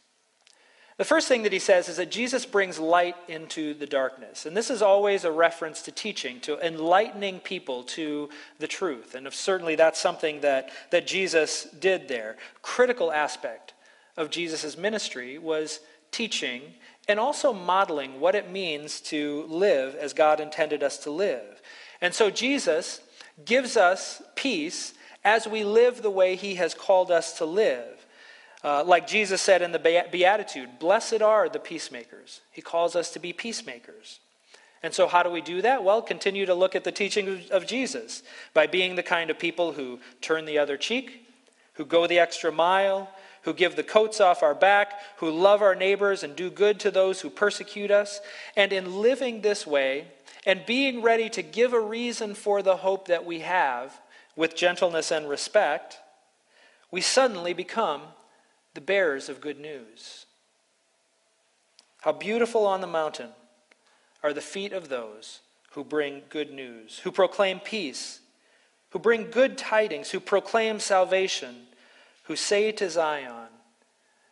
The 0.97 1.05
first 1.05 1.27
thing 1.27 1.43
that 1.43 1.53
he 1.53 1.59
says 1.59 1.89
is 1.89 1.97
that 1.97 2.09
Jesus 2.09 2.45
brings 2.45 2.79
light 2.79 3.15
into 3.27 3.75
the 3.75 3.85
darkness. 3.85 4.47
And 4.47 4.57
this 4.57 4.71
is 4.71 4.81
always 4.81 5.25
a 5.25 5.31
reference 5.31 5.83
to 5.83 5.91
teaching, 5.91 6.39
to 6.41 6.59
enlightening 6.65 7.39
people 7.39 7.83
to 7.83 8.29
the 8.57 8.67
truth. 8.67 9.13
And 9.13 9.31
certainly 9.31 9.75
that's 9.75 9.99
something 9.99 10.41
that, 10.41 10.71
that 10.89 11.05
Jesus 11.05 11.67
did 11.79 12.07
there. 12.07 12.37
Critical 12.63 13.11
aspect 13.11 13.73
of 14.17 14.31
Jesus' 14.31 14.75
ministry 14.75 15.37
was 15.37 15.79
teaching 16.11 16.61
and 17.07 17.19
also 17.19 17.53
modeling 17.53 18.19
what 18.19 18.35
it 18.35 18.51
means 18.51 18.99
to 18.99 19.45
live 19.47 19.95
as 19.95 20.13
God 20.13 20.39
intended 20.39 20.83
us 20.83 20.97
to 20.99 21.11
live. 21.11 21.61
And 22.01 22.13
so 22.13 22.29
Jesus 22.29 23.01
gives 23.45 23.77
us 23.77 24.21
peace 24.35 24.93
as 25.23 25.47
we 25.47 25.63
live 25.63 26.01
the 26.01 26.09
way 26.09 26.35
he 26.35 26.55
has 26.55 26.73
called 26.73 27.11
us 27.11 27.37
to 27.37 27.45
live. 27.45 28.05
Uh, 28.63 28.83
like 28.83 29.07
Jesus 29.07 29.41
said 29.41 29.61
in 29.61 29.71
the 29.71 30.07
Beatitude, 30.11 30.79
blessed 30.79 31.21
are 31.21 31.47
the 31.47 31.59
peacemakers. 31.59 32.41
He 32.51 32.61
calls 32.61 32.95
us 32.95 33.11
to 33.11 33.19
be 33.19 33.31
peacemakers. 33.31 34.19
And 34.83 34.93
so, 34.93 35.07
how 35.07 35.23
do 35.23 35.29
we 35.29 35.41
do 35.41 35.61
that? 35.61 35.83
Well, 35.83 36.01
continue 36.01 36.45
to 36.45 36.53
look 36.53 36.75
at 36.75 36.83
the 36.83 36.91
teaching 36.91 37.41
of 37.51 37.65
Jesus 37.65 38.23
by 38.53 38.67
being 38.67 38.95
the 38.95 39.03
kind 39.03 39.29
of 39.29 39.39
people 39.39 39.73
who 39.73 39.99
turn 40.21 40.45
the 40.45 40.59
other 40.59 40.77
cheek, 40.77 41.25
who 41.73 41.85
go 41.85 42.07
the 42.07 42.19
extra 42.19 42.51
mile, 42.51 43.09
who 43.47 43.53
give 43.53 43.77
the 43.77 43.83
coats 43.83 44.19
off 44.19 44.43
our 44.43 44.53
back, 44.53 44.91
who 45.19 45.31
love 45.31 45.61
our 45.61 45.73
neighbors 45.73 46.21
and 46.21 46.35
do 46.35 46.49
good 46.49 46.81
to 46.81 46.91
those 46.91 47.21
who 47.21 47.29
persecute 47.29 47.89
us. 47.89 48.19
And 48.57 48.73
in 48.73 49.01
living 49.01 49.39
this 49.39 49.65
way 49.65 50.07
and 50.45 50.65
being 50.65 51.01
ready 51.01 51.29
to 51.29 51.41
give 51.41 51.71
a 51.71 51.79
reason 51.79 52.33
for 52.33 52.61
the 52.61 52.75
hope 52.75 53.07
that 53.07 53.25
we 53.25 53.39
have 53.39 54.01
with 54.35 54.57
gentleness 54.57 55.11
and 55.11 55.29
respect, 55.29 55.97
we 56.91 56.99
suddenly 56.99 57.53
become 57.53 58.01
the 58.73 58.81
bearers 58.81 59.29
of 59.29 59.39
good 59.39 59.61
news. 59.61 60.25
How 62.01 62.11
beautiful 62.11 62.65
on 62.65 62.81
the 62.81 62.85
mountain 62.85 63.29
are 64.23 64.33
the 64.33 64.41
feet 64.41 64.73
of 64.73 64.89
those 64.89 65.39
who 65.71 65.85
bring 65.85 66.23
good 66.27 66.51
news, 66.51 66.99
who 66.99 67.13
proclaim 67.13 67.61
peace, 67.61 68.19
who 68.89 68.99
bring 68.99 69.31
good 69.31 69.57
tidings, 69.57 70.11
who 70.11 70.19
proclaim 70.19 70.81
salvation 70.81 71.67
who 72.27 72.35
say 72.35 72.71
to 72.73 72.89
Zion, 72.89 73.49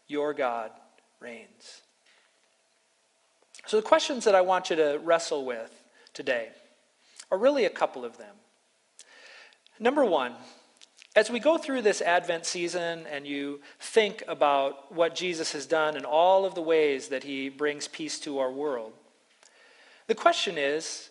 Your 0.08 0.34
God 0.34 0.72
reigns. 1.20 1.82
So, 3.66 3.78
the 3.78 3.84
questions 3.84 4.26
that 4.26 4.36
I 4.36 4.42
want 4.42 4.70
you 4.70 4.76
to 4.76 5.00
wrestle 5.04 5.46
with 5.46 5.72
today 6.14 6.50
are 7.32 7.38
really 7.38 7.66
a 7.66 7.70
couple 7.70 8.06
of 8.06 8.18
them. 8.18 8.36
Number 9.80 10.06
one, 10.06 10.34
as 11.16 11.30
we 11.30 11.40
go 11.40 11.58
through 11.58 11.82
this 11.82 12.02
Advent 12.02 12.46
season 12.46 13.06
and 13.10 13.26
you 13.26 13.62
think 13.80 14.24
about 14.28 14.94
what 14.94 15.16
Jesus 15.16 15.54
has 15.54 15.66
done 15.66 15.96
and 15.96 16.06
all 16.06 16.46
of 16.46 16.54
the 16.54 16.62
ways 16.62 17.08
that 17.08 17.24
he 17.24 17.50
brings 17.50 17.88
peace 17.88 18.20
to 18.20 18.40
our 18.40 18.52
world, 18.52 18.94
the 20.08 20.16
question 20.16 20.58
is, 20.58 21.10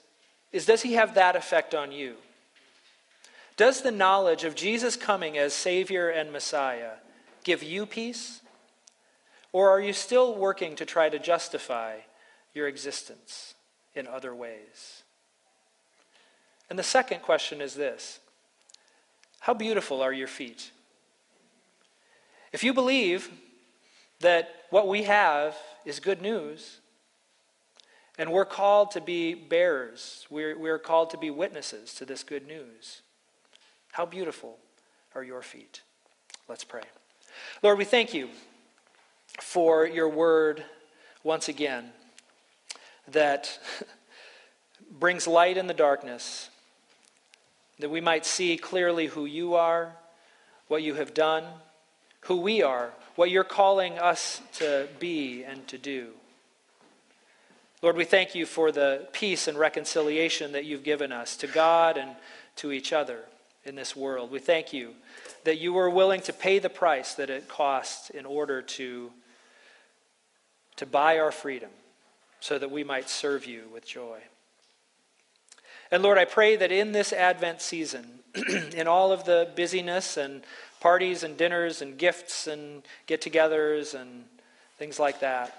is 0.53 0.67
does 0.67 0.83
he 0.83 0.93
have 0.93 1.15
that 1.15 1.35
effect 1.35 1.75
on 1.75 1.91
you? 1.91 2.15
Does 3.57 3.83
the 3.83 3.93
knowledge 3.93 4.45
of 4.45 4.57
Jesus 4.57 4.97
coming 4.97 5.39
as 5.39 5.55
Savior 5.55 6.09
and 6.09 6.33
Messiah 6.33 6.95
give 7.45 7.63
you 7.63 7.87
peace? 7.87 8.41
Or 9.53 9.71
are 9.71 9.81
you 9.81 9.93
still 9.93 10.35
working 10.35 10.75
to 10.77 10.85
try 10.85 11.09
to 11.09 11.19
justify 11.19 11.99
your 12.53 12.67
existence 12.67 13.55
in 13.95 14.09
other 14.09 14.35
ways? 14.35 15.05
And 16.69 16.77
the 16.77 16.83
second 16.83 17.23
question 17.23 17.61
is 17.61 17.75
this 17.75 18.19
How 19.39 19.55
beautiful 19.55 20.03
are 20.03 20.13
your 20.13 20.27
feet? 20.27 20.73
If 22.53 22.65
you 22.65 22.75
believe 22.75 23.31
that 24.21 24.49
what 24.71 24.89
we 24.89 25.05
have 25.05 25.57
is 25.85 26.01
good 26.01 26.21
news, 26.21 26.81
and 28.19 28.33
we're 28.33 28.45
called 28.45 28.91
to 28.93 29.01
be 29.01 29.35
bearers, 29.35 30.27
we're, 30.31 30.59
we're 30.59 30.79
called 30.81 31.11
to 31.11 31.19
be 31.19 31.31
witnesses 31.31 31.95
to 31.95 32.05
this 32.05 32.25
good 32.25 32.47
news. 32.47 33.03
How 33.95 34.05
beautiful 34.05 34.59
are 35.15 35.23
your 35.23 35.41
feet. 35.41 35.83
Let's 36.49 36.65
pray. 36.65 36.83
Lord, 37.63 37.79
we 37.79 37.85
thank 37.85 38.13
you 38.13 38.29
for 39.41 39.87
your 39.87 40.09
word 40.09 40.65
once 41.23 41.49
again 41.49 41.91
that 43.07 43.57
brings 44.91 45.29
light 45.29 45.57
in 45.57 45.69
the 45.69 45.75
darkness, 45.75 46.51
that 47.79 47.89
we 47.89 48.01
might 48.01 48.27
see 48.27 48.57
clearly 48.57 49.07
who 49.07 49.27
you 49.27 49.55
are, 49.55 49.93
what 50.67 50.83
you 50.83 50.95
have 50.95 51.15
done, 51.15 51.45
who 52.23 52.41
we 52.41 52.65
are, 52.65 52.91
what 53.15 53.31
you're 53.31 53.45
calling 53.45 53.97
us 53.97 54.41
to 54.55 54.89
be 54.99 55.45
and 55.45 55.69
to 55.69 55.79
do. 55.79 56.09
Lord, 57.81 57.97
we 57.97 58.05
thank 58.05 58.35
you 58.35 58.45
for 58.45 58.73
the 58.73 59.07
peace 59.13 59.47
and 59.47 59.57
reconciliation 59.57 60.51
that 60.51 60.65
you've 60.65 60.83
given 60.83 61.13
us 61.13 61.37
to 61.37 61.47
God 61.47 61.97
and 61.97 62.17
to 62.57 62.73
each 62.73 62.93
other 62.93 63.21
in 63.65 63.75
this 63.75 63.97
world. 63.97 64.31
We 64.31 64.39
thank 64.39 64.73
you 64.73 64.95
that 65.45 65.59
you 65.59 65.73
were 65.73 65.91
willing 65.91 66.21
to 66.23 66.33
pay 66.33 66.59
the 66.59 66.69
price 66.69 67.15
that 67.15 67.31
it 67.31 67.49
cost 67.49 68.11
in 68.11 68.27
order 68.27 68.63
to, 68.63 69.11
to 70.77 70.87
buy 70.87 71.19
our 71.19 71.33
freedom 71.33 71.71
so 72.41 72.59
that 72.59 72.71
we 72.71 72.85
might 72.85 73.09
serve 73.09 73.47
you 73.47 73.65
with 73.73 73.87
joy. 73.87 74.19
And 75.91 76.03
Lord, 76.03 76.19
I 76.19 76.25
pray 76.25 76.57
that 76.57 76.73
in 76.73 76.93
this 76.93 77.13
Advent 77.13 77.61
season, 77.63 78.21
in 78.75 78.87
all 78.87 79.13
of 79.13 79.25
the 79.25 79.49
busyness 79.55 80.17
and 80.17 80.43
parties 80.81 81.23
and 81.23 81.37
dinners 81.37 81.81
and 81.81 81.97
gifts 81.97 82.47
and 82.47 82.83
get 83.07 83.23
togethers 83.23 83.99
and 83.99 84.25
things 84.79 84.99
like 84.99 85.21
that, 85.21 85.57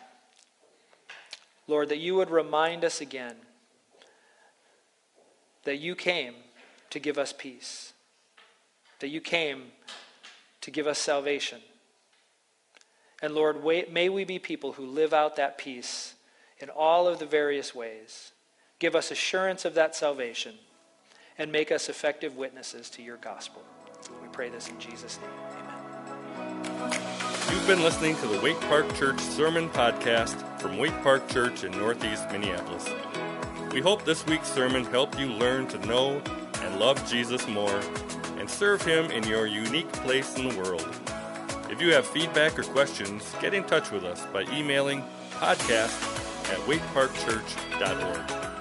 Lord, 1.67 1.89
that 1.89 1.97
you 1.97 2.15
would 2.15 2.29
remind 2.29 2.83
us 2.83 3.01
again 3.01 3.35
that 5.63 5.77
you 5.77 5.95
came 5.95 6.35
to 6.91 6.99
give 6.99 7.17
us 7.17 7.33
peace 7.33 7.93
that 8.99 9.09
you 9.09 9.21
came 9.21 9.63
to 10.61 10.71
give 10.71 10.87
us 10.87 10.97
salvation. 10.97 11.61
And 13.21 13.33
Lord, 13.33 13.63
may 13.63 14.09
we 14.09 14.23
be 14.23 14.39
people 14.39 14.73
who 14.73 14.85
live 14.85 15.13
out 15.13 15.35
that 15.35 15.57
peace 15.57 16.15
in 16.59 16.69
all 16.69 17.07
of 17.07 17.19
the 17.19 17.25
various 17.25 17.73
ways. 17.73 18.31
Give 18.79 18.95
us 18.95 19.11
assurance 19.11 19.65
of 19.65 19.73
that 19.75 19.95
salvation 19.95 20.55
and 21.37 21.51
make 21.51 21.71
us 21.71 21.89
effective 21.89 22.37
witnesses 22.37 22.89
to 22.91 23.01
your 23.01 23.17
gospel. 23.17 23.61
We 24.21 24.27
pray 24.29 24.49
this 24.49 24.69
in 24.69 24.79
Jesus' 24.79 25.19
name. 25.19 25.31
Amen. 25.59 27.01
You've 27.51 27.67
been 27.67 27.83
listening 27.83 28.15
to 28.17 28.27
the 28.27 28.39
Waite 28.41 28.59
Park 28.61 28.93
Church 28.95 29.19
Sermon 29.19 29.69
Podcast 29.69 30.59
from 30.59 30.77
Waite 30.77 30.99
Park 31.03 31.27
Church 31.29 31.63
in 31.63 31.71
Northeast 31.71 32.29
Minneapolis. 32.31 32.89
We 33.71 33.81
hope 33.81 34.05
this 34.05 34.25
week's 34.25 34.51
sermon 34.51 34.83
helped 34.85 35.19
you 35.19 35.27
learn 35.27 35.67
to 35.67 35.77
know 35.85 36.21
and 36.61 36.79
love 36.79 37.09
Jesus 37.09 37.47
more 37.47 37.81
and 38.45 38.51
serve 38.51 38.83
Him 38.83 39.09
in 39.09 39.23
your 39.23 39.47
unique 39.47 39.91
place 39.91 40.37
in 40.37 40.49
the 40.49 40.55
world. 40.55 40.87
If 41.71 41.81
you 41.81 41.91
have 41.93 42.05
feedback 42.05 42.59
or 42.59 42.63
questions, 42.63 43.33
get 43.41 43.55
in 43.55 43.63
touch 43.63 43.89
with 43.89 44.03
us 44.03 44.23
by 44.27 44.43
emailing 44.53 45.03
podcast 45.31 45.99
at 46.53 46.59
waiteparkchurch.org. 46.67 48.54